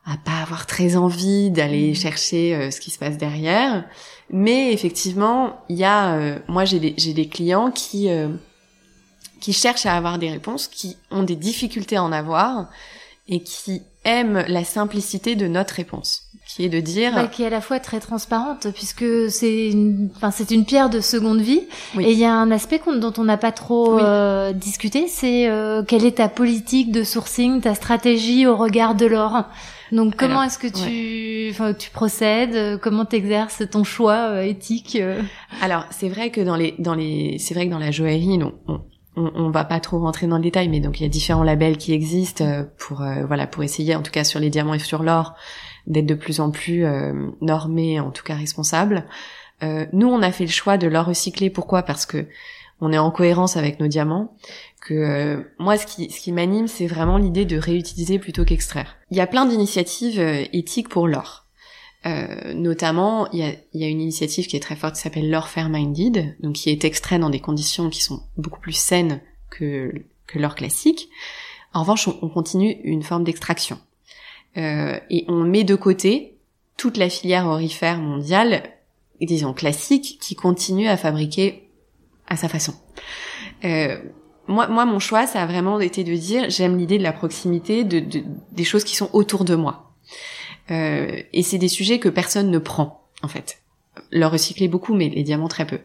à 0.06 0.16
pas 0.16 0.42
avoir 0.42 0.66
très 0.66 0.96
envie 0.96 1.50
d'aller 1.50 1.94
chercher 1.94 2.54
euh, 2.54 2.70
ce 2.70 2.80
qui 2.80 2.90
se 2.90 2.98
passe 2.98 3.16
derrière. 3.18 3.84
Mais 4.30 4.72
effectivement, 4.72 5.60
il 5.68 5.76
y 5.76 5.84
a, 5.84 6.14
euh, 6.14 6.38
moi 6.48 6.64
j'ai 6.64 6.80
des, 6.80 6.94
j'ai 6.96 7.12
des 7.12 7.28
clients 7.28 7.70
qui 7.70 8.08
euh, 8.10 8.28
qui 9.40 9.52
cherchent 9.52 9.86
à 9.86 9.94
avoir 9.94 10.18
des 10.18 10.30
réponses, 10.30 10.66
qui 10.68 10.96
ont 11.10 11.22
des 11.22 11.36
difficultés 11.36 11.96
à 11.96 12.02
en 12.02 12.12
avoir 12.12 12.68
et 13.28 13.42
qui 13.42 13.82
aiment 14.04 14.44
la 14.48 14.64
simplicité 14.64 15.34
de 15.34 15.46
notre 15.46 15.74
réponse, 15.74 16.22
qui 16.46 16.64
est 16.64 16.68
de 16.68 16.80
dire 16.80 17.12
Ouais, 17.14 17.30
qui 17.30 17.42
est 17.42 17.46
à 17.46 17.50
la 17.50 17.60
fois 17.62 17.78
très 17.80 18.00
transparente 18.00 18.66
puisque 18.74 19.30
c'est 19.30 19.68
une, 19.68 20.10
enfin 20.16 20.30
c'est 20.30 20.50
une 20.50 20.64
pierre 20.66 20.90
de 20.90 21.00
seconde 21.00 21.40
vie 21.40 21.62
Oui. 21.94 22.04
et 22.04 22.12
il 22.12 22.18
y 22.18 22.24
a 22.26 22.32
un 22.34 22.50
aspect 22.50 22.80
dont 22.86 23.12
on 23.16 23.24
n'a 23.24 23.36
pas 23.38 23.52
trop 23.52 23.96
Oui. 23.96 24.02
euh, 24.04 24.52
discuté, 24.52 25.08
c'est 25.08 25.48
euh, 25.48 25.82
quelle 25.82 26.04
est 26.04 26.16
ta 26.16 26.28
politique 26.28 26.92
de 26.92 27.02
sourcing, 27.02 27.60
ta 27.62 27.74
stratégie 27.74 28.46
au 28.46 28.56
regard 28.56 28.94
de 28.94 29.06
l'or? 29.06 29.44
Donc 29.94 30.16
comment 30.16 30.42
est-ce 30.42 30.58
que 30.58 30.66
tu, 30.66 31.50
enfin 31.52 31.72
tu 31.72 31.90
procèdes, 31.90 32.54
euh, 32.56 32.76
comment 32.76 33.04
t'exerces 33.04 33.62
ton 33.70 33.84
choix 33.84 34.30
euh, 34.30 34.42
éthique 34.42 34.98
euh? 35.00 35.22
Alors, 35.62 35.86
c'est 35.90 36.08
vrai 36.08 36.30
que 36.30 36.40
dans 36.40 36.56
les, 36.56 36.74
dans 36.78 36.94
les, 36.94 37.38
c'est 37.38 37.54
vrai 37.54 37.66
que 37.66 37.70
dans 37.70 37.78
la 37.78 37.92
joaillerie, 37.92 38.38
non, 38.38 38.54
on, 38.66 38.80
on, 39.16 39.30
on 39.36 39.50
va 39.50 39.64
pas 39.64 39.78
trop 39.78 40.00
rentrer 40.00 40.26
dans 40.26 40.36
le 40.36 40.42
détail, 40.42 40.68
mais 40.68 40.80
donc 40.80 40.98
il 40.98 41.04
y 41.04 41.06
a 41.06 41.08
différents 41.08 41.44
labels 41.44 41.76
qui 41.76 41.92
existent 41.92 42.44
euh, 42.44 42.64
pour, 42.76 43.02
euh, 43.02 43.24
voilà, 43.24 43.46
pour 43.46 43.62
essayer, 43.62 43.94
en 43.94 44.02
tout 44.02 44.10
cas 44.10 44.24
sur 44.24 44.40
les 44.40 44.50
diamants 44.50 44.74
et 44.74 44.80
sur 44.80 45.04
l'or, 45.04 45.34
d'être 45.86 46.06
de 46.06 46.14
plus 46.14 46.40
en 46.40 46.50
plus 46.50 46.84
euh, 46.84 47.12
normés, 47.40 48.00
en 48.00 48.10
tout 48.10 48.24
cas 48.24 48.34
responsables. 48.34 49.06
Euh, 49.62 49.86
nous, 49.92 50.08
on 50.08 50.22
a 50.22 50.32
fait 50.32 50.44
le 50.44 50.50
choix 50.50 50.76
de 50.76 50.88
l'or 50.88 51.06
recyclé. 51.06 51.50
Pourquoi? 51.50 51.82
Parce 51.82 52.04
que 52.04 52.26
on 52.80 52.92
est 52.92 52.98
en 52.98 53.10
cohérence 53.10 53.56
avec 53.56 53.80
nos 53.80 53.86
diamants. 53.86 54.36
Que 54.80 54.94
euh, 54.94 55.42
moi, 55.58 55.78
ce 55.78 55.86
qui, 55.86 56.10
ce 56.10 56.20
qui 56.20 56.32
m'anime, 56.32 56.68
c'est 56.68 56.86
vraiment 56.86 57.16
l'idée 57.16 57.44
de 57.44 57.56
réutiliser 57.56 58.18
plutôt 58.18 58.44
qu'extraire. 58.44 58.96
Il 59.10 59.16
y 59.16 59.20
a 59.20 59.26
plein 59.26 59.46
d'initiatives 59.46 60.20
euh, 60.20 60.44
éthiques 60.52 60.88
pour 60.88 61.08
l'or. 61.08 61.46
Euh, 62.06 62.52
notamment, 62.52 63.30
il 63.32 63.38
y 63.38 63.42
a, 63.44 63.52
y 63.72 63.84
a 63.84 63.88
une 63.88 64.02
initiative 64.02 64.46
qui 64.46 64.56
est 64.56 64.60
très 64.60 64.76
forte 64.76 64.96
qui 64.96 65.00
s'appelle 65.00 65.30
l'or 65.30 65.48
fair 65.48 65.70
minded, 65.70 66.36
donc 66.40 66.56
qui 66.56 66.68
est 66.68 66.84
extrait 66.84 67.18
dans 67.18 67.30
des 67.30 67.40
conditions 67.40 67.88
qui 67.88 68.02
sont 68.02 68.22
beaucoup 68.36 68.60
plus 68.60 68.76
saines 68.76 69.22
que, 69.48 69.90
que 70.26 70.38
l'or 70.38 70.54
classique. 70.54 71.08
En 71.72 71.80
revanche, 71.80 72.06
on, 72.08 72.18
on 72.20 72.28
continue 72.28 72.72
une 72.84 73.02
forme 73.02 73.24
d'extraction. 73.24 73.78
Euh, 74.58 75.00
et 75.08 75.24
on 75.28 75.44
met 75.44 75.64
de 75.64 75.74
côté 75.74 76.38
toute 76.76 76.96
la 76.98 77.08
filière 77.08 77.46
orifère 77.46 77.98
mondiale, 77.98 78.62
disons 79.20 79.54
classique, 79.54 80.18
qui 80.20 80.34
continue 80.34 80.88
à 80.88 80.96
fabriquer 80.96 81.63
à 82.28 82.36
sa 82.36 82.48
façon. 82.48 82.74
Euh, 83.64 83.98
moi, 84.46 84.66
moi, 84.68 84.84
mon 84.84 84.98
choix, 84.98 85.26
ça 85.26 85.42
a 85.42 85.46
vraiment 85.46 85.80
été 85.80 86.04
de 86.04 86.14
dire, 86.14 86.50
j'aime 86.50 86.76
l'idée 86.76 86.98
de 86.98 87.02
la 87.02 87.12
proximité, 87.12 87.84
de, 87.84 88.00
de- 88.00 88.24
des 88.52 88.64
choses 88.64 88.84
qui 88.84 88.94
sont 88.96 89.08
autour 89.12 89.44
de 89.44 89.54
moi. 89.54 89.92
Euh, 90.70 91.20
et 91.32 91.42
c'est 91.42 91.58
des 91.58 91.68
sujets 91.68 91.98
que 91.98 92.08
personne 92.08 92.50
ne 92.50 92.58
prend, 92.58 93.06
en 93.22 93.28
fait. 93.28 93.58
Le 94.10 94.26
recycler 94.26 94.68
beaucoup, 94.68 94.92
mais 94.94 95.08
les 95.08 95.22
diamants 95.22 95.48
très 95.48 95.66
peu. 95.66 95.78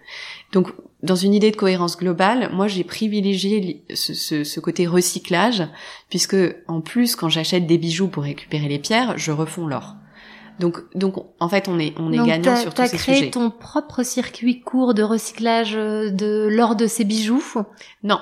Donc, 0.52 0.70
dans 1.04 1.16
une 1.16 1.34
idée 1.34 1.52
de 1.52 1.56
cohérence 1.56 1.96
globale, 1.98 2.50
moi, 2.54 2.68
j'ai 2.68 2.84
privilégié 2.84 3.84
ce, 3.94 4.14
ce- 4.14 4.44
ce 4.44 4.60
côté 4.60 4.88
recyclage, 4.88 5.64
puisque 6.10 6.36
en 6.68 6.82
plus, 6.82 7.16
quand 7.16 7.30
j'achète 7.30 7.68
des 7.68 7.78
bijoux 7.78 8.08
pour 8.08 8.24
récupérer 8.24 8.68
les 8.68 8.80
pierres, 8.80 9.18
je 9.18 9.32
refonds 9.32 9.68
l'or. 9.68 9.96
Donc, 10.60 10.78
donc, 10.96 11.16
en 11.40 11.50
fait, 11.50 11.68
on 11.68 11.80
est, 11.80 11.94
on 11.98 12.12
est 12.12 12.18
Donc, 12.18 12.28
gagnant 12.28 12.56
sur 12.56 12.74
tous 12.74 12.86
ces 12.86 12.98
créé 12.98 13.16
sujets. 13.16 13.32
ton 13.32 13.50
propre 13.50 14.04
circuit 14.04 14.62
court 14.62 14.94
de 14.94 15.04
recyclage 15.04 15.76
euh, 15.76 16.10
de 16.10 16.48
l'or 16.52 16.76
de 16.76 16.86
ces 16.86 17.06
bijoux? 17.06 17.44
Non, 18.04 18.20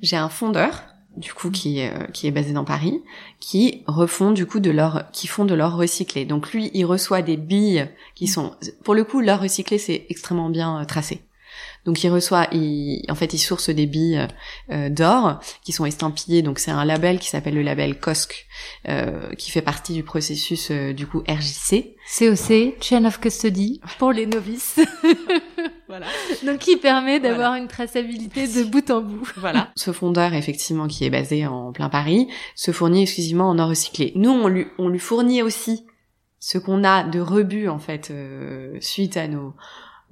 j'ai 0.00 0.16
un 0.16 0.28
fondeur 0.28 0.82
du 1.16 1.32
coup 1.32 1.50
qui 1.50 1.78
est 1.78 1.92
euh, 1.92 2.06
qui 2.12 2.26
est 2.26 2.30
basé 2.30 2.52
dans 2.52 2.64
Paris, 2.64 3.02
qui 3.40 3.82
refont 3.86 4.32
du 4.32 4.46
coup 4.46 4.60
de 4.60 4.70
l'or, 4.70 5.02
qui 5.12 5.26
font 5.26 5.44
de 5.44 5.54
l'or 5.54 5.76
recyclé. 5.76 6.24
Donc 6.24 6.52
lui, 6.52 6.70
il 6.74 6.84
reçoit 6.84 7.22
des 7.22 7.36
billes 7.36 7.88
qui 8.14 8.26
sont, 8.26 8.54
pour 8.82 8.94
le 8.94 9.04
coup, 9.04 9.20
l'or 9.20 9.40
recyclé 9.40 9.78
c'est 9.78 10.06
extrêmement 10.08 10.50
bien 10.50 10.80
euh, 10.80 10.84
tracé. 10.84 11.22
Donc 11.84 12.02
il 12.02 12.08
reçoit, 12.08 12.48
il, 12.52 13.04
en 13.08 13.14
fait, 13.14 13.32
il 13.34 13.38
source 13.38 13.70
des 13.70 13.86
billes 13.86 14.26
euh, 14.70 14.88
d'or 14.88 15.40
qui 15.62 15.72
sont 15.72 15.84
estampillées. 15.84 16.42
Donc 16.42 16.58
c'est 16.58 16.70
un 16.70 16.84
label 16.84 17.18
qui 17.18 17.28
s'appelle 17.28 17.54
le 17.54 17.62
label 17.62 17.98
COSC, 17.98 18.46
euh, 18.88 19.32
qui 19.34 19.50
fait 19.50 19.62
partie 19.62 19.92
du 19.92 20.02
processus 20.02 20.70
euh, 20.70 20.92
du 20.92 21.06
coup 21.06 21.22
RJC. 21.28 21.94
COC, 22.18 22.74
Chain 22.80 23.04
of 23.04 23.20
Custody, 23.20 23.80
pour 23.98 24.12
les 24.12 24.26
novices. 24.26 24.80
Voilà. 25.86 26.06
Donc 26.44 26.58
qui 26.58 26.76
permet 26.76 27.20
d'avoir 27.20 27.54
une 27.54 27.68
traçabilité 27.68 28.48
de 28.48 28.64
bout 28.64 28.90
en 28.90 29.02
bout. 29.02 29.30
Voilà. 29.36 29.70
Ce 29.76 29.92
fondeur, 29.92 30.32
effectivement, 30.32 30.88
qui 30.88 31.04
est 31.04 31.10
basé 31.10 31.46
en 31.46 31.72
plein 31.72 31.90
Paris, 31.90 32.26
se 32.56 32.72
fournit 32.72 33.02
exclusivement 33.02 33.50
en 33.50 33.58
or 33.58 33.68
recyclé. 33.68 34.10
Nous, 34.16 34.30
on 34.30 34.48
lui, 34.48 34.66
on 34.78 34.88
lui 34.88 34.98
fournit 34.98 35.42
aussi 35.42 35.84
ce 36.40 36.58
qu'on 36.58 36.84
a 36.84 37.04
de 37.04 37.20
rebut, 37.20 37.68
en 37.68 37.78
fait, 37.78 38.10
euh, 38.10 38.76
suite 38.80 39.16
à 39.16 39.28
nos, 39.28 39.54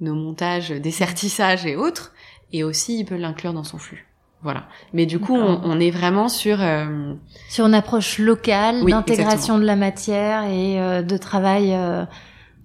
nos 0.03 0.15
montages, 0.15 0.69
dessertissages 0.69 1.65
et 1.65 1.75
autres. 1.75 2.13
Et 2.51 2.63
aussi, 2.63 2.99
il 2.99 3.05
peut 3.05 3.15
l'inclure 3.17 3.53
dans 3.53 3.63
son 3.63 3.77
flux. 3.79 4.05
Voilà. 4.43 4.65
Mais 4.93 5.05
du 5.05 5.19
coup, 5.19 5.35
on, 5.35 5.61
on 5.63 5.79
est 5.79 5.89
vraiment 5.89 6.27
sur... 6.29 6.61
euh, 6.61 7.13
Sur 7.49 7.65
une 7.65 7.73
approche 7.73 8.19
locale, 8.19 8.81
Oui, 8.83 8.91
d'intégration 8.91 9.57
de 9.57 9.63
la 9.63 9.75
matière 9.75 10.43
et 10.43 10.79
euh, 10.81 11.01
de 11.01 11.17
travail, 11.17 11.73
euh, 11.73 12.03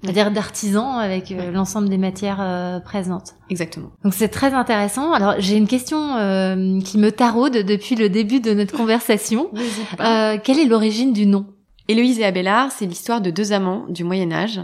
va 0.03 0.13
dire 0.13 0.31
d'artisan 0.33 0.99
avec 0.99 1.31
euh, 1.31 1.51
l'ensemble 1.53 1.89
des 1.89 1.97
matières 1.97 2.39
euh, 2.41 2.81
présentes. 2.81 3.35
Exactement. 3.49 3.91
Donc 4.05 4.13
c'est 4.15 4.29
très 4.29 4.55
intéressant. 4.55 5.13
Alors 5.13 5.37
j'ai 5.39 5.57
une 5.57 5.69
question 5.69 6.17
euh, 6.17 6.81
qui 6.81 6.99
me 6.99 7.11
taraude 7.13 7.55
depuis 7.65 7.95
le 7.95 8.09
début 8.09 8.41
de 8.41 8.53
notre 8.55 8.77
conversation. 8.77 9.49
Euh, 10.01 10.37
quelle 10.43 10.59
est 10.59 10.67
l'origine 10.67 11.13
du 11.13 11.27
nom? 11.27 11.47
Héloïse 11.87 12.19
et 12.19 12.25
Abélard, 12.25 12.73
c'est 12.73 12.87
l'histoire 12.87 13.21
de 13.21 13.31
deux 13.31 13.53
amants 13.53 13.87
du 13.89 14.05
Moyen 14.05 14.33
Âge. 14.33 14.61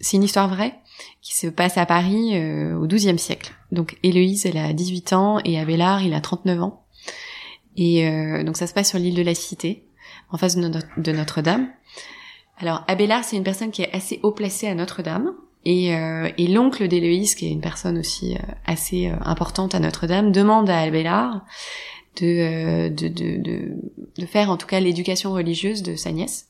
C'est 0.00 0.16
une 0.16 0.24
histoire 0.24 0.48
vraie? 0.48 0.74
Qui 1.22 1.36
se 1.36 1.46
passe 1.46 1.78
à 1.78 1.86
Paris 1.86 2.36
euh, 2.36 2.74
au 2.76 2.86
XIIe 2.86 3.18
siècle. 3.18 3.52
Donc 3.72 3.96
Héloïse, 4.02 4.46
elle 4.46 4.56
a 4.58 4.72
18 4.72 5.12
ans 5.12 5.38
et 5.44 5.58
Abélard, 5.58 6.02
il 6.02 6.14
a 6.14 6.20
39 6.20 6.62
ans. 6.62 6.84
Et 7.76 8.06
euh, 8.08 8.42
donc 8.44 8.56
ça 8.56 8.66
se 8.66 8.74
passe 8.74 8.88
sur 8.90 8.98
l'île 8.98 9.14
de 9.14 9.22
la 9.22 9.34
Cité, 9.34 9.84
en 10.30 10.36
face 10.38 10.56
de, 10.56 10.66
Notre- 10.68 11.00
de 11.00 11.12
Notre-Dame. 11.12 11.68
Alors 12.58 12.82
Abélard, 12.88 13.24
c'est 13.24 13.36
une 13.36 13.44
personne 13.44 13.70
qui 13.70 13.82
est 13.82 13.92
assez 13.94 14.18
haut 14.22 14.32
placée 14.32 14.66
à 14.68 14.74
Notre-Dame. 14.74 15.32
Et, 15.64 15.94
euh, 15.94 16.30
et 16.38 16.46
l'oncle 16.46 16.88
d'Héloïse, 16.88 17.34
qui 17.34 17.46
est 17.46 17.50
une 17.50 17.60
personne 17.60 17.98
aussi 17.98 18.34
euh, 18.34 18.38
assez 18.64 19.08
euh, 19.08 19.14
importante 19.24 19.74
à 19.74 19.80
Notre-Dame, 19.80 20.32
demande 20.32 20.70
à 20.70 20.78
Abélard 20.80 21.44
euh, 22.22 22.88
de, 22.88 23.08
de, 23.08 23.36
de, 23.42 23.72
de 24.16 24.26
faire 24.26 24.50
en 24.50 24.56
tout 24.56 24.66
cas 24.66 24.80
l'éducation 24.80 25.32
religieuse 25.32 25.82
de 25.82 25.94
sa 25.94 26.10
nièce. 26.12 26.46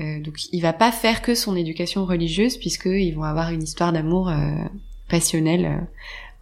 Euh, 0.00 0.20
donc 0.20 0.52
il 0.52 0.60
va 0.60 0.72
pas 0.72 0.92
faire 0.92 1.22
que 1.22 1.34
son 1.34 1.56
éducation 1.56 2.04
religieuse 2.04 2.56
puisque 2.56 2.86
ils 2.86 3.12
vont 3.12 3.24
avoir 3.24 3.50
une 3.50 3.62
histoire 3.62 3.92
d'amour 3.92 4.28
euh, 4.28 4.50
passionnelle, 5.08 5.66
euh, 5.66 5.84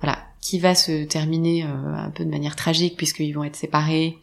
voilà, 0.00 0.18
qui 0.40 0.58
va 0.58 0.74
se 0.74 1.04
terminer 1.04 1.62
un 1.62 2.10
peu 2.10 2.24
de 2.24 2.30
manière 2.30 2.56
tragique 2.56 2.96
puisqu'ils 2.96 3.32
vont 3.32 3.44
être 3.44 3.56
séparés. 3.56 4.18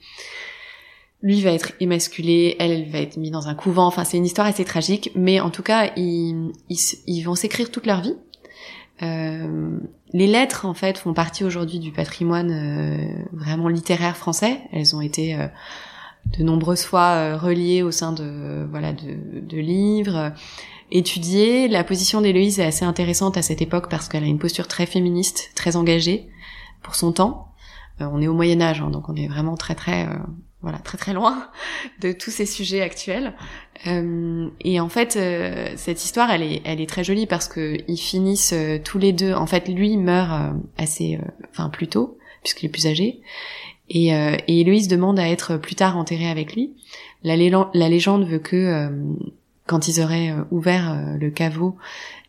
Lui 1.22 1.42
va 1.42 1.52
être 1.52 1.72
émasculé, 1.80 2.56
elle 2.60 2.90
va 2.90 3.00
être 3.00 3.18
mise 3.18 3.32
dans 3.32 3.48
un 3.48 3.56
couvent. 3.56 3.88
Enfin, 3.88 4.04
c'est 4.04 4.18
une 4.18 4.26
histoire 4.26 4.46
assez 4.46 4.66
tragique, 4.66 5.12
mais 5.16 5.40
en 5.40 5.50
tout 5.50 5.64
cas, 5.64 5.92
ils, 5.96 6.52
ils, 6.70 7.24
vont 7.24 7.36
s'écrire 7.36 7.72
toute 7.72 7.86
leur 7.86 8.02
vie. 8.02 8.16
Euh, 9.02 9.80
les 10.14 10.28
lettres, 10.28 10.66
en 10.66 10.74
fait, 10.74 10.98
font 10.98 11.14
partie 11.14 11.44
aujourd'hui 11.44 11.80
du 11.80 11.92
patrimoine 11.92 12.52
euh, 12.52 13.24
vraiment 13.32 13.68
littéraire 13.68 14.16
français. 14.16 14.60
Elles 14.72 14.96
ont 14.96 15.02
été 15.02 15.36
euh, 15.36 15.48
de 16.26 16.44
nombreuses 16.44 16.84
fois 16.84 17.12
euh, 17.12 17.38
reliées 17.38 17.84
au 17.84 17.92
sein 17.92 18.12
de 18.12 18.66
voilà 18.70 18.94
de, 18.94 19.40
de 19.40 19.58
livres 19.58 20.32
étudiées. 20.92 21.68
La 21.68 21.84
position 21.84 22.22
d'Héloïse 22.22 22.60
est 22.60 22.66
assez 22.66 22.86
intéressante 22.86 23.38
à 23.38 23.42
cette 23.42 23.62
époque 23.62 23.90
parce 23.90 24.08
qu'elle 24.08 24.24
a 24.24 24.28
une 24.28 24.40
posture 24.40 24.68
très 24.68 24.86
féministe, 24.86 25.52
très 25.56 25.76
engagée 25.76 26.30
pour 26.82 26.96
son 26.96 27.12
temps. 27.12 27.50
on 28.00 28.22
est 28.22 28.28
au 28.28 28.34
Moyen 28.34 28.62
Âge, 28.62 28.82
hein, 28.82 28.90
donc 28.90 29.10
on 29.10 29.16
est 29.16 29.28
vraiment 29.28 29.56
très 29.56 29.76
très 29.76 30.08
voilà, 30.64 30.80
très 30.80 30.98
très 30.98 31.14
loin 31.14 31.50
de 32.02 32.14
tous 32.14 32.32
ces 32.32 32.46
sujets 32.46 32.82
actuels. 32.82 33.34
Euh, 33.86 34.50
et 34.62 34.80
en 34.80 34.90
fait, 34.90 35.18
euh, 35.18 35.74
cette 35.76 36.04
histoire, 36.04 36.32
elle 36.32 36.42
est, 36.42 36.62
elle 36.64 36.82
est 36.82 36.90
très 36.90 37.04
jolie 37.04 37.28
parce 37.28 37.48
que 37.48 37.78
ils 37.88 37.98
finissent 37.98 38.54
euh, 38.54 38.80
tous 38.84 38.98
les 38.98 39.12
deux. 39.12 39.34
En 39.34 39.46
fait, 39.46 39.68
lui 39.68 39.98
meurt 39.98 40.56
assez, 40.78 41.20
enfin 41.52 41.70
plus 41.70 41.88
tôt 41.88 42.18
puisqu'il 42.42 42.66
est 42.66 42.70
plus 42.70 42.88
âgé, 42.88 43.22
et, 43.94 44.08
et 44.10 44.62
Héloïse 44.62 44.88
demande 44.88 45.20
à 45.20 45.30
être 45.30 45.58
plus 45.58 45.76
tard 45.76 45.98
enterrée 45.98 46.30
avec 46.30 46.56
lui. 46.56 46.74
La, 47.24 47.36
légende 47.36 48.28
veut 48.28 48.40
que 48.40 48.90
quand 49.68 49.88
ils 49.88 50.02
auraient 50.02 50.34
ouvert 50.52 51.16
le 51.18 51.30
caveau, 51.30 51.78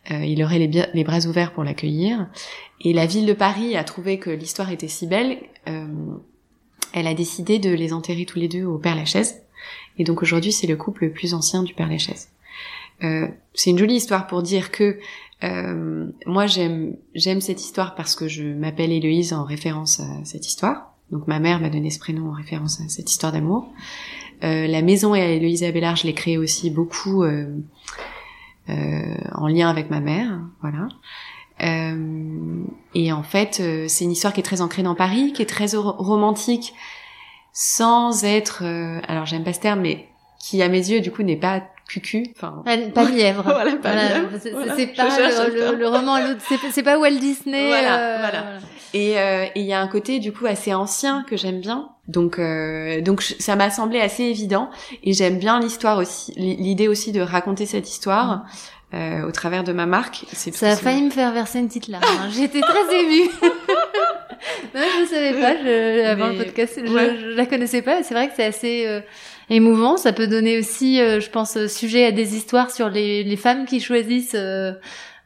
il 0.09 0.41
aurait 0.43 0.59
les, 0.59 0.85
les 0.93 1.03
bras 1.03 1.25
ouverts 1.25 1.51
pour 1.51 1.63
l'accueillir. 1.63 2.27
Et 2.81 2.93
la 2.93 3.05
ville 3.05 3.25
de 3.25 3.33
Paris 3.33 3.75
a 3.75 3.83
trouvé 3.83 4.19
que 4.19 4.29
l'histoire 4.29 4.71
était 4.71 4.87
si 4.87 5.07
belle 5.07 5.39
elle 6.95 7.07
a 7.07 7.13
décidé 7.13 7.59
de 7.59 7.69
les 7.71 7.91
enterrer 7.91 8.25
tous 8.25 8.39
les 8.39 8.47
deux 8.47 8.63
au 8.63 8.77
Père 8.77 8.95
Lachaise. 8.95 9.41
Et 9.97 10.05
donc 10.05 10.21
aujourd'hui, 10.23 10.53
c'est 10.53 10.65
le 10.65 10.77
couple 10.77 11.03
le 11.05 11.11
plus 11.11 11.33
ancien 11.33 11.61
du 11.61 11.73
Père 11.73 11.89
Lachaise. 11.89 12.29
Euh, 13.03 13.27
c'est 13.53 13.69
une 13.69 13.77
jolie 13.77 13.95
histoire 13.95 14.27
pour 14.27 14.41
dire 14.41 14.71
que 14.71 14.97
euh, 15.43 16.09
moi 16.25 16.47
j'aime 16.47 16.95
j'aime 17.13 17.41
cette 17.41 17.61
histoire 17.61 17.93
parce 17.95 18.15
que 18.15 18.29
je 18.29 18.43
m'appelle 18.43 18.93
Héloïse 18.93 19.33
en 19.33 19.43
référence 19.43 19.99
à 19.99 20.23
cette 20.23 20.47
histoire. 20.47 20.94
Donc 21.11 21.27
ma 21.27 21.39
mère 21.39 21.59
m'a 21.59 21.69
donné 21.69 21.89
ce 21.89 21.99
prénom 21.99 22.29
en 22.29 22.33
référence 22.33 22.81
à 22.81 22.89
cette 22.89 23.09
histoire 23.09 23.31
d'amour. 23.31 23.69
Euh, 24.43 24.67
la 24.67 24.81
maison 24.81 25.15
et 25.15 25.19
Héloïse 25.19 25.63
Abélard, 25.63 25.95
je 25.95 26.05
l'ai 26.07 26.13
créée 26.13 26.37
aussi 26.37 26.69
beaucoup 26.69 27.23
euh, 27.23 27.47
euh, 28.69 29.15
en 29.33 29.47
lien 29.47 29.69
avec 29.69 29.89
ma 29.89 29.99
mère, 29.99 30.39
voilà. 30.61 30.87
Et 32.93 33.13
en 33.13 33.23
fait, 33.23 33.61
c'est 33.87 34.03
une 34.03 34.11
histoire 34.11 34.33
qui 34.33 34.41
est 34.41 34.43
très 34.43 34.59
ancrée 34.59 34.83
dans 34.83 34.93
Paris, 34.93 35.31
qui 35.31 35.41
est 35.41 35.45
très 35.45 35.67
romantique, 35.73 36.73
sans 37.53 38.25
être, 38.25 38.63
alors 39.07 39.25
j'aime 39.25 39.45
pas 39.45 39.53
ce 39.53 39.61
terme, 39.61 39.79
mais 39.79 40.09
qui 40.37 40.61
à 40.61 40.67
mes 40.67 40.89
yeux 40.89 40.99
du 40.99 41.11
coup 41.11 41.23
n'est 41.23 41.37
pas 41.37 41.63
cucu, 41.87 42.25
enfin 42.35 42.63
pas 42.93 43.03
lièvre. 43.09 43.43
voilà, 43.43 43.75
pas 43.77 43.95
lièvre. 43.95 44.29
C'est 44.41 44.87
pas 44.87 45.09
le, 45.17 45.75
le, 45.75 45.87
roman, 45.87 46.17
c'est 46.71 46.83
pas 46.83 46.97
Walt 46.97 47.19
Disney. 47.19 47.67
Voilà, 47.67 47.99
euh, 47.99 48.17
voilà. 48.19 48.43
Et 48.93 49.15
il 49.59 49.65
y 49.65 49.73
a 49.73 49.81
un 49.81 49.87
côté 49.87 50.19
du 50.19 50.31
coup 50.31 50.45
assez 50.45 50.73
ancien 50.73 51.23
que 51.27 51.37
j'aime 51.37 51.61
bien. 51.61 51.89
Donc 52.07 52.39
donc 53.01 53.21
ça 53.21 53.55
m'a 53.55 53.69
semblé 53.69 53.99
assez 53.99 54.23
évident 54.23 54.69
et 55.03 55.13
j'aime 55.13 55.39
bien 55.39 55.59
l'histoire 55.59 55.97
aussi, 55.97 56.33
l'idée 56.37 56.87
aussi 56.87 57.11
de 57.11 57.21
raconter 57.21 57.65
cette 57.65 57.89
histoire. 57.89 58.37
Mm. 58.37 58.43
Euh, 58.95 59.27
au 59.27 59.31
travers 59.31 59.65
de 59.65 59.73
ma 59.73 59.85
marque. 59.85 60.23
Ça 60.31 60.69
a 60.69 60.75
failli 60.77 61.01
me 61.01 61.09
faire 61.09 61.33
verser 61.33 61.59
une 61.59 61.67
petite 61.67 61.89
larme. 61.89 62.05
Hein. 62.07 62.29
J'étais 62.31 62.61
très 62.61 62.95
émue. 62.95 63.29
non, 64.73 64.81
je 65.01 65.05
savais 65.09 65.33
pas. 65.33 65.57
Je, 65.57 66.05
avant 66.05 66.27
le 66.27 66.37
podcast, 66.37 66.79
je, 66.81 66.85
je, 66.85 67.35
la 67.35 67.45
connaissais 67.45 67.81
pas. 67.81 68.03
C'est 68.03 68.13
vrai 68.13 68.29
que 68.29 68.33
c'est 68.37 68.45
assez 68.45 68.85
euh, 68.87 69.01
émouvant. 69.49 69.97
Ça 69.97 70.13
peut 70.13 70.27
donner 70.27 70.57
aussi, 70.57 70.99
euh, 70.99 71.19
je 71.19 71.29
pense, 71.29 71.67
sujet 71.67 72.05
à 72.05 72.11
des 72.11 72.35
histoires 72.35 72.71
sur 72.71 72.89
les, 72.89 73.23
les 73.23 73.37
femmes 73.37 73.65
qui 73.65 73.79
choisissent 73.79 74.35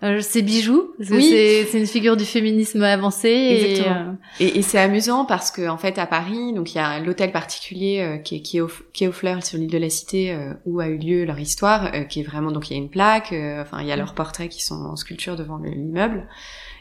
euh, 0.02 0.22
c'est 0.22 0.44
bijoux 0.44 0.94
oui. 1.12 1.66
c'est 1.70 1.78
une 1.78 1.86
figure 1.86 2.16
du 2.16 2.24
féminisme 2.24 2.82
avancé 2.84 3.28
et, 3.28 3.82
euh, 3.82 4.14
et, 4.40 4.60
et 4.60 4.62
c'est 4.62 4.80
amusant 4.80 5.26
parce 5.26 5.52
que 5.52 5.68
en 5.68 5.78
fait 5.78 5.98
à 5.98 6.06
Paris 6.06 6.54
donc 6.54 6.74
il 6.74 6.78
y 6.78 6.80
a 6.80 7.02
l'hôtel 7.02 7.34
particulier 7.34 8.00
euh, 8.00 8.18
qui 8.18 8.38
est 8.38 8.42
qui 8.42 8.60
est 8.60 8.62
au, 8.62 8.70
qui 8.94 9.04
est 9.04 9.08
aux 9.10 9.12
fleurs 9.12 9.44
sur 9.44 9.58
l'île 9.58 9.70
de 9.70 9.78
la 9.78 9.90
Cité 9.90 10.38
où 10.66 10.80
a 10.80 10.88
eu 10.88 10.98
lieu 10.98 11.26
leur 11.26 11.38
histoire 11.38 11.92
qui 12.08 12.22
est 12.22 12.24
vraiment 12.24 12.52
donc 12.52 12.70
il 12.70 12.76
y 12.76 12.80
a 12.80 12.80
une 12.80 12.90
plaque 12.90 13.34
enfin 13.34 13.82
il 13.82 13.88
y 13.88 13.92
a 13.92 13.98
leurs 13.98 14.14
portraits 14.14 14.50
qui 14.50 14.64
sont 14.64 14.76
en 14.76 14.96
sculpture 14.96 15.36
devant 15.36 15.58
l'immeuble 15.58 16.30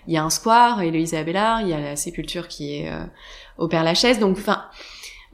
il 0.06 0.14
y 0.14 0.16
a 0.16 0.22
un 0.22 0.30
square 0.30 0.80
Héloïse 0.80 1.14
Abélard 1.14 1.62
il 1.62 1.70
y 1.70 1.72
a 1.72 1.80
la 1.80 1.96
sépulture 1.96 2.46
qui 2.46 2.76
est 2.76 2.92
au 3.56 3.66
Père 3.66 3.82
Lachaise 3.82 4.20
donc 4.20 4.38
enfin 4.38 4.62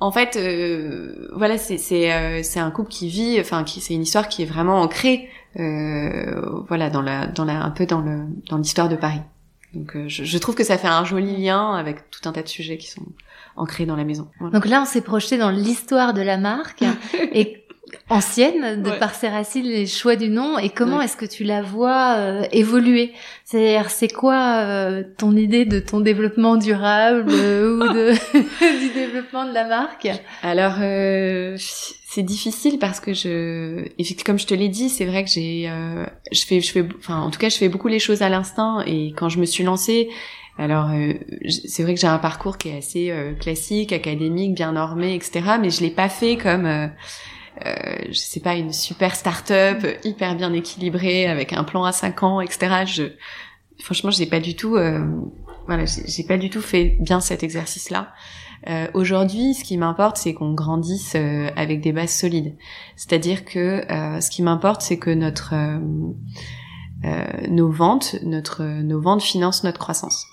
en 0.04 0.10
fait, 0.10 0.36
euh, 0.36 1.28
voilà, 1.34 1.56
c'est 1.56 1.78
c'est 1.78 2.12
euh, 2.12 2.42
c'est 2.42 2.60
un 2.60 2.70
couple 2.70 2.90
qui 2.90 3.08
vit, 3.08 3.40
enfin, 3.40 3.64
qui 3.64 3.80
c'est 3.80 3.94
une 3.94 4.02
histoire 4.02 4.28
qui 4.28 4.42
est 4.42 4.44
vraiment 4.44 4.82
ancrée, 4.82 5.30
euh, 5.58 6.42
voilà, 6.68 6.90
dans 6.90 7.00
la 7.00 7.26
dans 7.26 7.46
la 7.46 7.64
un 7.64 7.70
peu 7.70 7.86
dans 7.86 8.02
le 8.02 8.26
dans 8.50 8.58
l'histoire 8.58 8.90
de 8.90 8.96
Paris. 8.96 9.22
Donc, 9.72 9.96
euh, 9.96 10.04
je, 10.06 10.24
je, 10.24 10.38
trouve 10.38 10.54
que 10.54 10.62
ça 10.62 10.76
fait 10.76 10.88
un 10.88 11.04
joli 11.06 11.42
lien 11.42 11.74
avec 11.74 12.10
tout 12.10 12.28
un 12.28 12.32
tas 12.32 12.42
de 12.42 12.48
sujets 12.48 12.76
qui 12.76 12.88
sont 12.88 13.06
ancrés 13.56 13.86
dans 13.86 13.96
la 13.96 14.04
maison. 14.04 14.28
Donc 14.52 14.66
là, 14.66 14.82
on 14.82 14.84
s'est 14.84 15.00
projeté 15.00 15.38
dans 15.38 15.50
l'histoire 15.50 16.12
de 16.12 16.20
la 16.20 16.36
marque 16.36 16.84
et 17.32 17.63
ancienne 18.08 18.82
de 18.82 18.90
par 18.90 19.14
ses 19.14 19.28
racines, 19.28 19.64
les 19.64 19.86
choix 19.86 20.16
du 20.16 20.28
nom 20.28 20.58
et 20.58 20.70
comment 20.70 21.00
est-ce 21.00 21.16
que 21.16 21.24
tu 21.26 21.44
la 21.44 21.62
vois 21.62 22.16
euh, 22.16 22.44
évoluer? 22.52 23.12
C'est-à-dire, 23.44 23.90
c'est 23.90 24.12
quoi 24.12 24.58
euh, 24.58 25.02
ton 25.16 25.36
idée 25.36 25.64
de 25.64 25.80
ton 25.80 26.00
développement 26.00 26.56
durable 26.56 27.30
euh, 27.30 27.76
ou 27.76 27.80
de 27.92 28.12
du 28.80 28.94
développement 28.94 29.46
de 29.46 29.54
la 29.54 29.66
marque? 29.66 30.08
Alors, 30.42 30.74
c'est 31.58 32.22
difficile 32.22 32.78
parce 32.78 33.00
que 33.00 33.12
je, 33.12 33.84
comme 34.24 34.38
je 34.38 34.46
te 34.46 34.54
l'ai 34.54 34.68
dit, 34.68 34.88
c'est 34.88 35.06
vrai 35.06 35.24
que 35.24 35.30
j'ai, 35.30 35.70
je 36.32 36.44
fais, 36.44 36.60
je 36.60 36.72
fais, 36.72 36.86
enfin, 36.98 37.20
en 37.20 37.30
tout 37.30 37.38
cas, 37.38 37.48
je 37.48 37.56
fais 37.56 37.68
beaucoup 37.68 37.88
les 37.88 37.98
choses 37.98 38.22
à 38.22 38.28
l'instinct 38.28 38.82
et 38.86 39.12
quand 39.16 39.28
je 39.28 39.38
me 39.38 39.46
suis 39.46 39.64
lancée. 39.64 40.08
Alors, 40.56 40.88
c'est 41.48 41.82
vrai 41.82 41.94
que 41.94 42.00
j'ai 42.00 42.06
un 42.06 42.18
parcours 42.18 42.58
qui 42.58 42.68
est 42.68 42.78
assez 42.78 43.12
classique, 43.40 43.92
académique, 43.92 44.54
bien 44.54 44.70
normé, 44.70 45.16
etc. 45.16 45.56
Mais 45.60 45.70
je 45.70 45.80
l'ai 45.80 45.90
pas 45.90 46.08
fait 46.08 46.36
comme 46.36 46.66
euh, 46.66 46.86
je 47.62 48.12
sais 48.12 48.40
pas, 48.40 48.54
une 48.56 48.72
super 48.72 49.14
start-up 49.14 49.86
hyper 50.04 50.36
bien 50.36 50.52
équilibrée 50.52 51.26
avec 51.26 51.52
un 51.52 51.64
plan 51.64 51.84
à 51.84 51.92
5 51.92 52.22
ans, 52.22 52.40
etc. 52.40 52.84
Je, 52.86 53.04
franchement, 53.82 54.10
j'ai 54.10 54.26
pas 54.26 54.40
du 54.40 54.56
tout, 54.56 54.76
euh, 54.76 55.04
voilà, 55.66 55.84
j'ai 55.86 56.24
pas 56.24 56.36
du 56.36 56.50
tout 56.50 56.60
fait 56.60 56.96
bien 57.00 57.20
cet 57.20 57.42
exercice-là. 57.42 58.12
Euh, 58.68 58.86
Aujourd'hui, 58.94 59.54
ce 59.54 59.64
qui 59.64 59.76
m'importe, 59.76 60.16
c'est 60.16 60.32
qu'on 60.32 60.54
grandisse 60.54 61.14
euh, 61.16 61.48
avec 61.56 61.80
des 61.80 61.92
bases 61.92 62.14
solides. 62.14 62.56
C'est-à-dire 62.96 63.44
que 63.44 63.90
euh, 63.90 64.20
ce 64.20 64.30
qui 64.30 64.42
m'importe, 64.42 64.80
c'est 64.82 64.98
que 64.98 65.10
notre 65.10 65.54
nos 67.50 67.70
ventes, 67.70 68.16
notre 68.22 68.64
nos 68.64 68.98
ventes 68.98 69.22
financent 69.22 69.62
notre 69.62 69.78
croissance. 69.78 70.26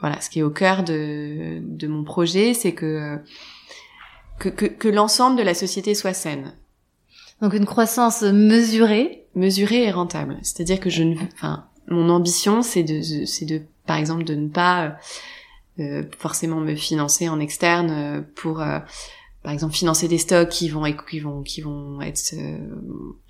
Voilà, 0.00 0.20
ce 0.20 0.28
qui 0.28 0.40
est 0.40 0.42
au 0.42 0.50
cœur 0.50 0.82
de 0.82 1.60
de 1.62 1.86
mon 1.86 2.02
projet, 2.02 2.52
c'est 2.52 2.72
que 2.72 3.20
que, 4.40 4.48
que, 4.48 4.66
que 4.66 4.88
l'ensemble 4.88 5.36
de 5.36 5.44
la 5.44 5.54
société 5.54 5.94
soit 5.94 6.14
saine. 6.14 6.54
Donc 7.40 7.54
une 7.54 7.66
croissance 7.66 8.22
mesurée, 8.22 9.26
mesurée 9.34 9.84
et 9.84 9.90
rentable. 9.92 10.38
C'est-à-dire 10.42 10.80
que 10.80 10.90
je 10.90 11.04
ne, 11.04 11.14
enfin, 11.34 11.66
mon 11.88 12.08
ambition, 12.08 12.62
c'est 12.62 12.82
de, 12.82 13.24
c'est 13.24 13.46
de, 13.46 13.62
par 13.86 13.96
exemple, 13.96 14.24
de 14.24 14.34
ne 14.34 14.48
pas 14.48 14.96
euh, 15.78 16.02
forcément 16.18 16.60
me 16.60 16.74
financer 16.74 17.28
en 17.28 17.38
externe 17.38 17.90
euh, 17.90 18.20
pour, 18.34 18.60
euh, 18.60 18.78
par 19.42 19.52
exemple, 19.52 19.74
financer 19.74 20.08
des 20.08 20.18
stocks 20.18 20.48
qui 20.48 20.68
vont, 20.68 20.84
qui 20.92 21.20
vont, 21.20 21.42
qui 21.42 21.60
vont 21.60 22.00
être 22.00 22.34
euh, 22.34 22.58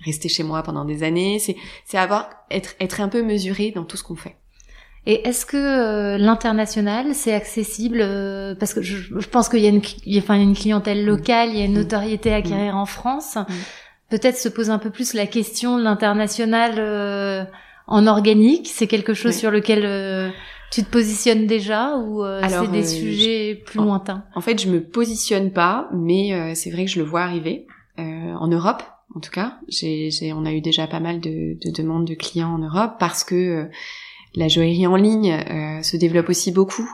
rester 0.03 0.29
chez 0.29 0.43
moi 0.43 0.63
pendant 0.63 0.85
des 0.85 1.03
années. 1.03 1.39
C'est, 1.39 1.55
c'est 1.85 1.97
avoir 1.97 2.29
être, 2.49 2.75
être 2.79 2.99
un 2.99 3.09
peu 3.09 3.21
mesuré 3.21 3.71
dans 3.71 3.85
tout 3.85 3.97
ce 3.97 4.03
qu'on 4.03 4.15
fait. 4.15 4.35
Et 5.07 5.27
est-ce 5.27 5.47
que 5.47 5.57
euh, 5.57 6.17
l'international 6.17 7.15
c'est 7.15 7.33
accessible 7.33 8.01
euh, 8.01 8.53
parce 8.53 8.73
que 8.73 8.83
je, 8.83 9.19
je 9.19 9.27
pense 9.27 9.49
qu'il 9.49 9.59
y 9.59 9.65
a 9.65 9.69
une, 9.69 9.81
enfin, 10.17 10.39
une 10.39 10.55
clientèle 10.55 11.05
locale, 11.05 11.49
il 11.49 11.57
y 11.57 11.61
a 11.61 11.65
une 11.65 11.71
mm. 11.71 11.77
notoriété 11.77 12.31
à 12.31 12.37
acquérir 12.37 12.75
mm. 12.75 12.77
en 12.77 12.85
France. 12.85 13.35
Mm. 13.35 13.45
Peut-être 14.11 14.37
se 14.37 14.49
pose 14.49 14.69
un 14.69 14.77
peu 14.77 14.91
plus 14.91 15.13
la 15.13 15.25
question 15.25 15.77
de 15.77 15.83
l'international 15.83 16.75
euh, 16.77 17.43
en 17.87 18.05
organique. 18.05 18.67
C'est 18.67 18.87
quelque 18.87 19.13
chose 19.13 19.35
sur 19.35 19.49
lequel 19.49 20.33
tu 20.69 20.83
te 20.83 20.89
positionnes 20.89 21.47
déjà 21.47 21.95
ou 21.95 22.23
c'est 22.47 22.71
des 22.71 22.83
sujets 22.85 23.55
plus 23.65 23.79
lointains? 23.79 24.25
En 24.35 24.41
fait, 24.41 24.61
je 24.61 24.67
me 24.67 24.83
positionne 24.83 25.51
pas, 25.51 25.89
mais 25.93 26.53
c'est 26.55 26.71
vrai 26.71 26.83
que 26.83 26.91
je 26.91 26.99
le 26.99 27.05
vois 27.05 27.21
arriver 27.21 27.67
en 27.97 28.47
Europe. 28.49 28.83
En 29.15 29.21
tout 29.21 29.31
cas, 29.31 29.59
j'ai, 29.69 30.11
on 30.33 30.45
a 30.45 30.51
eu 30.51 30.59
déjà 30.59 30.87
pas 30.87 30.99
mal 30.99 31.21
de, 31.21 31.57
de 31.65 31.71
demandes 31.71 32.05
de 32.05 32.13
clients 32.13 32.53
en 32.53 32.59
Europe 32.59 32.95
parce 32.99 33.23
que 33.23 33.69
la 34.33 34.47
joaillerie 34.47 34.87
en 34.87 34.95
ligne 34.95 35.31
euh, 35.31 35.81
se 35.81 35.97
développe 35.97 36.29
aussi 36.29 36.51
beaucoup. 36.51 36.89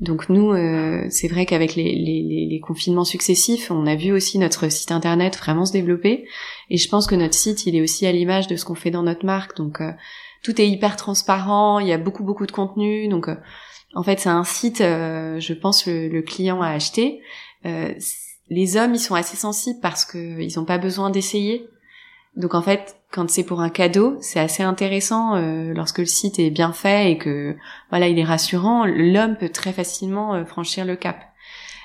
Donc 0.00 0.28
nous, 0.28 0.52
euh, 0.52 1.06
c'est 1.10 1.28
vrai 1.28 1.44
qu'avec 1.44 1.74
les, 1.74 2.60
confinements 2.66 3.04
successifs, 3.04 3.70
on 3.70 3.86
a 3.86 3.94
vu 3.94 4.12
aussi 4.12 4.38
notre 4.38 4.70
site 4.70 4.90
internet 4.90 5.36
vraiment 5.36 5.66
se 5.66 5.72
développer. 5.72 6.26
Et 6.70 6.76
je 6.76 6.88
pense 6.88 7.06
que 7.06 7.14
notre 7.14 7.34
site, 7.34 7.66
il 7.66 7.76
est 7.76 7.82
aussi 7.82 8.06
à 8.06 8.12
l'image 8.12 8.46
de 8.46 8.56
ce 8.56 8.64
qu'on 8.64 8.74
fait 8.74 8.90
dans 8.90 9.02
notre 9.02 9.26
marque. 9.26 9.56
Donc 9.56 9.80
euh, 9.80 9.92
tout 10.42 10.60
est 10.60 10.68
hyper 10.68 10.96
transparent, 10.96 11.78
il 11.78 11.88
y 11.88 11.92
a 11.92 11.98
beaucoup 11.98 12.24
beaucoup 12.24 12.46
de 12.46 12.52
contenu, 12.52 13.08
donc 13.08 13.28
en 13.94 14.02
fait 14.04 14.20
c'est 14.20 14.28
un 14.28 14.44
site, 14.44 14.78
je 14.78 15.52
pense 15.52 15.86
le, 15.86 16.08
le, 16.08 16.22
client 16.22 16.62
a 16.62 16.68
acheté. 16.68 17.20
les 18.48 18.76
hommes 18.76 18.94
ils 18.94 19.00
sont 19.00 19.16
assez 19.16 19.36
sensibles 19.36 19.80
parce 19.82 20.04
que 20.04 20.40
ils 20.40 20.60
ont 20.60 20.64
pas 20.64 20.78
besoin 20.78 21.10
d'essayer. 21.10 21.68
Donc 22.36 22.54
en 22.54 22.62
fait, 22.62 22.97
quand 23.10 23.30
c'est 23.30 23.44
pour 23.44 23.60
un 23.60 23.70
cadeau, 23.70 24.16
c'est 24.20 24.40
assez 24.40 24.62
intéressant 24.62 25.36
euh, 25.36 25.72
lorsque 25.74 25.98
le 25.98 26.06
site 26.06 26.38
est 26.38 26.50
bien 26.50 26.72
fait 26.72 27.12
et 27.12 27.18
que 27.18 27.56
voilà, 27.90 28.08
il 28.08 28.18
est 28.18 28.24
rassurant. 28.24 28.84
L'homme 28.84 29.36
peut 29.36 29.48
très 29.48 29.72
facilement 29.72 30.34
euh, 30.34 30.44
franchir 30.44 30.84
le 30.84 30.96
cap. 30.96 31.16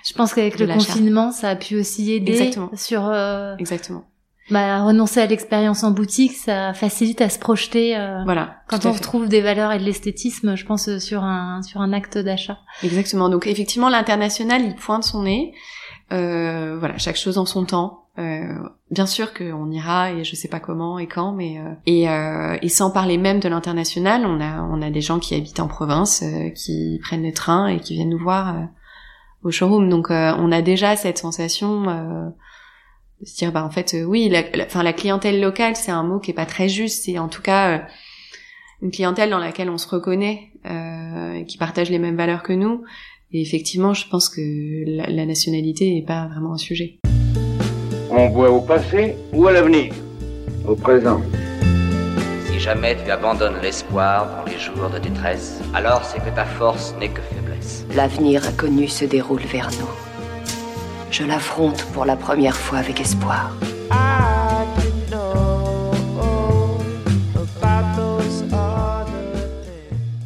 Je 0.06 0.14
pense 0.14 0.34
qu'avec 0.34 0.60
le 0.60 0.68
confinement, 0.68 1.32
ça 1.32 1.50
a 1.50 1.56
pu 1.56 1.78
aussi 1.78 2.12
aider 2.12 2.34
Exactement. 2.34 2.70
sur 2.76 3.08
euh, 3.08 3.56
Exactement. 3.58 4.04
Bah, 4.50 4.84
renoncer 4.84 5.22
à 5.22 5.26
l'expérience 5.26 5.86
en 5.86 5.92
boutique, 5.92 6.34
ça 6.34 6.74
facilite 6.74 7.22
à 7.22 7.30
se 7.30 7.40
projeter. 7.40 7.96
voilà. 8.26 8.58
Quand 8.68 8.86
on 8.86 8.92
retrouve 8.92 9.30
des 9.30 9.40
valeurs 9.40 9.72
et 9.72 9.80
de 9.80 9.86
l'esthétisme, 9.86 10.58
je 10.58 10.66
pense 10.66 10.98
sur 10.98 11.24
un 11.24 11.62
sur 11.62 11.80
un 11.80 11.94
acte 11.94 12.18
d'achat. 12.18 12.60
Exactement. 12.84 13.30
Donc 13.30 13.48
effectivement, 13.48 13.88
l'international, 13.88 14.62
il 14.62 14.76
pointe 14.76 15.06
son 15.06 15.24
nez. 15.24 15.54
Euh, 16.12 16.78
voilà, 16.78 16.98
chaque 16.98 17.16
chose 17.16 17.38
en 17.38 17.46
son 17.46 17.66
temps. 17.66 18.03
Euh, 18.20 18.60
bien 18.92 19.08
sûr 19.08 19.34
qu'on 19.34 19.72
ira 19.72 20.12
et 20.12 20.24
je 20.24 20.36
sais 20.36 20.48
pas 20.48 20.60
comment 20.60 21.00
et 21.00 21.08
quand, 21.08 21.32
mais 21.34 21.58
euh, 21.58 21.74
et, 21.88 22.08
euh, 22.08 22.56
et 22.62 22.70
sans 22.70 22.92
parler 22.92 23.18
même 23.18 23.40
de 23.40 23.50
l'international, 23.50 24.28
on 24.28 24.40
a 24.40 24.62
on 24.62 24.84
a 24.84 24.92
des 24.92 25.02
gens 25.02 25.18
qui 25.18 25.34
habitent 25.34 25.60
en 25.60 25.68
province, 25.68 26.22
euh, 26.22 26.50
qui 26.50 27.00
prennent 27.02 27.24
le 27.24 27.34
train 27.34 27.68
et 27.68 27.80
qui 27.80 27.96
viennent 27.96 28.12
nous 28.12 28.20
voir 28.20 28.56
au 29.44 29.50
showroom. 29.50 29.90
Donc 29.90 30.12
on 30.12 30.52
a 30.52 30.62
déjà 30.62 30.96
cette 30.96 31.18
sensation 31.18 31.86
de 31.86 33.26
se 33.26 33.36
dire 33.36 33.52
bah 33.52 33.66
en 33.66 33.72
fait 33.72 33.96
oui, 34.06 34.30
la, 34.30 34.44
enfin 34.64 34.84
la 34.84 34.94
clientèle 34.94 35.42
locale 35.42 35.76
c'est 35.76 35.92
un 35.92 36.04
mot 36.04 36.20
qui 36.20 36.32
est 36.32 36.36
pas 36.36 36.46
très 36.46 36.70
juste, 36.70 37.06
c'est 37.06 37.18
en 37.18 37.30
tout 37.30 37.42
cas 37.42 37.88
une 38.84 38.92
clientèle 38.92 39.32
dans 39.32 39.40
laquelle 39.40 39.72
on 39.72 39.80
se 39.80 39.88
reconnaît, 39.88 40.52
qui 41.48 41.58
partage 41.58 41.90
les 41.90 42.00
mêmes 42.00 42.18
valeurs 42.18 42.44
que 42.44 42.54
nous. 42.54 42.84
Et 43.36 43.42
effectivement, 43.42 43.96
je 43.96 44.08
pense 44.08 44.30
que 44.30 44.86
la, 44.86 45.10
la 45.10 45.26
nationalité 45.26 45.92
n'est 45.92 46.06
pas 46.06 46.28
vraiment 46.28 46.54
un 46.54 46.58
sujet. 46.58 47.00
On 48.16 48.30
voit 48.30 48.52
au 48.52 48.62
passé 48.62 49.18
ou 49.34 49.48
à 49.48 49.54
l'avenir 49.54 49.92
Au 50.68 50.76
présent. 50.76 51.20
Si 52.46 52.60
jamais 52.60 52.96
tu 53.04 53.10
abandonnes 53.10 53.60
l'espoir 53.60 54.28
dans 54.28 54.52
les 54.52 54.60
jours 54.60 54.88
de 54.94 55.00
détresse, 55.00 55.60
alors 55.74 56.04
c'est 56.04 56.20
que 56.20 56.30
ta 56.30 56.46
force 56.46 56.94
n'est 57.00 57.10
que 57.10 57.22
faiblesse. 57.22 57.88
L'avenir 57.96 58.48
inconnu 58.48 58.88
se 58.88 59.06
déroule 59.06 59.42
vers 59.42 59.72
nous. 59.80 59.90
Je 61.10 61.24
l'affronte 61.24 61.86
pour 61.86 62.06
la 62.06 62.16
première 62.16 62.56
fois 62.56 62.78
avec 62.78 63.02
espoir. 63.02 63.52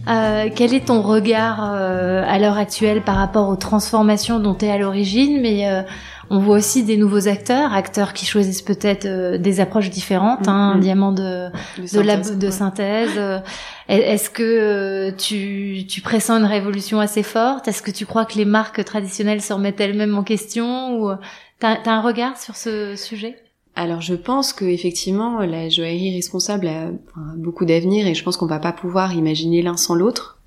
Euh, 0.09 0.49
quel 0.55 0.73
est 0.73 0.87
ton 0.87 1.01
regard 1.01 1.73
euh, 1.73 2.23
à 2.25 2.39
l'heure 2.39 2.57
actuelle 2.57 3.01
par 3.01 3.15
rapport 3.15 3.49
aux 3.49 3.57
transformations 3.57 4.39
dont 4.39 4.53
tu 4.53 4.65
es 4.65 4.71
à 4.71 4.77
l'origine, 4.77 5.41
mais 5.41 5.67
euh, 5.67 5.81
on 6.29 6.39
voit 6.39 6.57
aussi 6.57 6.83
des 6.83 6.97
nouveaux 6.97 7.27
acteurs, 7.27 7.73
acteurs 7.73 8.13
qui 8.13 8.25
choisissent 8.25 8.61
peut-être 8.61 9.05
euh, 9.05 9.37
des 9.37 9.59
approches 9.59 9.89
différentes, 9.89 10.47
hein, 10.47 10.73
un 10.73 10.77
mm-hmm. 10.77 10.81
diamant 10.81 11.11
de 11.11 11.49
de, 11.77 11.85
synthèse. 11.87 12.37
de 12.37 12.49
synthèse. 12.49 13.17
Euh, 13.17 13.39
est-ce 13.87 14.29
que 14.29 14.43
euh, 14.43 15.11
tu, 15.17 15.85
tu 15.87 16.01
pressens 16.01 16.39
une 16.39 16.45
révolution 16.45 16.99
assez 16.99 17.23
forte? 17.23 17.67
Est-ce 17.67 17.81
que 17.81 17.91
tu 17.91 18.05
crois 18.05 18.25
que 18.25 18.37
les 18.37 18.45
marques 18.45 18.83
traditionnelles 18.83 19.41
se 19.41 19.53
remettent 19.53 19.79
elles-mêmes 19.79 20.17
en 20.17 20.23
question 20.23 20.99
Ou 20.99 21.11
t'as 21.59 21.75
as 21.75 21.91
un 21.91 22.01
regard 22.01 22.37
sur 22.37 22.55
ce 22.55 22.95
sujet? 22.95 23.37
Alors 23.77 24.01
je 24.01 24.15
pense 24.15 24.53
que 24.53 24.65
effectivement 24.65 25.39
la 25.41 25.69
joaillerie 25.69 26.15
responsable 26.15 26.67
a, 26.67 26.89
beaucoup 27.37 27.63
d'avenir 27.63 28.07
et 28.07 28.15
je 28.15 28.23
pense 28.23 28.35
qu'on 28.35 28.47
va 28.47 28.57
pas 28.57 28.71
pouvoir 28.71 29.13
imaginer 29.13 29.61
l'un 29.61 29.77
sans 29.77 29.93
l'autre. 29.93 30.41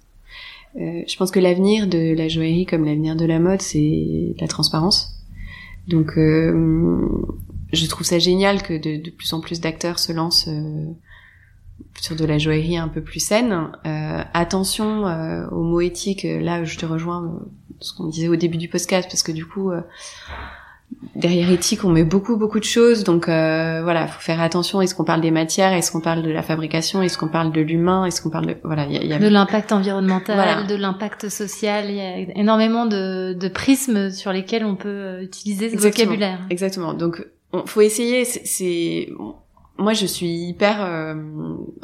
Euh, 0.74 1.02
je 1.06 1.16
pense 1.16 1.30
que 1.30 1.38
l'avenir 1.38 1.86
de 1.86 2.12
la 2.12 2.26
joaillerie 2.26 2.66
comme 2.66 2.84
l'avenir 2.84 3.14
de 3.14 3.24
la 3.24 3.38
mode 3.38 3.62
c'est 3.62 4.34
la 4.40 4.48
transparence. 4.48 5.19
Donc, 5.88 6.16
euh, 6.16 7.08
je 7.72 7.86
trouve 7.86 8.06
ça 8.06 8.18
génial 8.18 8.62
que 8.62 8.76
de, 8.76 9.10
plus 9.10 9.32
en 9.32 9.40
plus 9.40 9.60
d'acteurs 9.60 9.98
se 9.98 10.12
lancent 10.12 10.48
euh, 10.48 10.86
sur 12.00 12.16
de 12.16 12.24
la 12.24 12.38
joaillerie 12.38 12.78
un 12.78 12.88
peu 12.88 13.02
plus 13.02 13.20
saine. 13.20 13.70
Euh, 13.86 14.22
attention 14.34 15.06
euh, 15.06 15.48
aux 15.50 15.62
mots 15.62 15.80
éthiques. 15.80 16.24
Là, 16.24 16.64
je 16.64 16.78
te 16.78 16.86
rejoins 16.86 17.40
ce 17.80 17.94
qu'on 17.94 18.08
disait 18.08 18.28
au 18.28 18.36
début 18.36 18.58
du 18.58 18.68
podcast, 18.68 19.08
parce 19.08 19.22
que 19.22 19.32
du 19.32 19.46
coup, 19.46 19.70
derrière 21.14 21.50
éthique, 21.50 21.84
on 21.84 21.90
met 21.90 22.04
beaucoup 22.04 22.36
beaucoup 22.36 22.58
de 22.58 22.64
choses. 22.64 23.04
Donc 23.04 23.26
voilà, 23.26 24.06
faut 24.06 24.20
faire 24.20 24.40
attention. 24.40 24.80
Est-ce 24.80 24.94
qu'on 24.94 25.04
parle 25.04 25.20
des 25.20 25.30
matières? 25.30 25.72
Est-ce 25.72 25.92
qu'on 25.92 26.00
parle 26.00 26.22
de 26.22 26.30
la 26.30 26.42
fabrication? 26.42 27.02
Est-ce 27.02 27.18
qu'on 27.18 27.28
parle 27.28 27.52
de 27.52 27.60
l'humain? 27.60 28.04
Est-ce 28.04 28.22
qu'on 28.22 28.30
parle 28.30 28.46
de 28.46 28.56
voilà 28.64 28.86
y 28.86 28.96
a, 28.96 29.04
y 29.04 29.12
a... 29.12 29.18
de 29.18 29.28
l'impact 29.28 29.72
environnemental, 29.72 30.66
de 30.66 30.74
l'impact 30.74 31.28
social 31.28 31.86
Il 31.88 31.96
y 31.96 32.00
a 32.00 32.18
énormément 32.36 32.86
de, 32.86 33.32
de 33.32 33.48
prismes 33.48 34.10
sur 34.10 34.32
lesquels 34.32 34.64
on 34.64 34.76
peut 34.76 35.22
utiliser 35.22 35.70
ce 35.70 35.76
vocabulaire. 35.76 36.40
Exactement. 36.50 36.94
Donc 36.94 37.26
on, 37.52 37.66
faut 37.66 37.80
essayer. 37.80 38.24
C'est 38.24 39.08
moi 39.78 39.94
je 39.94 40.06
suis 40.06 40.28
hyper 40.28 40.84
euh, 40.84 41.14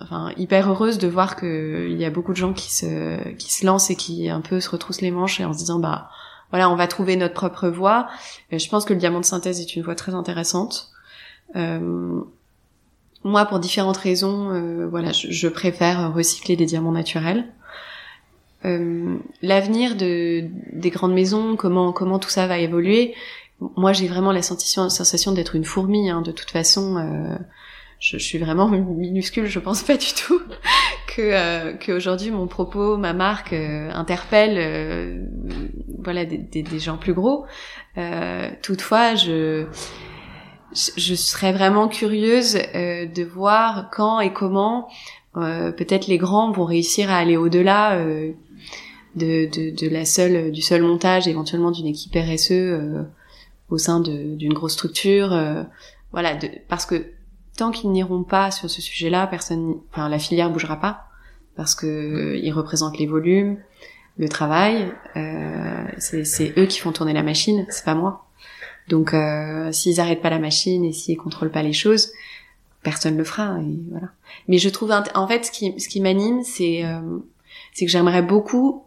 enfin 0.00 0.30
hyper 0.36 0.70
heureuse 0.70 0.98
de 0.98 1.08
voir 1.08 1.34
que 1.34 1.88
il 1.90 1.96
y 1.96 2.04
a 2.04 2.10
beaucoup 2.10 2.32
de 2.32 2.36
gens 2.36 2.52
qui 2.52 2.72
se 2.72 3.32
qui 3.34 3.52
se 3.52 3.64
lancent 3.64 3.90
et 3.90 3.96
qui 3.96 4.28
un 4.28 4.42
peu 4.42 4.60
se 4.60 4.68
retroussent 4.68 5.00
les 5.00 5.10
manches 5.10 5.40
et 5.40 5.44
en 5.44 5.52
se 5.52 5.58
disant 5.58 5.78
bah 5.78 6.10
voilà, 6.50 6.70
on 6.70 6.76
va 6.76 6.86
trouver 6.86 7.16
notre 7.16 7.34
propre 7.34 7.68
voie. 7.68 8.08
je 8.50 8.68
pense 8.68 8.84
que 8.84 8.92
le 8.92 8.98
diamant 8.98 9.20
de 9.20 9.24
synthèse 9.24 9.60
est 9.60 9.76
une 9.76 9.82
voie 9.82 9.94
très 9.94 10.14
intéressante. 10.14 10.90
Euh, 11.56 12.20
moi, 13.26 13.44
pour 13.44 13.58
différentes 13.58 13.96
raisons, 13.96 14.50
euh, 14.52 14.86
voilà, 14.86 15.10
je, 15.12 15.48
préfère 15.48 16.14
recycler 16.14 16.54
des 16.54 16.64
diamants 16.64 16.92
naturels. 16.92 17.44
Euh, 18.64 19.16
L'avenir 19.42 19.96
de 19.96 20.44
des 20.72 20.90
grandes 20.90 21.12
maisons, 21.12 21.56
comment 21.56 21.92
comment 21.92 22.20
tout 22.20 22.30
ça 22.30 22.46
va 22.46 22.58
évoluer. 22.58 23.14
Moi, 23.76 23.92
j'ai 23.92 24.06
vraiment 24.06 24.30
la 24.30 24.42
sensation, 24.42 24.88
sensation 24.88 25.32
d'être 25.32 25.56
une 25.56 25.64
fourmi. 25.64 26.08
Hein, 26.08 26.22
de 26.22 26.30
toute 26.30 26.50
façon, 26.50 26.98
euh, 26.98 27.36
je, 27.98 28.18
suis 28.18 28.38
vraiment 28.38 28.68
minuscule. 28.68 29.46
Je 29.46 29.58
pense 29.58 29.82
pas 29.82 29.96
du 29.96 30.12
tout 30.14 30.40
que 31.16 31.22
euh, 31.22 31.72
qu'aujourd'hui 31.74 32.30
mon 32.30 32.46
propos, 32.46 32.96
ma 32.96 33.12
marque 33.12 33.52
euh, 33.52 33.90
interpelle 33.92 34.56
euh, 34.58 35.24
voilà 36.02 36.24
des, 36.24 36.38
des, 36.38 36.78
gens 36.78 36.96
plus 36.96 37.14
gros. 37.14 37.46
Euh, 37.98 38.50
toutefois, 38.62 39.14
je 39.14 39.66
je 40.72 41.14
serais 41.14 41.52
vraiment 41.52 41.88
curieuse 41.88 42.54
de 42.54 43.24
voir 43.24 43.88
quand 43.90 44.20
et 44.20 44.32
comment 44.32 44.88
peut-être 45.32 46.06
les 46.06 46.18
grands 46.18 46.50
vont 46.52 46.66
réussir 46.66 47.10
à 47.10 47.16
aller 47.16 47.38
au-delà 47.38 47.98
de, 47.98 48.34
de, 49.14 49.74
de, 49.74 49.88
la 49.88 50.04
seule 50.04 50.52
du 50.52 50.60
seul 50.60 50.82
montage, 50.82 51.28
éventuellement 51.28 51.70
d'une 51.70 51.86
équipe 51.86 52.14
RSE 52.14 52.52
au 53.70 53.78
sein 53.78 54.00
d'une 54.00 54.52
grosse 54.52 54.74
structure. 54.74 55.34
voilà, 56.12 56.34
de, 56.34 56.50
parce 56.68 56.84
que 56.84 57.06
tant 57.56 57.70
qu'ils 57.70 57.90
n'iront 57.90 58.22
pas 58.22 58.50
sur 58.50 58.70
ce 58.70 58.80
sujet-là, 58.80 59.26
personne, 59.26 59.76
enfin 59.90 60.08
la 60.08 60.18
filière 60.18 60.50
bougera 60.50 60.76
pas 60.80 61.06
parce 61.56 61.74
que 61.74 62.38
ils 62.42 62.52
représentent 62.52 62.98
les 62.98 63.06
volumes, 63.06 63.58
le 64.18 64.28
travail. 64.28 64.92
Euh, 65.16 65.86
c'est 65.98 66.52
eux 66.58 66.66
qui 66.66 66.78
font 66.78 66.92
tourner 66.92 67.12
la 67.12 67.22
machine, 67.22 67.66
c'est 67.70 67.84
pas 67.84 67.94
moi. 67.94 68.26
Donc 68.88 69.14
euh, 69.14 69.72
s'ils 69.72 70.00
arrêtent 70.00 70.22
pas 70.22 70.30
la 70.30 70.38
machine 70.38 70.84
et 70.84 70.92
s'ils 70.92 71.16
contrôlent 71.16 71.50
pas 71.50 71.62
les 71.62 71.72
choses, 71.72 72.12
personne 72.82 73.16
le 73.16 73.24
fera. 73.24 73.58
Et 73.60 73.78
voilà. 73.90 74.08
Mais 74.48 74.58
je 74.58 74.68
trouve 74.68 74.92
en 75.14 75.28
fait 75.28 75.46
ce 75.46 75.50
qui 75.50 75.78
ce 75.80 75.88
qui 75.88 76.00
m'anime, 76.00 76.42
c'est 76.44 76.84
euh, 76.84 77.18
c'est 77.72 77.86
que 77.86 77.90
j'aimerais 77.90 78.22
beaucoup 78.22 78.84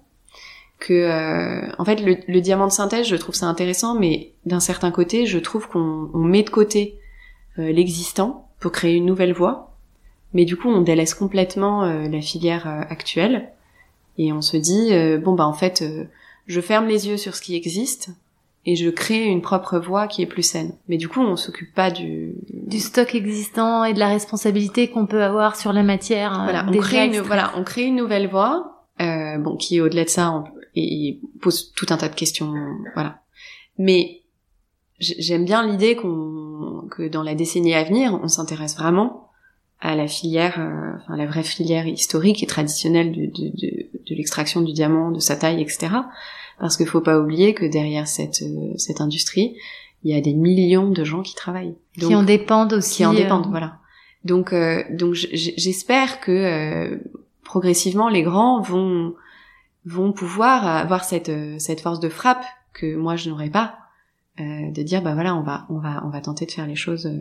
que 0.80 0.94
euh, 0.94 1.70
en 1.78 1.84
fait 1.84 2.02
le, 2.02 2.18
le, 2.28 2.40
diamant 2.40 2.68
de 2.68 2.72
synthèse, 2.72 3.08
je 3.08 3.16
trouve 3.18 3.36
ça 3.36 3.48
intéressant, 3.48 4.00
mais 4.00 4.32
d'un 4.46 4.62
certain 4.62 4.92
côté, 4.92 5.26
je 5.26 5.38
trouve 5.38 5.68
qu'on 5.68 6.10
met 6.14 6.44
de 6.44 6.50
côté 6.50 6.98
euh, 7.58 7.72
l'existant 7.72 8.49
pour 8.60 8.72
créer 8.72 8.96
une 8.96 9.06
nouvelle 9.06 9.34
voie. 9.34 9.76
Mais 10.34 10.46
du 10.46 10.56
coup, 10.56 10.70
on 10.70 10.82
délaisse 10.82 11.14
complètement 11.14 11.84
euh, 11.84 12.08
la 12.08 12.22
filière 12.22 12.68
euh, 12.68 12.82
actuelle 12.90 13.52
et 14.18 14.32
on 14.32 14.42
se 14.42 14.58
dit 14.58 14.94
euh, 14.94 15.18
bon 15.18 15.34
bah 15.34 15.48
en 15.48 15.54
fait, 15.54 15.84
je 16.46 16.62
ferme 16.62 16.88
les 16.88 17.08
yeux 17.08 17.18
sur 17.18 17.36
ce 17.36 17.42
qui 17.42 17.56
existe 17.56 18.12
et 18.66 18.76
je 18.76 18.90
crée 18.90 19.26
une 19.26 19.42
propre 19.42 19.80
voie 19.80 20.08
qui 20.08 20.22
est 20.22 20.28
plus 20.28 20.44
saine. 20.44 20.74
Mais 20.88 20.98
du 20.98 21.08
coup, 21.08 21.22
on 21.22 21.36
s'occupe 21.36 21.74
pas 21.74 21.90
du 21.90 22.36
du 22.52 22.80
stock 22.80 23.16
existant 23.16 23.84
et 23.84 23.94
de 23.94 24.00
la 24.00 24.10
responsabilité 24.10 24.90
qu'on 24.90 25.08
peut 25.08 25.24
avoir 25.24 25.56
sur 25.56 25.74
la 25.74 25.84
matière. 25.84 26.42
Voilà, 26.44 26.66
on 26.68 26.78
crée 26.78 27.06
une 27.06 27.20
voilà, 27.22 27.52
on 27.56 27.64
crée 27.64 27.86
une 27.86 27.96
nouvelle 27.96 28.28
voie, 28.28 28.86
euh, 29.02 29.38
bon 29.38 29.56
qui 29.56 29.80
au-delà 29.82 30.04
de 30.04 30.10
ça 30.10 30.32
on, 30.32 30.44
et 30.76 31.20
pose 31.42 31.74
tout 31.74 31.88
un 31.90 31.98
tas 31.98 32.10
de 32.10 32.16
questions, 32.16 32.54
voilà. 32.94 33.22
Mais 33.78 34.22
j'aime 35.00 35.46
bien 35.46 35.66
l'idée 35.66 35.96
qu'on 35.96 36.49
que 36.90 37.08
dans 37.08 37.24
la 37.24 37.36
décennie 37.36 37.74
à 37.74 37.84
venir, 37.84 38.20
on 38.22 38.28
s'intéresse 38.28 38.78
vraiment 38.78 39.30
à 39.82 39.96
la 39.96 40.08
filière, 40.08 40.60
euh, 40.60 40.98
enfin 40.98 41.16
la 41.16 41.26
vraie 41.26 41.44
filière 41.44 41.88
historique 41.88 42.44
et 42.44 42.48
traditionnelle 42.48 43.12
de, 43.14 43.26
de, 43.28 43.50
de, 43.50 43.88
de 44.10 44.16
l'extraction 44.16 44.62
du 44.62 44.74
diamant, 44.74 45.12
de 45.12 45.20
sa 45.20 45.38
taille, 45.38 45.62
etc. 45.62 45.88
Parce 46.60 46.76
qu'il 46.76 46.88
faut 46.88 47.02
pas 47.02 47.18
oublier 47.20 47.54
que 47.54 47.66
derrière 47.66 48.08
cette 48.08 48.42
euh, 48.42 48.74
cette 48.76 49.00
industrie, 49.00 49.56
il 50.04 50.14
y 50.14 50.18
a 50.18 50.22
des 50.22 50.34
millions 50.34 50.90
de 50.90 51.04
gens 51.04 51.22
qui 51.22 51.36
travaillent, 51.36 51.76
Donc, 51.98 52.10
qui 52.10 52.16
en 52.16 52.24
dépendent 52.24 52.74
aussi. 52.74 52.98
Qui 52.98 53.06
en 53.06 53.14
dépendent, 53.14 53.48
euh, 53.48 53.52
voilà. 53.52 53.78
Donc, 54.24 54.54
euh, 54.54 54.84
donc 54.92 55.14
j'espère 55.14 56.20
que 56.20 56.32
euh, 56.32 56.98
progressivement 57.44 58.10
les 58.10 58.24
grands 58.24 58.62
vont 58.62 59.14
vont 59.86 60.12
pouvoir 60.12 60.68
avoir 60.68 61.04
cette 61.04 61.32
cette 61.60 61.80
force 61.82 62.00
de 62.00 62.10
frappe 62.10 62.44
que 62.74 62.96
moi 62.96 63.16
je 63.16 63.30
n'aurais 63.30 63.50
pas, 63.50 63.78
de 64.40 64.84
dire 64.84 65.02
bah 65.02 65.14
voilà 65.14 65.36
on 65.36 65.44
va 65.44 65.66
on 65.70 65.80
va 65.80 66.04
on 66.06 66.10
va 66.10 66.22
tenter 66.22 66.46
de 66.46 66.52
faire 66.52 66.68
les 66.68 66.76
choses 66.76 67.12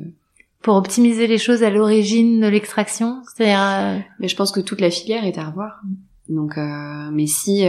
pour 0.62 0.76
optimiser 0.76 1.26
les 1.26 1.38
choses 1.38 1.62
à 1.62 1.70
l'origine 1.70 2.40
de 2.40 2.46
l'extraction 2.46 3.22
C'est-à-dire, 3.34 4.04
mais 4.18 4.28
je 4.28 4.36
pense 4.36 4.50
que 4.50 4.60
toute 4.60 4.80
la 4.80 4.90
filière 4.90 5.24
est 5.24 5.38
à 5.38 5.46
revoir. 5.46 5.80
Donc, 6.28 6.58
euh, 6.58 7.10
mais 7.12 7.26
si 7.26 7.64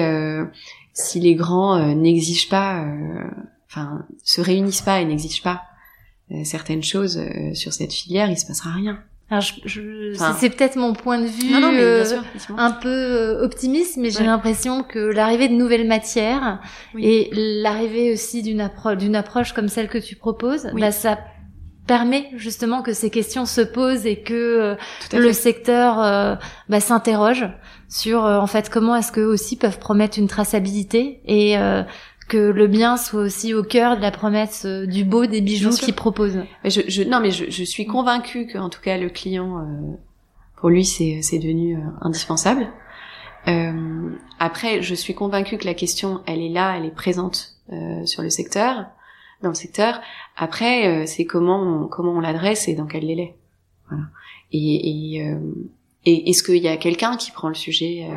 si 0.94 1.20
les 1.20 1.36
grands 1.36 1.94
n'exigent 1.96 2.50
pas, 2.50 2.86
enfin 3.68 4.06
se 4.24 4.42
réunissent 4.42 4.82
pas 4.82 5.02
et 5.02 5.06
n'exigent 5.06 5.44
pas 5.44 5.64
certaines 6.44 6.84
choses 6.84 7.22
sur 7.54 7.74
cette 7.74 7.94
filière, 7.94 8.30
il 8.30 8.38
se 8.38 8.46
passera 8.46 8.72
rien. 8.72 9.04
Alors 9.32 9.44
je, 9.44 10.16
c'est 10.40 10.50
peut-être 10.50 10.76
mon 10.76 10.94
point 10.94 11.20
de 11.20 11.28
vue 11.28 11.54
euh, 11.54 12.04
un 12.58 12.72
peu 12.72 12.90
euh, 12.90 13.44
optimiste, 13.44 13.98
mais 13.98 14.10
j'ai 14.10 14.24
l'impression 14.24 14.82
que 14.82 14.98
l'arrivée 14.98 15.48
de 15.48 15.54
nouvelles 15.54 15.88
matières 15.88 16.60
et 16.98 17.30
l'arrivée 17.34 18.12
aussi 18.12 18.42
d'une 18.42 18.60
approche 18.60 18.98
d'une 18.98 19.16
approche 19.16 19.54
comme 19.54 19.68
celle 19.68 19.88
que 19.88 20.00
tu 20.00 20.16
proposes, 20.16 20.68
bah, 20.74 20.92
ça 20.92 21.20
permet 21.86 22.30
justement 22.38 22.82
que 22.82 22.94
ces 22.94 23.12
questions 23.12 23.46
se 23.46 23.62
posent 23.62 24.08
et 24.08 24.22
que 24.22 24.34
euh, 24.34 24.76
le 25.14 25.32
secteur 25.32 25.98
bah, 26.68 26.80
s'interroge 26.80 27.48
sur 27.88 28.24
en 28.24 28.48
fait 28.48 28.72
comment 28.72 28.96
est-ce 28.96 29.12
que 29.12 29.22
aussi 29.22 29.58
peuvent 29.58 29.80
promettre 29.80 30.18
une 30.18 30.28
traçabilité 30.28 31.22
et 31.26 31.56
que 32.30 32.38
le 32.38 32.68
bien 32.68 32.96
soit 32.96 33.22
aussi 33.22 33.54
au 33.54 33.64
cœur 33.64 33.98
de 33.98 34.02
la 34.02 34.12
promesse 34.12 34.64
euh, 34.66 34.86
du 34.86 35.04
beau 35.04 35.26
des 35.26 35.42
bijoux 35.42 35.72
qu'il 35.72 35.94
propose. 35.94 36.46
Je, 36.64 36.82
je, 36.88 37.04
non, 37.04 37.20
mais 37.20 37.32
je, 37.32 37.50
je 37.50 37.64
suis 37.66 37.86
convaincue 37.86 38.46
que, 38.46 38.58
en 38.58 38.70
tout 38.70 38.80
cas, 38.80 38.98
le 38.98 39.10
client, 39.10 39.58
euh, 39.58 39.64
pour 40.56 40.70
lui, 40.70 40.86
c'est, 40.86 41.22
c'est 41.22 41.40
devenu 41.40 41.76
euh, 41.76 41.82
indispensable. 42.00 42.68
Euh, 43.48 44.12
après, 44.40 44.82
je 44.82 44.96
suis 44.96 45.16
convaincue 45.16 45.58
que 45.58 45.66
la 45.66 45.74
question, 45.74 46.22
elle 46.26 46.42
est 46.42 46.50
là, 46.50 46.78
elle 46.78 46.86
est 46.86 46.96
présente 46.96 47.56
sur 48.06 48.24
le 48.24 48.32
secteur, 48.32 48.86
dans 49.44 49.50
le 49.50 49.56
secteur. 49.56 50.02
Après, 50.36 51.06
c'est 51.06 51.26
comment 51.26 51.62
on, 51.62 51.88
comment 51.88 52.14
on 52.14 52.20
l'adresse 52.20 52.68
et 52.68 52.74
dans 52.74 52.88
quel 52.88 53.06
délai. 53.06 53.36
Voilà. 53.88 54.06
Et, 54.52 54.90
et, 54.90 55.36
et 56.06 56.30
est-ce 56.30 56.42
qu'il 56.42 56.64
y 56.64 56.68
a 56.68 56.78
quelqu'un 56.78 57.16
qui 57.16 57.30
prend 57.30 57.48
le 57.48 57.54
sujet 57.54 58.10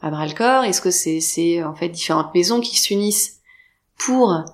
à 0.00 0.10
bras 0.10 0.26
le 0.26 0.34
corps. 0.34 0.64
Est-ce 0.64 0.80
que 0.80 0.90
c'est 0.90 1.20
c'est 1.20 1.62
en 1.62 1.74
fait 1.74 1.88
différentes 1.88 2.34
maisons 2.34 2.60
qui 2.60 2.78
s'unissent 2.78 3.40
pour 3.98 4.32
euh, 4.32 4.44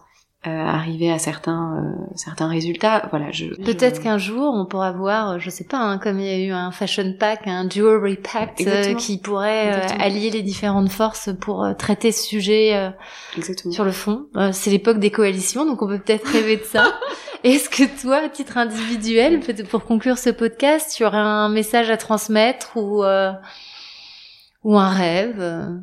arriver 0.51 1.11
à 1.11 1.19
certains 1.19 1.77
euh, 1.79 2.05
certains 2.17 2.49
résultats? 2.49 3.09
Voilà, 3.11 3.31
je 3.31 3.47
peut-être 3.47 4.03
qu'un 4.03 4.19
jour 4.19 4.53
on 4.55 4.67
pourra 4.67 4.93
voir, 4.93 5.39
je 5.39 5.51
sais 5.51 5.65
pas, 5.65 5.79
hein, 5.79 5.99
comme 5.99 6.21
il 6.21 6.27
y 6.27 6.31
a 6.31 6.39
eu 6.39 6.53
un 6.53 6.71
fashion 6.71 7.15
pack, 7.19 7.47
un 7.47 7.69
jewelry 7.69 8.17
pack 8.17 8.63
euh, 8.67 8.95
qui 8.95 9.19
pourrait 9.19 9.71
allier 9.99 10.31
les 10.31 10.43
différentes 10.43 10.91
forces 10.91 11.31
pour 11.41 11.67
traiter 11.79 12.13
ce 12.13 12.27
sujet 12.27 12.93
sur 13.71 13.85
le 13.85 13.93
fond. 13.93 14.27
c'est 14.53 14.71
l'époque 14.71 14.99
des 14.99 15.11
coalitions, 15.11 15.67
donc 15.67 15.83
on 15.83 15.87
peut 15.87 15.99
peut-être 15.99 16.27
rêver 16.27 16.57
de 16.57 16.65
ça. 16.65 16.95
Est-ce 17.45 17.69
que 17.69 17.85
toi, 18.01 18.23
à 18.25 18.29
titre 18.31 18.57
individuel, 18.57 19.41
peut-être 19.41 19.69
pour 19.69 19.85
conclure 19.85 20.17
ce 20.17 20.31
podcast, 20.31 20.95
tu 20.97 21.05
aurais 21.05 21.19
un 21.19 21.51
message 21.51 21.91
à 21.91 21.99
transmettre 21.99 22.77
ou 22.77 23.05
ou 24.65 24.79
un 24.79 24.89
rêve 24.89 25.37
euh, 25.39 25.77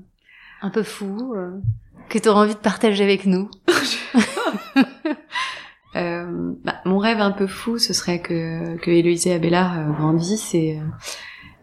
un 0.61 0.69
peu 0.69 0.83
fou 0.83 1.33
euh, 1.35 1.51
que 2.09 2.19
tu 2.19 2.29
auras 2.29 2.43
envie 2.43 2.53
de 2.53 2.59
partager 2.59 3.03
avec 3.03 3.25
nous 3.25 3.49
euh, 5.95 6.53
bah, 6.63 6.75
Mon 6.85 6.97
rêve 6.97 7.21
un 7.21 7.31
peu 7.31 7.47
fou, 7.47 7.77
ce 7.77 7.93
serait 7.93 8.19
que, 8.19 8.77
que 8.77 8.91
Héloïse 8.91 9.27
Abélard 9.27 9.79
euh, 9.79 9.91
grandisse 9.91 10.53
et 10.53 10.79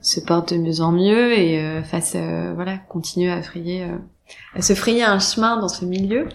se 0.01 0.21
porte 0.21 0.55
de 0.55 0.59
mieux 0.59 0.81
en 0.81 0.93
mieux 0.93 1.37
et 1.37 1.83
fasse, 1.83 2.17
voilà, 2.55 2.79
continue 2.79 3.31
à 3.31 3.43
frayer, 3.43 3.85
à 4.55 4.63
se 4.63 4.75
frayer 4.75 5.03
un 5.03 5.19
chemin 5.19 5.59
dans 5.59 5.69
ce 5.69 5.85
milieu. 5.85 6.29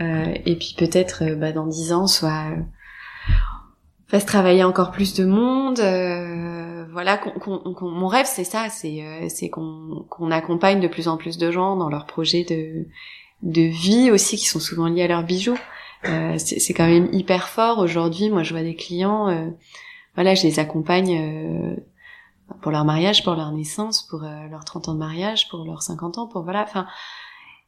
et 0.00 0.56
puis 0.56 0.74
peut-être 0.76 1.36
bah, 1.36 1.52
dans 1.52 1.66
dix 1.66 1.92
ans 1.92 2.08
soit 2.08 2.46
fasse 4.08 4.26
travailler 4.26 4.64
encore 4.64 4.90
plus 4.90 5.14
de 5.14 5.24
monde. 5.24 5.80
Euh, 5.80 6.86
voilà, 6.92 7.20
mon 7.80 8.06
rêve 8.06 8.26
c'est 8.26 8.44
ça, 8.44 8.68
c'est 8.68 9.02
euh, 9.02 9.28
c'est 9.28 9.48
qu'on 9.50 10.30
accompagne 10.30 10.80
de 10.80 10.88
plus 10.88 11.08
en 11.08 11.16
plus 11.16 11.38
de 11.38 11.50
gens 11.50 11.76
dans 11.76 11.88
leurs 11.88 12.06
projets 12.06 12.44
de 12.44 12.86
de 13.42 13.62
vie 13.62 14.10
aussi 14.10 14.36
qui 14.36 14.46
sont 14.46 14.60
souvent 14.60 14.86
liés 14.86 15.02
à 15.02 15.08
leurs 15.08 15.22
bijoux. 15.22 15.58
Euh, 16.04 16.38
c'est 16.38 16.74
quand 16.74 16.86
même 16.86 17.08
hyper 17.12 17.48
fort 17.48 17.78
aujourd'hui. 17.78 18.30
Moi, 18.30 18.42
je 18.42 18.52
vois 18.52 18.62
des 18.62 18.76
clients, 18.76 19.28
euh, 19.28 19.50
voilà, 20.14 20.34
je 20.34 20.44
les 20.44 20.58
accompagne 20.58 21.18
euh, 21.18 21.76
pour 22.62 22.70
leur 22.70 22.84
mariage, 22.84 23.24
pour 23.24 23.34
leur 23.34 23.50
naissance, 23.52 24.02
pour 24.02 24.20
leurs 24.20 24.64
30 24.64 24.88
ans 24.88 24.94
de 24.94 24.98
mariage, 24.98 25.48
pour 25.48 25.64
leurs 25.64 25.82
50 25.82 26.18
ans, 26.18 26.26
pour 26.28 26.42
voilà, 26.42 26.62
enfin 26.62 26.86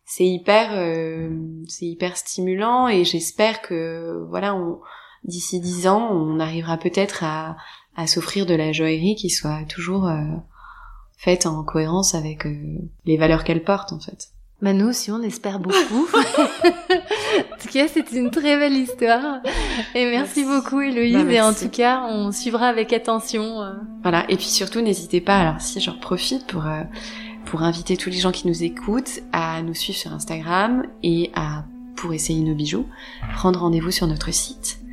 c'est 0.05 0.25
hyper 0.25 0.71
c'est 1.69 1.85
hyper 1.85 2.17
stimulant 2.17 2.89
et 2.89 3.05
j'espère 3.05 3.61
que 3.61 4.25
voilà 4.31 4.55
on 4.55 4.81
d'ici 5.25 5.61
dix 5.61 5.87
ans, 5.87 6.11
on 6.13 6.41
arrivera 6.41 6.77
peut-être 6.77 7.25
à, 7.25 7.57
à 7.97 8.07
s'offrir 8.07 8.47
de 8.47 8.55
la 8.55 8.73
joaillerie 8.73 9.17
qui 9.17 9.29
soit 9.29 9.65
toujours 9.69 10.07
euh, 10.07 10.23
faite 11.17 11.47
en 11.47 11.65
cohérence 11.65 12.15
avec 12.15 12.47
euh, 12.47 12.79
les 13.05 13.17
valeurs 13.17 13.43
qu'elle 13.43 13.65
porte 13.65 13.93
en 13.93 13.99
fait. 13.99 14.29
Bah 14.63 14.73
nous 14.73 14.87
aussi 14.89 15.11
on 15.11 15.21
espère 15.23 15.59
beaucoup. 15.59 16.07
en 16.15 17.57
tout 17.61 17.69
cas 17.73 17.87
c'est 17.89 18.11
une 18.13 18.31
très 18.31 18.57
belle 18.57 18.75
histoire 18.75 19.41
et 19.95 20.05
merci, 20.11 20.45
beaucoup 20.45 20.81
Héloïse 20.81 21.15
bah, 21.15 21.33
et 21.33 21.41
en 21.41 21.53
tout 21.53 21.69
cas 21.69 22.05
on 22.09 22.31
suivra 22.31 22.69
avec 22.69 22.93
attention. 22.93 23.63
Euh. 23.63 23.73
Voilà 24.03 24.25
et 24.31 24.37
puis 24.37 24.47
surtout 24.47 24.81
n'hésitez 24.81 25.21
pas 25.21 25.37
alors 25.37 25.61
si 25.61 25.81
j'en 25.81 25.99
profite 25.99 26.47
pour 26.47 26.65
pour 27.47 27.63
inviter 27.63 27.97
tous 27.97 28.11
les 28.11 28.19
gens 28.19 28.31
qui 28.33 28.47
nous 28.47 28.63
écoutent 28.63 29.21
à 29.33 29.63
nous 29.63 29.75
suivre 29.75 29.99
sur 29.99 30.13
Instagram 30.13 30.85
et 31.03 31.31
à 31.35 31.65
pour 31.97 32.13
essayer 32.13 32.43
nos 32.45 32.55
bijoux 32.55 32.87
prendre 33.35 33.61
rendez-vous 33.61 33.91
sur 33.91 34.07
notre 34.07 34.33
site 34.33 34.79
euh, 34.83 34.88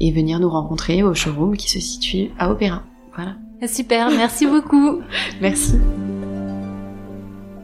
et 0.00 0.12
venir 0.12 0.40
nous 0.40 0.50
rencontrer 0.50 1.02
au 1.02 1.14
showroom 1.14 1.56
qui 1.56 1.70
se 1.70 1.80
situe 1.80 2.30
à 2.38 2.50
Opéra. 2.50 2.82
Voilà. 3.14 3.36
Super, 3.66 4.10
merci 4.10 4.46
beaucoup. 4.46 5.00
merci. 5.40 5.74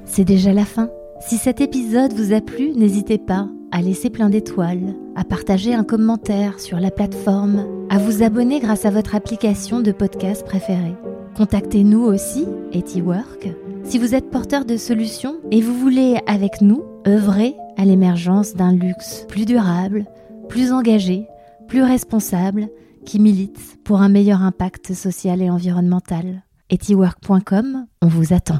C'est 0.05 0.25
déjà 0.25 0.53
la 0.53 0.65
fin. 0.65 0.89
Si 1.21 1.37
cet 1.37 1.61
épisode 1.61 2.13
vous 2.15 2.33
a 2.33 2.41
plu, 2.41 2.73
n'hésitez 2.73 3.19
pas 3.19 3.49
à 3.73 3.83
laisser 3.83 4.11
plein 4.11 4.31
d'étoiles, 4.31 4.95
à 5.15 5.25
partager 5.25 5.75
un 5.75 5.85
commentaire 5.85 6.59
sur 6.59 6.81
la 6.81 6.91
plateforme, 6.91 7.67
à 7.89 7.99
vous 7.99 8.23
abonner 8.23 8.59
grâce 8.59 8.85
à 8.85 8.91
votre 8.91 9.15
application 9.15 9.81
de 9.81 9.93
podcast 9.93 10.45
préférée. 10.45 10.97
Contactez-nous 11.37 12.03
aussi, 12.03 12.47
Etiwork, 12.75 13.49
si 13.85 13.99
vous 13.99 14.15
êtes 14.15 14.31
porteur 14.31 14.65
de 14.65 14.77
solutions 14.77 15.37
et 15.51 15.61
vous 15.61 15.75
voulez, 15.75 16.19
avec 16.27 16.61
nous, 16.61 16.83
œuvrer 17.07 17.55
à 17.77 17.85
l'émergence 17.85 18.55
d'un 18.55 18.73
luxe 18.73 19.25
plus 19.29 19.45
durable, 19.45 20.07
plus 20.49 20.73
engagé, 20.73 21.27
plus 21.71 21.85
responsable, 21.85 22.68
qui 23.07 23.21
milite 23.21 23.79
pour 23.85 24.03
un 24.03 24.09
meilleur 24.09 24.43
impact 24.43 24.93
social 24.93 25.41
et 25.41 25.49
environnemental. 25.49 26.43
Etiwork.com, 26.68 27.87
on 28.03 28.09
vous 28.09 28.33
attend. 28.33 28.59